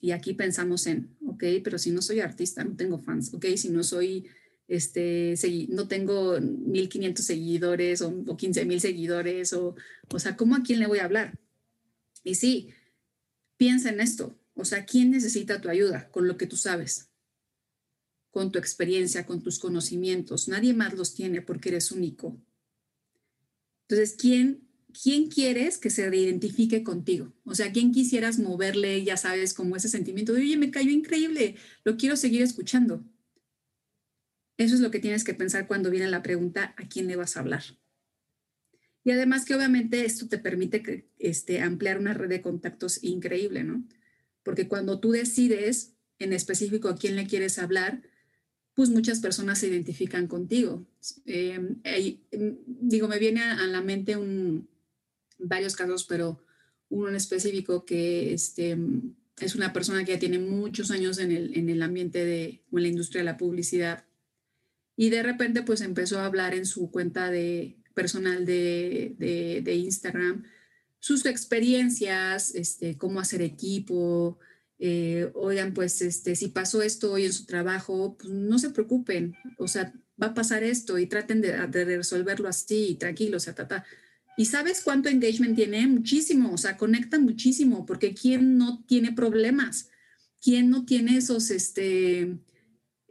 Y 0.00 0.10
aquí 0.12 0.34
pensamos 0.34 0.86
en, 0.86 1.16
ok, 1.26 1.44
pero 1.64 1.78
si 1.78 1.90
no 1.90 2.02
soy 2.02 2.20
artista, 2.20 2.62
no 2.62 2.76
tengo 2.76 2.98
fans, 2.98 3.32
ok, 3.32 3.46
si 3.56 3.70
no 3.70 3.82
soy 3.82 4.28
este, 4.74 5.34
no 5.68 5.86
tengo 5.86 6.38
1.500 6.38 7.18
seguidores 7.18 8.00
o, 8.00 8.08
o 8.08 8.36
15.000 8.36 8.78
seguidores, 8.78 9.52
o, 9.52 9.76
o 10.08 10.18
sea, 10.18 10.36
¿cómo 10.36 10.56
a 10.56 10.62
quién 10.62 10.80
le 10.80 10.86
voy 10.86 10.98
a 10.98 11.04
hablar? 11.04 11.38
Y 12.24 12.36
sí, 12.36 12.70
piensa 13.56 13.90
en 13.90 14.00
esto, 14.00 14.38
o 14.54 14.64
sea, 14.64 14.86
¿quién 14.86 15.10
necesita 15.10 15.60
tu 15.60 15.68
ayuda 15.68 16.10
con 16.10 16.26
lo 16.26 16.36
que 16.36 16.46
tú 16.46 16.56
sabes? 16.56 17.10
Con 18.30 18.50
tu 18.50 18.58
experiencia, 18.58 19.26
con 19.26 19.42
tus 19.42 19.58
conocimientos. 19.58 20.48
Nadie 20.48 20.72
más 20.72 20.94
los 20.94 21.14
tiene 21.14 21.42
porque 21.42 21.68
eres 21.68 21.92
único. 21.92 22.40
Entonces, 23.82 24.16
¿quién 24.18 24.66
¿quién 24.92 25.28
quieres 25.28 25.78
que 25.78 25.90
se 25.90 26.06
identifique 26.16 26.82
contigo? 26.82 27.32
O 27.44 27.54
sea, 27.54 27.72
¿quién 27.72 27.92
quisieras 27.92 28.38
moverle, 28.38 29.04
ya 29.04 29.16
sabes, 29.16 29.54
como 29.54 29.76
ese 29.76 29.88
sentimiento 29.88 30.32
de, 30.32 30.42
oye, 30.42 30.56
me 30.56 30.70
cayó 30.70 30.90
increíble, 30.90 31.56
lo 31.84 31.96
quiero 31.96 32.16
seguir 32.16 32.42
escuchando? 32.42 33.04
Eso 34.56 34.74
es 34.74 34.80
lo 34.80 34.90
que 34.90 35.00
tienes 35.00 35.24
que 35.24 35.34
pensar 35.34 35.66
cuando 35.66 35.90
viene 35.90 36.10
la 36.10 36.22
pregunta, 36.22 36.74
¿a 36.76 36.88
quién 36.88 37.06
le 37.06 37.16
vas 37.16 37.36
a 37.36 37.40
hablar? 37.40 37.62
Y 39.04 39.10
además 39.10 39.44
que 39.44 39.54
obviamente 39.54 40.04
esto 40.04 40.28
te 40.28 40.38
permite 40.38 41.08
este, 41.18 41.60
ampliar 41.60 41.98
una 41.98 42.14
red 42.14 42.28
de 42.28 42.42
contactos 42.42 43.02
increíble, 43.02 43.64
¿no? 43.64 43.84
Porque 44.42 44.68
cuando 44.68 45.00
tú 45.00 45.10
decides 45.10 45.94
en 46.18 46.32
específico 46.32 46.88
a 46.88 46.96
quién 46.96 47.16
le 47.16 47.26
quieres 47.26 47.58
hablar, 47.58 48.02
pues 48.74 48.90
muchas 48.90 49.20
personas 49.20 49.58
se 49.58 49.68
identifican 49.68 50.26
contigo. 50.28 50.86
Em, 51.26 51.80
digo, 52.66 53.08
me 53.08 53.18
viene 53.18 53.42
a, 53.42 53.66
la 53.66 53.82
mente 53.82 54.16
varios 55.38 55.76
casos, 55.76 56.04
pero 56.04 56.44
uno 56.88 57.08
en 57.08 57.16
específico 57.16 57.84
que 57.84 58.32
este, 58.32 58.76
es 59.40 59.54
una 59.54 59.72
persona 59.72 60.04
que 60.04 60.12
ya 60.12 60.18
tiene 60.18 60.38
muchos 60.38 60.90
años 60.90 61.18
en 61.18 61.32
el, 61.32 61.56
en 61.56 61.68
el 61.68 61.82
ambiente 61.82 62.24
de, 62.24 62.62
o 62.70 62.78
en 62.78 62.84
la 62.84 62.88
industria 62.88 63.20
de 63.20 63.26
la 63.26 63.36
publicidad. 63.36 64.04
Y 64.96 65.10
de 65.10 65.22
repente 65.22 65.62
pues 65.62 65.80
empezó 65.80 66.18
a 66.18 66.26
hablar 66.26 66.54
en 66.54 66.66
su 66.66 66.90
cuenta 66.90 67.30
de, 67.30 67.78
personal 67.94 68.44
de, 68.44 69.14
de, 69.62 69.74
Instagram 69.74 70.44
sus 71.02 71.26
experiencias, 71.26 72.54
este, 72.54 72.96
cómo 72.96 73.18
hacer 73.18 73.42
equipo, 73.42 74.38
eh, 74.78 75.32
oigan, 75.34 75.74
pues 75.74 76.00
este, 76.00 76.36
si 76.36 76.46
pasó 76.46 76.80
esto 76.80 77.10
hoy 77.12 77.24
en 77.24 77.32
su 77.32 77.44
trabajo, 77.44 78.16
pues 78.16 78.32
no 78.32 78.56
se 78.60 78.70
preocupen, 78.70 79.34
o 79.58 79.66
sea, 79.66 79.92
va 80.20 80.28
a 80.28 80.34
pasar 80.34 80.62
esto 80.62 80.98
y 80.98 81.06
traten 81.06 81.40
de, 81.40 81.56
resolverlo 81.84 82.48
así, 82.48 82.96
tranquilo, 83.00 83.38
o 83.38 83.40
sea, 83.40 83.52
ta, 83.52 83.84
¿Y 84.36 84.46
sabes 84.46 84.80
cuánto 84.82 85.08
engagement 85.08 85.56
tiene? 85.56 85.86
Muchísimo, 85.88 86.52
o 86.52 86.58
sea, 86.58 86.76
conecta 86.76 87.18
muchísimo, 87.18 87.84
porque 87.84 88.14
¿quién 88.14 88.56
no 88.56 88.84
tiene 88.86 89.12
problemas? 89.12 89.90
¿Quién 90.40 90.70
no 90.70 90.84
tiene 90.84 91.16
esos, 91.16 91.50
este, 91.50 92.38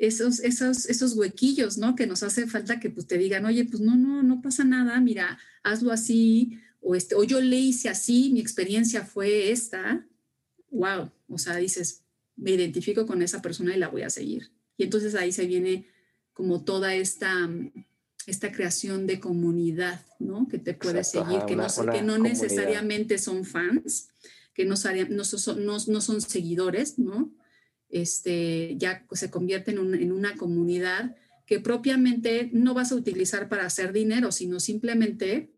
esos, 0.01 0.39
esos, 0.39 0.87
esos 0.87 1.13
huequillos, 1.13 1.77
¿no? 1.77 1.95
Que 1.95 2.07
nos 2.07 2.23
hace 2.23 2.47
falta 2.47 2.79
que 2.79 2.89
pues, 2.89 3.05
te 3.05 3.19
digan, 3.19 3.45
oye, 3.45 3.65
pues 3.65 3.81
no, 3.81 3.95
no, 3.95 4.23
no 4.23 4.41
pasa 4.41 4.63
nada, 4.63 4.99
mira, 4.99 5.37
hazlo 5.61 5.91
así, 5.91 6.57
o, 6.81 6.95
este, 6.95 7.13
o 7.13 7.23
yo 7.23 7.39
le 7.39 7.57
hice 7.57 7.87
así, 7.87 8.31
mi 8.33 8.39
experiencia 8.39 9.05
fue 9.05 9.51
esta, 9.51 10.07
wow, 10.71 11.11
o 11.29 11.37
sea, 11.37 11.55
dices, 11.57 12.01
me 12.35 12.49
identifico 12.49 13.05
con 13.05 13.21
esa 13.21 13.43
persona 13.43 13.75
y 13.75 13.79
la 13.79 13.89
voy 13.89 14.01
a 14.01 14.09
seguir. 14.09 14.49
Y 14.75 14.85
entonces 14.85 15.13
ahí 15.13 15.31
se 15.31 15.45
viene 15.45 15.85
como 16.33 16.63
toda 16.63 16.95
esta, 16.95 17.47
esta 18.25 18.51
creación 18.51 19.05
de 19.05 19.19
comunidad, 19.19 20.03
¿no? 20.17 20.47
Que 20.47 20.57
te 20.57 20.73
puede 20.73 21.03
seguir, 21.03 21.41
que, 21.47 21.55
no, 21.55 21.67
que 21.91 22.01
no 22.01 22.17
necesariamente 22.17 23.19
son 23.19 23.45
fans, 23.45 24.07
que 24.55 24.65
no, 24.65 24.73
no, 25.59 25.77
no 25.87 26.01
son 26.01 26.21
seguidores, 26.21 26.97
¿no? 26.97 27.31
Este, 27.91 28.75
ya 28.77 29.05
se 29.11 29.29
convierte 29.29 29.71
en, 29.71 29.93
en 29.95 30.11
una 30.11 30.35
comunidad 30.35 31.15
que 31.45 31.59
propiamente 31.59 32.49
no 32.53 32.73
vas 32.73 32.91
a 32.91 32.95
utilizar 32.95 33.49
para 33.49 33.65
hacer 33.65 33.91
dinero, 33.91 34.31
sino 34.31 34.59
simplemente, 34.59 35.51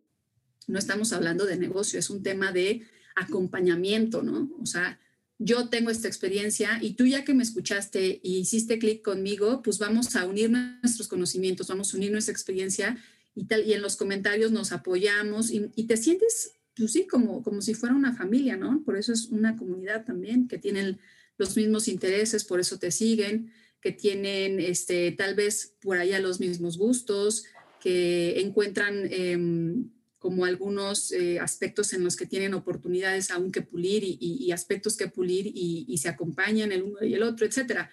no 0.67 0.79
estamos 0.79 1.13
hablando 1.13 1.45
de 1.45 1.57
negocio, 1.57 1.99
es 1.99 2.09
un 2.09 2.23
tema 2.23 2.51
de 2.51 2.81
acompañamiento, 3.15 4.23
¿no? 4.23 4.49
O 4.59 4.65
sea, 4.65 4.99
yo 5.39 5.69
tengo 5.69 5.89
esta 5.89 6.07
experiencia 6.07 6.79
y 6.81 6.93
tú 6.93 7.05
ya 7.05 7.23
que 7.23 7.33
me 7.33 7.43
escuchaste 7.43 8.21
y 8.23 8.37
hiciste 8.37 8.79
clic 8.79 9.01
conmigo, 9.03 9.61
pues 9.61 9.77
vamos 9.77 10.15
a 10.15 10.25
unir 10.25 10.49
nuestros 10.49 11.07
conocimientos, 11.07 11.67
vamos 11.67 11.93
a 11.93 11.97
unir 11.97 12.11
nuestra 12.11 12.31
experiencia 12.31 12.97
y 13.35 13.45
tal, 13.45 13.65
y 13.65 13.73
en 13.73 13.81
los 13.81 13.95
comentarios 13.95 14.51
nos 14.51 14.71
apoyamos 14.71 15.51
y, 15.51 15.83
te 15.83 15.97
sientes, 15.97 16.53
pues 16.75 16.93
sí, 16.93 17.07
como, 17.07 17.43
como 17.43 17.61
si 17.61 17.73
fuera 17.73 17.95
una 17.95 18.13
familia, 18.13 18.57
¿no? 18.57 18.83
Por 18.85 18.97
eso 18.97 19.11
es 19.11 19.25
una 19.27 19.57
comunidad 19.57 20.05
también 20.05 20.47
que 20.47 20.57
tienen 20.57 20.99
los 21.37 21.55
mismos 21.57 21.87
intereses, 21.87 22.43
por 22.43 22.59
eso 22.59 22.79
te 22.79 22.91
siguen, 22.91 23.51
que 23.81 23.91
tienen 23.91 24.59
este, 24.59 25.11
tal 25.11 25.35
vez 25.35 25.75
por 25.81 25.97
allá 25.97 26.19
los 26.19 26.39
mismos 26.39 26.77
gustos, 26.77 27.45
que 27.81 28.39
encuentran... 28.39 29.07
Em, 29.11 29.89
como 30.23 30.45
algunos 30.45 31.11
eh, 31.11 31.37
aspectos 31.41 31.91
en 31.91 32.01
los 32.05 32.15
que 32.15 32.25
tienen 32.25 32.53
oportunidades 32.53 33.29
aún 33.29 33.51
que 33.51 33.61
pulir 33.61 34.03
y, 34.05 34.53
aspectos 34.53 34.95
que 34.95 35.09
pulir 35.09 35.51
y, 35.53 35.97
se 35.97 36.07
acompañan 36.07 36.71
el 36.71 36.83
uno 36.83 37.03
y 37.03 37.13
el 37.13 37.23
otro, 37.23 37.45
etcétera. 37.45 37.91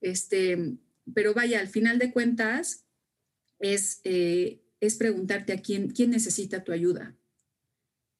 Este, 0.00 0.76
pero 1.14 1.34
vaya, 1.34 1.60
al 1.60 1.68
final 1.68 2.00
de 2.00 2.10
cuentas 2.10 2.84
es, 3.60 4.00
eh, 4.02 4.60
es 4.80 4.96
preguntarte 4.96 5.52
a 5.52 5.62
quién, 5.62 5.90
quién 5.90 6.10
necesita 6.10 6.64
tu 6.64 6.72
ayuda. 6.72 7.16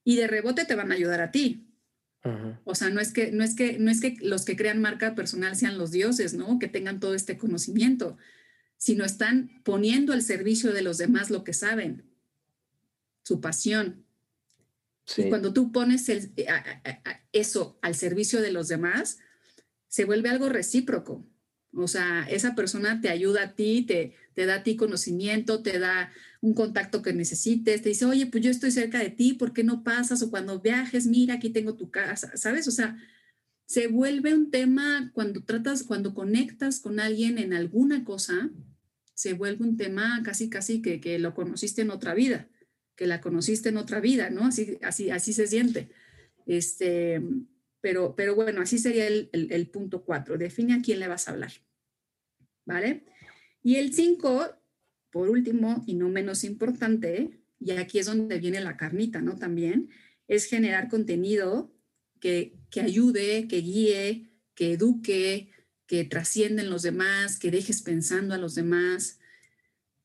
Y 0.05 0.15
de 0.15 0.29
rebote 0.29 0.65
te 0.65 0.77
van 0.77 0.93
a 0.93 0.95
ayudar 0.95 1.21
a 1.21 1.33
ti. 1.33 1.68
O 2.65 2.75
sea, 2.75 2.91
no 2.91 3.01
es, 3.01 3.13
que, 3.13 3.33
no, 3.33 3.45
es 3.45 3.55
que, 3.55 3.79
no 3.79 3.91
es 3.91 4.01
que 4.01 4.17
los 4.21 4.45
que 4.45 4.57
crean 4.57 4.81
marca 4.81 5.15
personal 5.15 5.57
sean 5.57 5.79
los 5.79 5.91
dioses, 5.91 6.35
¿no? 6.35 6.59
Que 6.59 6.69
tengan 6.69 7.01
todo 7.01 7.15
este 7.15 7.39
conocimiento, 7.39 8.17
sino 8.77 9.05
están 9.05 9.63
poniendo 9.65 10.13
al 10.13 10.23
servicio 10.23 10.73
de 10.73 10.83
los 10.83 10.99
demás 10.99 11.31
lo 11.31 11.45
que 11.45 11.53
saben 11.53 12.05
su 13.23 13.41
pasión. 13.41 14.05
Y 15.17 15.29
cuando 15.29 15.53
tú 15.53 15.73
pones 15.73 16.09
el, 16.09 16.33
eso 17.33 17.79
al 17.83 17.95
servicio 17.95 18.41
de 18.43 18.53
los 18.53 18.69
demás, 18.69 19.19
se 19.89 20.05
vuelve 20.05 20.29
algo 20.29 20.49
recíproco. 20.49 21.27
O 21.73 21.87
sea, 21.87 22.27
esa 22.31 22.55
persona 22.55 23.01
te 23.01 23.09
ayuda 23.09 23.43
a 23.43 23.55
ti, 23.55 23.83
te, 23.83 24.15
te 24.35 24.47
da 24.47 24.57
a 24.57 24.63
ti 24.63 24.77
conocimiento, 24.77 25.63
te 25.63 25.79
da 25.79 26.11
un 26.41 26.55
contacto 26.55 27.03
que 27.03 27.13
necesites, 27.13 27.83
te 27.83 27.91
dice, 27.91 28.05
oye, 28.07 28.27
pues 28.27 28.43
yo 28.43 28.51
estoy 28.51 28.71
cerca 28.71 28.99
de 28.99 29.11
ti, 29.11 29.35
¿por 29.35 29.53
qué 29.53 29.65
no 29.65 29.83
pasas? 29.83 30.23
O 30.23 30.31
cuando 30.31 30.61
viajes, 30.61 31.07
mira, 31.07 31.35
aquí 31.35 31.51
tengo 31.51 31.75
tu 31.75 31.91
casa, 31.91 32.37
¿sabes? 32.37 32.69
O 32.69 32.71
sea, 32.71 32.97
se 33.67 33.87
vuelve 33.89 34.35
un 34.35 34.51
tema 34.51 35.11
cuando 35.15 35.43
tratas, 35.43 35.83
cuando 35.83 36.15
conectas 36.15 36.81
con 36.81 37.01
alguien 37.01 37.39
en 37.39 37.53
alguna 37.53 38.05
cosa, 38.05 38.51
se 39.15 39.35
vuelve 39.35 39.65
un 39.65 39.77
tema 39.77 40.23
casi, 40.25 40.49
casi 40.49 40.81
que, 40.81 41.01
que 41.01 41.19
lo 41.19 41.35
conociste 41.35 41.83
en 41.83 41.91
otra 41.91 42.15
vida 42.15 42.49
que 42.99 43.07
la 43.07 43.21
conociste 43.21 43.69
en 43.69 43.77
otra 43.77 44.01
vida, 44.01 44.29
¿no? 44.29 44.45
Así, 44.47 44.77
así, 44.83 45.09
así 45.09 45.33
se 45.33 45.47
siente. 45.47 45.89
Este, 46.47 47.23
pero, 47.89 48.15
pero 48.15 48.35
bueno, 48.35 48.61
así 48.61 48.77
sería 48.77 49.07
el, 49.07 49.71
punto 49.73 50.05
cuatro. 50.05 50.37
Define 50.37 50.75
a 50.75 50.83
quién 50.83 51.01
le 51.01 51.09
vas 51.09 51.27
a 51.27 51.31
hablar. 51.31 51.53
¿Vale? 52.67 53.07
Y 53.63 53.77
el 53.77 53.95
cinco, 53.95 54.47
por 55.11 55.31
último 55.31 55.83
y 55.87 55.95
no 55.95 56.11
menos 56.11 56.45
importante, 56.45 57.41
y 57.59 57.71
aquí 57.71 57.99
es 57.99 58.05
donde 58.05 58.41
viene 58.41 58.61
la 58.61 58.77
carnita, 58.77 59.23
¿no? 59.23 59.37
También, 59.37 59.89
es 60.27 60.45
generar 60.45 60.91
contenido 60.91 61.75
que, 62.21 62.59
que 62.69 62.83
ayude, 62.83 63.49
que 63.49 63.63
guíe, 63.63 64.33
que 64.55 64.75
eduque, 64.75 65.51
que 65.87 66.05
trascienda 66.05 66.63
en 66.63 66.69
los 66.69 66.83
demás, 66.83 67.39
que 67.39 67.51
dejes 67.51 67.81
pensando 67.81 68.35
a 68.35 68.39
los 68.39 68.55
demás. 68.55 69.19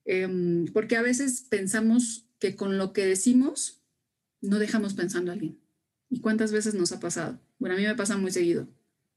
Em, 0.06 0.68
porque 0.72 0.96
a 0.96 1.02
veces 1.02 1.48
pensamos 1.50 2.30
que 2.40 2.56
con 2.56 2.78
lo 2.78 2.94
que 2.94 3.06
decimos 3.06 3.84
no 4.40 4.58
dejamos 4.58 4.94
pensando 4.94 5.32
a 5.32 5.34
alguien. 5.34 5.63
¿Y 6.14 6.20
cuántas 6.20 6.52
veces 6.52 6.76
nos 6.76 6.92
ha 6.92 7.00
pasado? 7.00 7.40
Bueno, 7.58 7.76
a 7.76 7.80
mí 7.80 7.86
me 7.86 7.96
pasa 7.96 8.18
muy 8.18 8.32
seguido, 8.32 8.68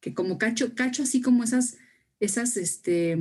que 0.01 0.15
como 0.15 0.39
cacho, 0.39 0.75
cacho 0.75 1.03
así 1.03 1.21
como 1.21 1.45
esas, 1.45 1.77
esas, 2.21 2.57
este, 2.57 3.19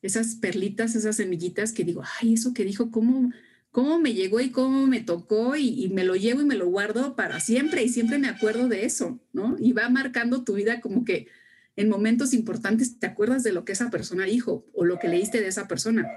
esas 0.00 0.36
perlitas, 0.36 0.94
esas 0.94 1.16
semillitas 1.16 1.72
que 1.72 1.84
digo, 1.84 2.02
ay, 2.20 2.32
eso 2.32 2.54
que 2.54 2.64
dijo, 2.64 2.90
¿cómo, 2.90 3.30
cómo 3.70 3.98
me 3.98 4.14
llegó 4.14 4.40
y 4.40 4.48
cómo 4.48 4.86
me 4.86 5.00
tocó 5.00 5.56
y, 5.56 5.84
y, 5.84 5.90
me 5.90 6.04
lo 6.04 6.16
llevo 6.16 6.40
y 6.40 6.46
me 6.46 6.54
lo 6.54 6.70
guardo 6.70 7.14
para 7.16 7.38
siempre 7.38 7.82
y 7.82 7.90
siempre 7.90 8.18
me 8.18 8.28
acuerdo 8.28 8.66
de 8.68 8.86
eso, 8.86 9.20
¿no? 9.34 9.58
Y 9.58 9.74
va 9.74 9.90
marcando 9.90 10.42
tu 10.42 10.54
vida 10.54 10.80
como 10.80 11.04
que 11.04 11.28
en 11.76 11.90
momentos 11.90 12.32
importantes 12.32 12.98
te 12.98 13.06
acuerdas 13.06 13.42
de 13.42 13.52
lo 13.52 13.66
que 13.66 13.72
esa 13.72 13.90
persona 13.90 14.24
dijo 14.24 14.64
o 14.72 14.86
lo 14.86 14.98
que 14.98 15.08
leíste 15.08 15.42
de 15.42 15.48
esa 15.48 15.68
persona. 15.68 16.08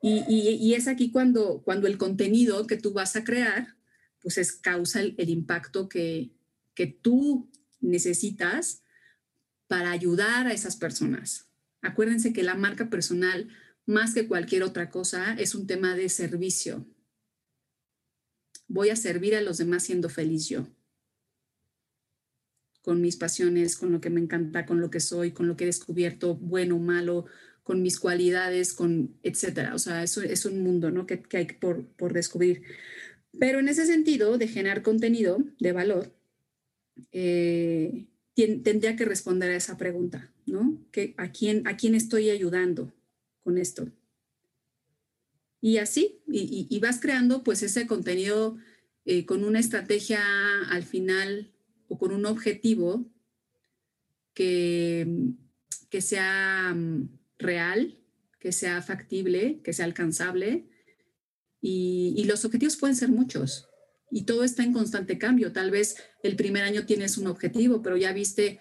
Y, 0.00 0.74
es 0.74 0.88
aquí 0.88 1.10
cuando, 1.10 1.62
cuando 1.62 1.86
el 1.86 1.98
contenido 1.98 2.66
que 2.66 2.76
tú 2.76 2.92
vas 2.92 3.16
a 3.16 3.24
crear, 3.24 3.74
pues 4.24 4.38
es 4.38 4.52
causa 4.52 5.02
el, 5.02 5.28
impacto 5.28 5.86
que, 5.86 6.32
que 6.74 6.86
tú 6.86 7.50
necesitas 7.80 8.82
para 9.66 9.90
ayudar 9.90 10.46
a 10.46 10.54
esas 10.54 10.76
personas. 10.76 11.50
Acuérdense 11.82 12.32
que 12.32 12.42
la 12.42 12.54
marca 12.54 12.88
personal, 12.88 13.48
más 13.84 14.14
que 14.14 14.26
cualquier 14.26 14.62
otra 14.62 14.88
cosa, 14.88 15.34
es 15.34 15.54
un 15.54 15.66
tema 15.66 15.94
de 15.94 16.08
servicio. 16.08 16.86
Voy 18.66 18.88
a 18.88 18.96
servir 18.96 19.36
a 19.36 19.42
los 19.42 19.58
demás 19.58 19.82
siendo 19.82 20.08
feliz 20.08 20.48
yo, 20.48 20.66
con 22.80 23.02
mis 23.02 23.16
pasiones, 23.16 23.76
con 23.76 23.92
lo 23.92 24.00
que 24.00 24.08
me 24.08 24.22
encanta, 24.22 24.64
con 24.64 24.80
lo 24.80 24.90
que 24.90 25.00
soy, 25.00 25.32
con 25.32 25.48
lo 25.48 25.58
que 25.58 25.64
he 25.64 25.66
descubierto, 25.66 26.34
bueno 26.36 26.76
o 26.76 26.78
malo, 26.78 27.26
con 27.64 27.82
mis 27.82 27.98
cualidades, 27.98 28.74
con 28.74 29.18
etcétera. 29.22 29.74
O 29.74 29.78
sea, 29.78 30.02
eso 30.02 30.22
es 30.22 30.46
un 30.46 30.62
mundo 30.62 30.90
¿no? 30.90 31.06
que, 31.06 31.22
hay 31.32 31.46
por, 31.46 31.84
por, 31.88 32.12
descubrir. 32.12 32.62
Pero 33.38 33.58
en 33.58 33.68
ese 33.68 33.86
sentido, 33.86 34.38
de 34.38 34.48
generar 34.48 34.82
contenido 34.82 35.38
de 35.58 35.72
valor, 35.72 36.14
eh, 37.12 38.06
tendría 38.34 38.96
que 38.96 39.04
responder 39.04 39.50
a 39.50 39.56
esa 39.56 39.76
pregunta, 39.76 40.32
¿no? 40.46 40.78
¿Que, 40.92 41.14
a, 41.16 41.30
quién, 41.32 41.66
¿A 41.66 41.76
quién 41.76 41.94
estoy 41.94 42.30
ayudando 42.30 42.92
con 43.42 43.58
esto? 43.58 43.88
Y 45.60 45.78
así, 45.78 46.20
y, 46.28 46.66
y, 46.68 46.78
vas 46.80 47.00
creando 47.00 47.42
pues 47.42 47.62
ese 47.62 47.86
contenido 47.86 48.58
eh, 49.06 49.24
con 49.24 49.44
una 49.44 49.60
estrategia 49.60 50.22
al 50.68 50.82
final 50.82 51.52
o 51.88 51.98
con 51.98 52.12
un 52.12 52.26
objetivo 52.26 53.06
que, 54.34 55.06
que 55.88 56.00
sea 56.00 56.74
mm, 56.74 57.08
real, 57.38 57.98
que 58.38 58.52
sea 58.52 58.82
factible, 58.82 59.60
que 59.62 59.72
sea 59.72 59.86
alcanzable. 59.86 60.66
Y, 61.66 62.24
los 62.24 62.44
objetivos 62.44 62.76
pueden 62.76 62.94
ser 62.94 63.08
muchos 63.08 63.68
y 64.10 64.24
todo 64.24 64.44
está 64.44 64.62
en 64.62 64.74
constante 64.74 65.16
cambio. 65.16 65.50
Tal 65.50 65.70
vez 65.70 65.96
el 66.22 66.36
primer 66.36 66.62
año 66.62 66.84
tienes 66.84 67.16
un 67.16 67.26
objetivo, 67.26 67.80
pero 67.80 67.96
ya 67.96 68.12
viste 68.12 68.58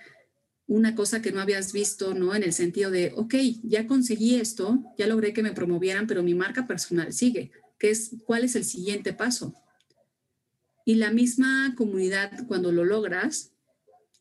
una 0.68 0.95
cosa 0.95 1.22
que 1.22 1.34
no 1.34 1.41
habías 1.41 1.74
visto, 1.74 2.14
¿no? 2.14 2.34
En 2.34 2.43
el 2.43 2.54
sentido 2.54 2.91
de, 2.91 3.12
ok, 3.14 3.36
ya 3.64 3.88
conseguí 3.88 4.36
esto, 4.36 4.82
ya 4.97 5.06
logré 5.06 5.34
que 5.34 5.43
me 5.43 5.51
promovieran, 5.51 6.08
pero 6.08 6.24
mi 6.24 6.34
marca 6.34 6.66
personal 6.66 7.12
sigue. 7.12 7.51
¿Qué 7.78 7.89
es, 7.89 8.12
¿Cuál 8.26 8.45
es 8.45 8.56
el 8.56 8.64
siguiente 8.64 9.12
paso? 9.12 9.54
Y 10.86 10.95
la 10.95 11.12
misma 11.12 11.76
comunidad, 11.78 12.47
cuando 12.47 12.72
lo 12.72 12.86
logras, 12.86 13.51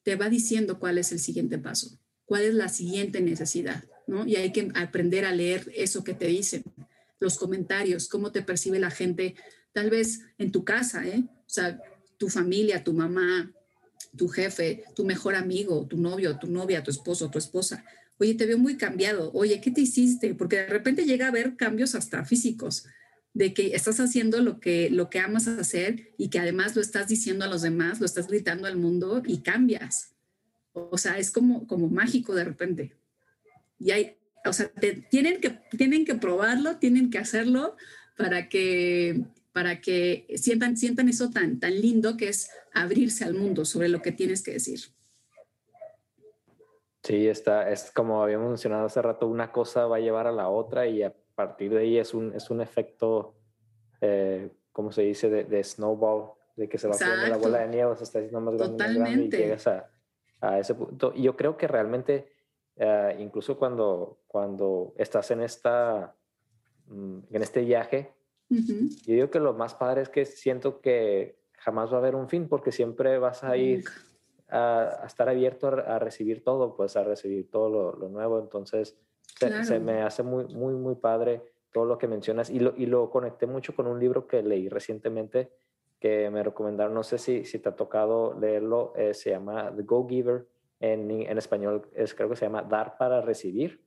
te 0.03 0.17
va 0.17 0.29
diciendo 0.29 0.81
cuál 0.81 0.99
es 0.99 1.13
el 1.13 1.21
siguiente 1.21 1.57
paso, 1.57 2.01
cuál 2.25 2.43
es 2.43 2.55
la 2.55 2.69
siguiente 2.69 3.21
necesidad, 3.21 3.85
¿no? 4.09 4.27
Y 4.27 4.35
hay 4.35 4.53
que 4.53 4.73
aprender 4.75 5.25
a 5.25 5.33
leer 5.33 5.71
eso 5.77 6.03
que 6.03 6.15
te 6.15 6.27
dicen, 6.27 6.65
los 7.23 7.39
comentarios, 7.39 8.09
cómo 8.09 8.33
te 8.33 8.43
percibe 8.43 8.79
la 8.79 8.91
gente, 8.91 9.37
tal 9.73 9.89
vez 9.91 10.21
en 10.39 10.53
tu 10.53 10.65
casa, 10.65 11.07
¿eh? 11.07 11.25
O 11.25 11.51
sea, 11.51 11.81
tu 12.19 12.29
familia, 12.29 12.85
tu 12.85 12.93
mamá, 12.93 13.51
tu 14.17 14.29
jefe, 14.29 14.85
tu 14.95 15.05
mejor 15.05 15.35
amigo, 15.35 15.87
tu 15.87 15.97
novio, 15.97 16.39
tu 16.39 16.49
novia, 16.49 16.83
tu 16.83 16.91
esposo, 16.91 17.31
tu 17.31 17.39
esposa. 17.39 17.85
Oye, 18.19 18.35
te 18.35 18.47
veo 18.47 18.59
muy 18.59 18.77
cambiado. 18.77 19.31
Oye, 19.33 19.61
¿qué 19.61 19.71
te 19.71 19.81
hiciste? 19.81 20.35
Porque 20.35 20.57
de 20.57 20.67
repente 20.67 21.05
llega 21.05 21.27
a 21.27 21.29
haber 21.29 21.57
cambios 21.57 21.95
hasta 21.95 22.25
físicos 22.25 22.87
de 23.35 23.55
que 23.55 23.75
estás 23.75 23.99
haciendo 24.01 24.43
lo 24.43 24.61
que, 24.61 24.91
lo 24.91 25.09
que 25.09 25.19
amas 25.19 25.49
hacer 25.49 26.13
y 26.19 26.29
que 26.29 26.39
además 26.39 26.77
lo 26.77 26.83
estás 26.83 27.09
diciendo 27.09 27.45
a 27.45 27.49
los 27.49 27.63
demás, 27.63 27.99
lo 28.01 28.07
estás 28.07 28.29
gritando 28.29 28.67
al 28.67 28.77
mundo 28.77 29.23
y 29.27 29.39
cambias. 29.39 30.11
O 30.73 30.99
sea, 30.99 31.19
es 31.19 31.31
como, 31.31 31.67
como 31.67 31.89
mágico 31.89 32.35
de 32.35 32.45
repente. 32.45 32.97
Y 33.79 33.93
hay, 33.93 34.17
o 34.45 34.53
sea, 34.53 34.71
tienen, 35.11 35.41
que, 35.41 35.51
tienen 35.77 36.05
que 36.05 36.15
probarlo, 36.15 36.79
tienen 36.79 37.11
que 37.11 37.19
hacerlo 37.19 37.77
para 38.17 38.49
que, 38.49 39.25
para 39.53 39.81
que 39.81 40.27
sientan, 40.37 40.77
sientan 40.77 41.09
eso 41.09 41.31
tan, 41.31 41.61
tan 41.61 41.81
lindo 41.81 42.17
que 42.17 42.29
es 42.29 42.51
abrirse 42.75 43.25
al 43.25 43.35
mundo 43.35 43.65
sobre 43.65 43.89
lo 43.89 44.03
que 44.03 44.13
tienes 44.13 44.43
que 44.43 44.53
decir. 44.53 44.81
Sí, 47.03 47.27
está, 47.27 47.69
es 47.69 47.91
como 47.91 48.23
habíamos 48.23 48.49
mencionado 48.49 48.87
hace 48.87 49.03
rato, 49.03 49.27
una 49.27 49.51
cosa 49.51 49.87
va 49.87 49.97
a 49.97 50.01
llevar 50.01 50.29
a 50.29 50.33
la 50.33 50.49
otra 50.49 50.87
y 50.87 51.03
a 51.03 51.13
partir 51.35 51.73
de 51.73 51.81
ahí 51.81 51.99
es 51.99 52.15
un, 52.15 52.33
es 52.35 52.49
un 52.51 52.61
efecto, 52.61 53.35
eh, 54.01 54.51
como 54.71 54.93
se 54.93 55.03
dice, 55.03 55.29
de, 55.29 55.65
snowball, 55.65 56.33
de 56.55 56.69
que 56.69 56.79
se 56.79 56.87
va 56.87 56.95
haciendo 56.95 57.27
la 57.27 57.37
bola 57.39 57.59
de 57.59 57.69
nieve, 57.69 57.97
se 57.97 58.05
está 58.05 58.21
haciendo 58.21 58.41
más 58.41 58.55
grande, 58.55 58.85
más 58.85 58.95
grande 58.95 59.37
y 59.37 59.41
llegas 59.41 59.67
a, 59.67 59.91
a, 60.41 60.61
ese 60.61 60.75
punto. 60.77 61.13
Y 61.15 61.23
yo 61.23 61.37
creo 61.37 61.57
que 61.57 61.67
realmente, 61.67 62.32
eh, 62.77 63.17
incluso 63.19 63.59
cuando, 63.59 64.21
cuando 64.27 64.95
estás 64.97 65.31
en, 65.31 65.43
esta, 65.43 66.15
mm, 66.87 67.19
en 67.31 67.43
este 67.43 67.63
viaje, 67.63 68.13
yo 68.49 69.15
digo 69.15 69.31
que 69.31 69.41
lo 69.41 69.55
más 69.55 69.75
padre 69.75 70.03
es 70.03 70.11
que 70.11 70.27
siento 70.27 70.83
que 70.83 71.39
jamás 71.55 71.91
va 71.91 71.97
a 71.97 71.99
haber 72.01 72.15
un 72.15 72.29
fin 72.29 72.49
porque 72.49 72.71
siempre 72.71 73.19
vas 73.19 73.45
a 73.45 73.57
ir 73.57 73.85
a, 74.51 75.05
estar 75.07 75.29
abierto 75.29 75.69
a, 75.69 75.99
recibir 75.99 76.45
todo, 76.45 76.77
pues 76.77 76.97
a 76.97 77.05
recibir 77.05 77.51
todo 77.51 77.71
lo, 77.71 77.97
lo 77.97 78.09
nuevo. 78.11 78.39
Entonces, 78.39 78.99
se, 79.39 79.81
me 79.81 80.03
hace 80.03 80.23
muy, 80.23 80.45
muy, 80.49 80.75
muy 80.75 80.97
padre 80.97 81.43
todo 81.73 81.87
lo 81.87 81.99
que 81.99 82.09
mencionas. 82.09 82.51
Y 82.51 82.61
lo, 82.61 82.75
y 82.77 82.87
lo 82.87 83.11
conecté 83.11 83.47
mucho 83.47 83.75
con 83.75 83.87
un 83.87 83.99
libro 83.99 84.27
que 84.27 84.43
leí 84.43 84.69
recientemente 84.69 85.51
que 85.99 86.31
me 86.31 86.43
recomendaron, 86.43 86.95
no 86.95 87.05
sé 87.05 87.17
si, 87.17 87.45
si 87.45 87.61
te 87.61 87.69
ha 87.69 87.77
tocado 87.77 88.37
leerlo, 88.39 88.93
eh, 88.97 89.15
se 89.15 89.31
llama 89.31 89.73
The 89.75 89.83
Go 89.83 90.09
Giver, 90.09 90.49
en, 90.83 91.11
en 91.11 91.39
español 91.39 91.89
es, 91.95 92.15
creo 92.15 92.29
que 92.29 92.37
se 92.37 92.45
llama 92.45 92.63
Dar 92.63 92.99
para 92.99 93.21
Recibir. 93.23 93.83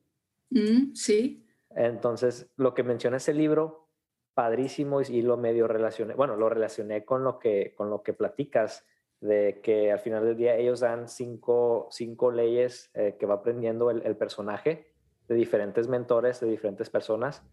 Mm, 0.50 0.94
sí. 0.94 1.46
Entonces, 1.70 2.50
lo 2.56 2.74
que 2.74 2.84
menciona 2.84 3.18
ese 3.18 3.34
libro, 3.34 3.90
padrísimo 4.34 5.02
y, 5.02 5.22
lo 5.22 5.38
medio 5.38 5.68
relacioné, 5.68 6.14
bueno, 6.16 6.36
lo 6.36 6.50
relacioné 6.50 7.06
con 7.06 7.24
lo 7.24 7.38
que, 7.38 7.74
con 7.76 7.90
lo 7.90 8.02
que 8.02 8.14
platicas, 8.14 8.86
de 9.22 9.62
que 9.62 9.92
al 9.92 10.00
final 10.00 10.26
del 10.26 10.36
día 10.36 10.56
ellos 10.56 10.82
dan 10.82 11.08
cinco, 11.08 11.88
cinco 11.92 12.32
leyes 12.32 12.92
eh, 12.94 13.16
que 13.18 13.26
va 13.26 13.36
aprendiendo 13.36 13.90
el, 13.90 14.02
el 14.06 14.18
personaje 14.18 14.92
de 15.28 15.36
diferentes 15.36 15.88
mentores, 15.88 16.40
de 16.40 16.48
diferentes 16.48 16.90
personas. 16.90 17.44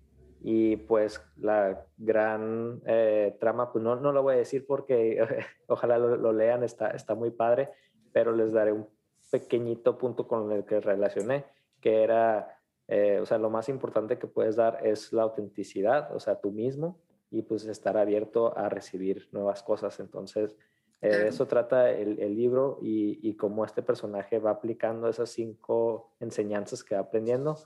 Y 0.44 0.76
pues 0.76 1.22
la 1.36 1.86
gran 1.96 2.82
eh, 2.84 3.36
trama, 3.38 3.72
pues 3.72 3.84
no, 3.84 3.94
no 3.96 4.10
lo 4.12 4.22
voy 4.22 4.34
a 4.34 4.38
decir 4.38 4.66
porque 4.66 5.24
ojalá 5.68 5.98
lo, 5.98 6.32
lean, 6.32 6.64
está, 6.64 6.90
está 6.90 7.14
muy 7.14 7.30
padre, 7.30 7.70
pero 8.12 8.34
les 8.34 8.52
daré 8.52 8.72
un 8.72 8.88
pequeñito 9.32 9.96
punto 9.96 10.28
con 10.28 10.52
el 10.52 10.64
que 10.66 10.78
relacioné, 10.78 11.46
que 11.80 12.02
era, 12.02 12.60
eh, 12.86 13.18
o 13.18 13.24
sea, 13.24 13.38
lo 13.38 13.48
más 13.48 13.70
importante 13.70 14.18
que 14.18 14.26
puedes 14.26 14.56
dar 14.56 14.86
es 14.86 15.10
la 15.12 15.22
autenticidad, 15.22 16.14
o 16.14 16.20
sea, 16.20 16.38
tú 16.38 16.52
mismo, 16.52 16.98
y 17.30 17.40
pues 17.40 17.64
estar 17.64 17.96
abierto 17.96 18.56
a 18.56 18.68
recibir 18.68 19.28
nuevas 19.32 19.62
cosas. 19.62 19.98
Entonces, 20.00 20.54
de 21.00 21.26
eso 21.26 21.46
trata 21.48 21.90
el, 21.90 22.20
el 22.20 22.36
libro 22.36 22.78
y, 22.80 23.18
y, 23.28 23.34
cómo 23.34 23.64
este 23.64 23.82
personaje 23.82 24.38
va 24.38 24.52
aplicando 24.52 25.08
esas 25.08 25.30
cinco 25.30 26.12
enseñanzas 26.20 26.84
que 26.84 26.94
va 26.94 27.00
aprendiendo 27.00 27.58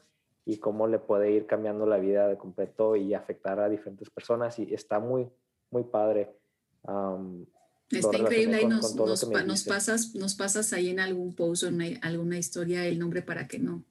y 0.46 0.56
cómo 0.58 0.86
le 0.86 1.00
puede 1.00 1.32
ir 1.32 1.46
cambiando 1.46 1.84
la 1.84 1.98
vida 1.98 2.28
de 2.28 2.38
completo 2.38 2.96
y 2.96 3.12
afectar 3.12 3.60
a 3.60 3.68
diferentes 3.68 4.08
personas. 4.08 4.58
Y 4.58 4.72
está 4.72 5.00
muy, 5.00 5.28
muy 5.70 5.84
padre. 5.84 6.34
Está 7.90 8.16
increíble. 8.16 8.56
Ahí 8.56 8.66
nos, 8.66 8.94
nos, 8.94 9.28
nos, 9.28 9.64
pasas, 9.64 10.14
nos 10.14 10.34
pasas 10.34 10.72
ahí 10.72 10.90
en 10.90 11.00
algún 11.00 11.34
post 11.34 11.64
o 11.64 11.68
en 11.68 11.98
alguna 12.02 12.38
historia 12.38 12.86
el 12.86 12.98
nombre 12.98 13.22
para 13.22 13.46
que 13.46 13.58
no, 13.58 13.84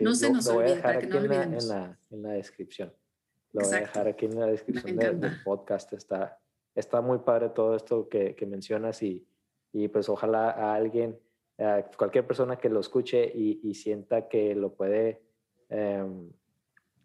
no 0.00 0.14
se 0.14 0.30
nos 0.30 0.46
olvide, 0.48 0.76
para 0.76 0.98
que 0.98 1.06
no 1.06 1.18
olvidemos. 1.18 1.64
En 1.64 1.68
la, 1.70 1.98
en 2.10 2.22
la, 2.22 2.32
descripción. 2.32 2.92
Lo 3.52 3.64
voy 3.64 3.74
a 3.74 3.80
dejar 3.80 4.08
aquí 4.08 4.26
en 4.26 4.38
la 4.38 4.46
descripción 4.46 4.96
del 4.96 5.42
podcast. 5.44 5.92
Está, 5.92 6.38
está 6.74 7.00
muy 7.00 7.18
padre 7.18 7.48
todo 7.50 7.74
esto 7.74 8.08
que, 8.08 8.34
que 8.34 8.46
mencionas 8.46 9.02
y, 9.02 9.26
y, 9.72 9.88
pues 9.88 10.08
ojalá 10.08 10.50
a 10.50 10.74
alguien, 10.74 11.18
a 11.58 11.82
cualquier 11.96 12.26
persona 12.26 12.56
que 12.56 12.68
lo 12.68 12.80
escuche 12.80 13.30
y, 13.34 13.60
y 13.62 13.74
sienta 13.74 14.28
que 14.28 14.54
lo 14.54 14.74
puede 14.74 15.22
em, 15.70 16.30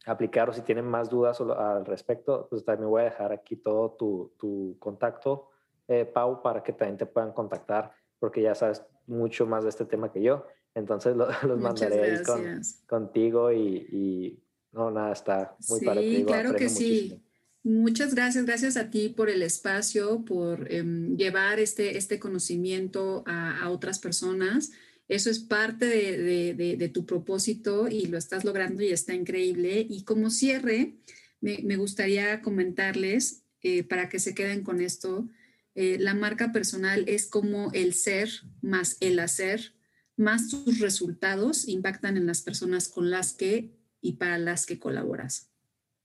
aplicar 0.06 0.50
o 0.50 0.54
si 0.54 0.62
tienen 0.62 0.86
más 0.86 1.10
dudas 1.10 1.40
al 1.40 1.86
respecto, 1.86 2.48
pues 2.50 2.64
también 2.66 2.90
voy 2.90 3.02
a 3.02 3.06
dejar 3.06 3.32
aquí 3.32 3.56
todo 3.56 3.92
tu, 3.92 4.34
tu 4.38 4.76
contacto, 4.80 5.50
eh, 5.88 6.06
Pau, 6.06 6.42
para 6.42 6.64
que 6.64 6.74
también 6.74 6.98
te 6.98 7.06
puedan 7.06 7.34
contactar, 7.34 7.92
porque 8.20 8.42
ya 8.42 8.56
sabes 8.56 8.84
mucho 9.08 9.46
más 9.46 9.64
de 9.64 9.70
este 9.70 9.86
tema 9.86 10.12
que 10.12 10.22
yo. 10.22 10.46
Entonces 10.76 11.16
los 11.44 11.60
mandaré 11.60 12.24
con, 12.24 12.62
contigo 12.88 13.52
y, 13.52 13.88
y, 13.92 14.44
no, 14.72 14.90
nada, 14.92 15.14
está 15.14 15.56
muy 15.70 15.80
sí, 15.80 15.86
Sí, 16.18 16.24
claro 16.26 16.56
que 16.56 16.70
sí. 16.70 17.24
Muchas 17.64 18.14
gracias, 18.14 18.46
gracias 18.46 18.76
a 18.76 18.90
ti 18.90 19.08
por 19.08 19.30
el 19.30 19.42
espacio, 19.42 20.26
por 20.26 20.70
em, 20.70 21.16
llevar 21.16 21.60
este, 21.60 21.98
este 21.98 22.20
conocimiento 22.20 23.24
a, 23.26 23.70
otras 23.70 24.00
personas. 24.00 24.72
Eso 25.08 25.30
es 25.30 25.40
parte 25.40 25.86
de, 25.86 26.92
tu 26.94 27.06
propósito 27.06 27.88
y 27.88 28.08
lo 28.08 28.18
estás 28.18 28.44
logrando 28.44 28.84
y 28.84 28.92
está 28.92 29.14
increíble. 29.14 29.86
Y 29.90 30.04
como 30.04 30.30
cierre, 30.30 30.96
me, 31.40 31.78
gustaría 31.78 32.42
comentarles, 32.42 33.44
eh, 33.62 33.84
para 33.84 34.10
que 34.10 34.20
se 34.20 34.36
queden 34.36 34.64
con 34.64 34.82
esto, 34.82 35.30
eh, 35.76 35.98
la 36.00 36.14
marca 36.14 36.52
personal 36.52 37.04
es 37.08 37.28
como 37.28 37.72
el 37.74 37.94
ser 37.94 38.30
más 38.62 38.98
el 39.00 39.20
hacer, 39.20 39.74
más 40.16 40.50
tus 40.50 40.80
resultados 40.80 41.68
impactan 41.68 42.18
en 42.18 42.28
las 42.28 42.42
personas 42.42 42.88
con 42.88 43.10
las 43.10 43.34
que 43.34 43.72
y 44.00 44.14
para 44.14 44.38
las 44.38 44.66
que 44.66 44.80
colaboras. 44.80 45.50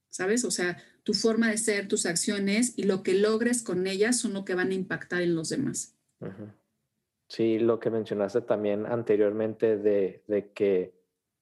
¿Sabes? 0.09 0.43
O 0.43 0.49
sea, 0.49 0.77
tu 1.03 1.13
forma 1.13 1.49
de 1.49 1.57
ser, 1.57 1.87
tus 1.87 2.07
acciones 2.07 2.73
y 2.77 2.83
lo 2.83 3.03
que 3.03 3.13
logres 3.13 3.61
con 3.61 3.85
ellas 3.85 4.19
son 4.19 4.33
lo 4.33 4.43
que 4.43 4.55
van 4.55 4.71
a 4.71 4.73
impactar 4.73 5.21
en 5.21 5.35
los 5.35 5.49
demás. 5.49 5.95
Sí, 7.27 7.59
lo 7.59 7.79
que 7.79 7.91
mencionaste 7.91 8.41
también 8.41 8.87
anteriormente 8.87 9.77
de, 9.77 10.23
de, 10.27 10.51
que 10.51 10.95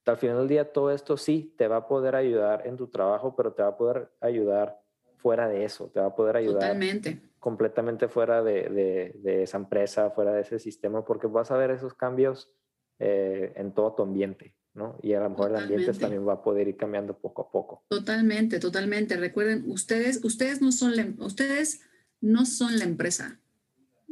al 0.05 0.17
final 0.17 0.39
del 0.39 0.47
día 0.49 0.73
todo 0.73 0.91
esto 0.91 1.15
sí 1.15 1.53
te 1.57 1.69
va 1.69 1.77
a 1.77 1.87
poder 1.87 2.15
ayudar 2.15 2.67
en 2.67 2.75
tu 2.75 2.87
trabajo, 2.87 3.35
pero 3.37 3.53
te 3.53 3.61
va 3.61 3.69
a 3.69 3.77
poder 3.77 4.09
ayudar 4.19 4.81
fuera 5.17 5.47
de 5.47 5.63
eso, 5.63 5.89
te 5.93 6.01
va 6.01 6.07
a 6.07 6.15
poder 6.15 6.35
ayudar 6.35 6.61
Totalmente. 6.61 7.21
Completamente 7.39 8.07
fuera 8.07 8.43
de, 8.43 8.69
de, 8.69 9.15
de 9.21 9.43
esa 9.43 9.57
empresa, 9.57 10.11
fuera 10.11 10.33
de 10.33 10.41
ese 10.41 10.59
sistema, 10.59 11.05
porque 11.05 11.27
vas 11.27 11.51
a 11.51 11.57
ver 11.57 11.71
esos 11.71 11.93
cambios 11.93 12.51
eh, 12.99 13.53
en 13.55 13.73
todo 13.73 13.93
tu 13.93 14.03
ambiente. 14.03 14.55
Y 15.01 15.13
a 15.13 15.19
lo 15.21 15.29
mejor 15.29 15.51
el 15.51 15.57
ambiente 15.57 15.91
también 15.93 16.27
va 16.27 16.33
a 16.33 16.43
poder 16.43 16.67
ir 16.67 16.77
cambiando 16.77 17.17
poco 17.17 17.41
a 17.41 17.51
poco. 17.51 17.83
Totalmente, 17.87 18.59
totalmente. 18.59 19.17
Recuerden, 19.17 19.63
ustedes, 19.67 20.23
ustedes 20.23 20.61
no 20.61 20.71
son 20.71 20.95
la, 20.95 21.07
ustedes 21.17 21.81
no 22.21 22.45
son 22.45 22.77
la 22.77 22.85
empresa, 22.85 23.39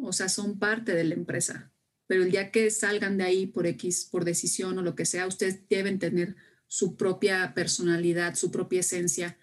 o 0.02 0.12
sea, 0.12 0.28
son 0.28 0.58
parte 0.58 0.96
de 0.96 1.04
la 1.04 1.14
empresa. 1.14 1.72
Pero 2.08 2.24
el 2.24 2.32
día 2.32 2.52
que 2.52 2.70
salgan 2.72 3.18
de 3.18 3.26
ahí 3.26 3.46
por 3.46 3.68
X, 3.68 4.10
por 4.12 4.26
decisión 4.26 4.78
o 4.78 4.82
lo 4.82 4.96
que 4.96 5.06
sea, 5.06 5.28
ustedes 5.28 5.68
deben 5.70 6.00
tener 6.00 6.36
su 6.68 6.96
propia 6.98 7.54
personalidad, 7.54 8.36
su 8.36 8.52
propia 8.52 8.80
esencia. 8.80 9.38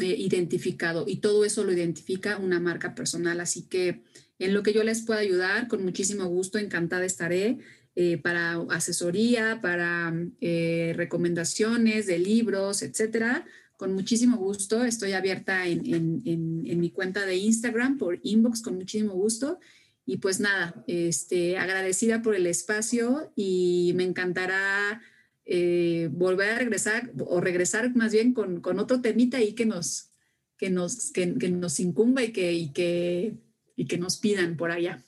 Eh, 0.00 0.16
identificado 0.18 1.04
y 1.06 1.16
todo 1.16 1.44
eso 1.44 1.64
lo 1.64 1.72
identifica 1.72 2.38
una 2.38 2.60
marca 2.60 2.94
personal. 2.94 3.40
Así 3.40 3.62
que 3.68 4.02
en 4.38 4.54
lo 4.54 4.62
que 4.62 4.72
yo 4.72 4.82
les 4.84 5.02
pueda 5.02 5.20
ayudar, 5.20 5.68
con 5.68 5.84
muchísimo 5.84 6.26
gusto, 6.26 6.58
encantada 6.58 7.04
estaré. 7.04 7.58
Eh, 7.94 8.16
para 8.16 8.54
asesoría, 8.70 9.60
para 9.60 10.14
eh, 10.40 10.94
recomendaciones 10.96 12.06
de 12.06 12.18
libros, 12.18 12.80
etcétera. 12.80 13.44
Con 13.76 13.92
muchísimo 13.92 14.38
gusto, 14.38 14.82
estoy 14.84 15.12
abierta 15.12 15.66
en, 15.66 16.22
en, 16.24 16.80
mi 16.80 16.90
cuenta 16.90 17.26
de 17.26 17.36
Instagram 17.36 17.98
por 17.98 18.18
inbox, 18.22 18.62
con 18.62 18.76
muchísimo 18.76 19.12
gusto. 19.12 19.58
Y 20.06 20.16
pues 20.18 20.40
nada, 20.40 20.82
este, 20.86 21.58
agradecida 21.58 22.22
por 22.22 22.34
el 22.34 22.46
espacio 22.46 23.30
y 23.36 23.92
me 23.94 24.04
encantará 24.04 25.02
eh, 25.44 26.08
volver 26.12 26.50
a 26.50 26.58
regresar 26.58 27.10
o 27.26 27.40
regresar 27.40 27.94
más 27.96 28.12
bien 28.12 28.32
con, 28.32 28.60
con 28.60 28.78
otro 28.78 29.00
temita 29.00 29.38
ahí 29.38 29.54
que 29.54 29.66
nos, 29.66 30.10
que 30.56 30.70
nos, 30.70 31.10
que, 31.12 31.36
que 31.38 31.48
nos 31.50 31.80
incumba 31.80 32.22
y 32.22 32.32
que, 32.32 32.52
y, 32.52 32.72
que, 32.72 33.34
y 33.76 33.86
que 33.86 33.98
nos 33.98 34.18
pidan 34.18 34.56
por 34.56 34.70
allá. 34.70 35.02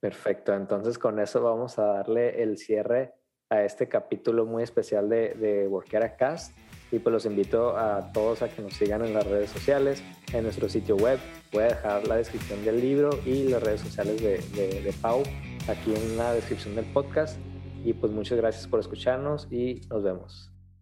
Perfecto, 0.00 0.54
entonces 0.54 0.98
con 0.98 1.18
eso 1.18 1.42
vamos 1.42 1.78
a 1.78 1.84
darle 1.84 2.42
el 2.42 2.56
cierre 2.56 3.14
a 3.50 3.64
este 3.64 3.88
capítulo 3.88 4.46
muy 4.46 4.62
especial 4.62 5.08
de, 5.08 5.34
de 5.34 5.66
Workera 5.66 6.16
Cast 6.16 6.56
y 6.90 6.98
pues 6.98 7.12
los 7.12 7.26
invito 7.26 7.76
a 7.76 8.12
todos 8.12 8.42
a 8.42 8.48
que 8.48 8.62
nos 8.62 8.74
sigan 8.74 9.04
en 9.04 9.12
las 9.12 9.26
redes 9.26 9.50
sociales, 9.50 10.02
en 10.32 10.44
nuestro 10.44 10.68
sitio 10.68 10.96
web. 10.96 11.18
Voy 11.52 11.64
a 11.64 11.68
dejar 11.68 12.06
la 12.06 12.16
descripción 12.16 12.64
del 12.64 12.80
libro 12.80 13.10
y 13.26 13.44
las 13.48 13.62
redes 13.62 13.80
sociales 13.82 14.22
de, 14.22 14.38
de, 14.54 14.82
de 14.82 14.92
Pau 15.02 15.22
aquí 15.68 15.94
en 15.94 16.16
la 16.16 16.32
descripción 16.32 16.74
del 16.74 16.86
podcast. 16.86 17.36
Y 17.84 17.92
pues 17.92 18.12
muchas 18.12 18.38
gracias 18.38 18.66
por 18.66 18.80
escucharnos 18.80 19.48
y 19.50 19.80
nos 19.88 20.02
vemos. 20.02 20.50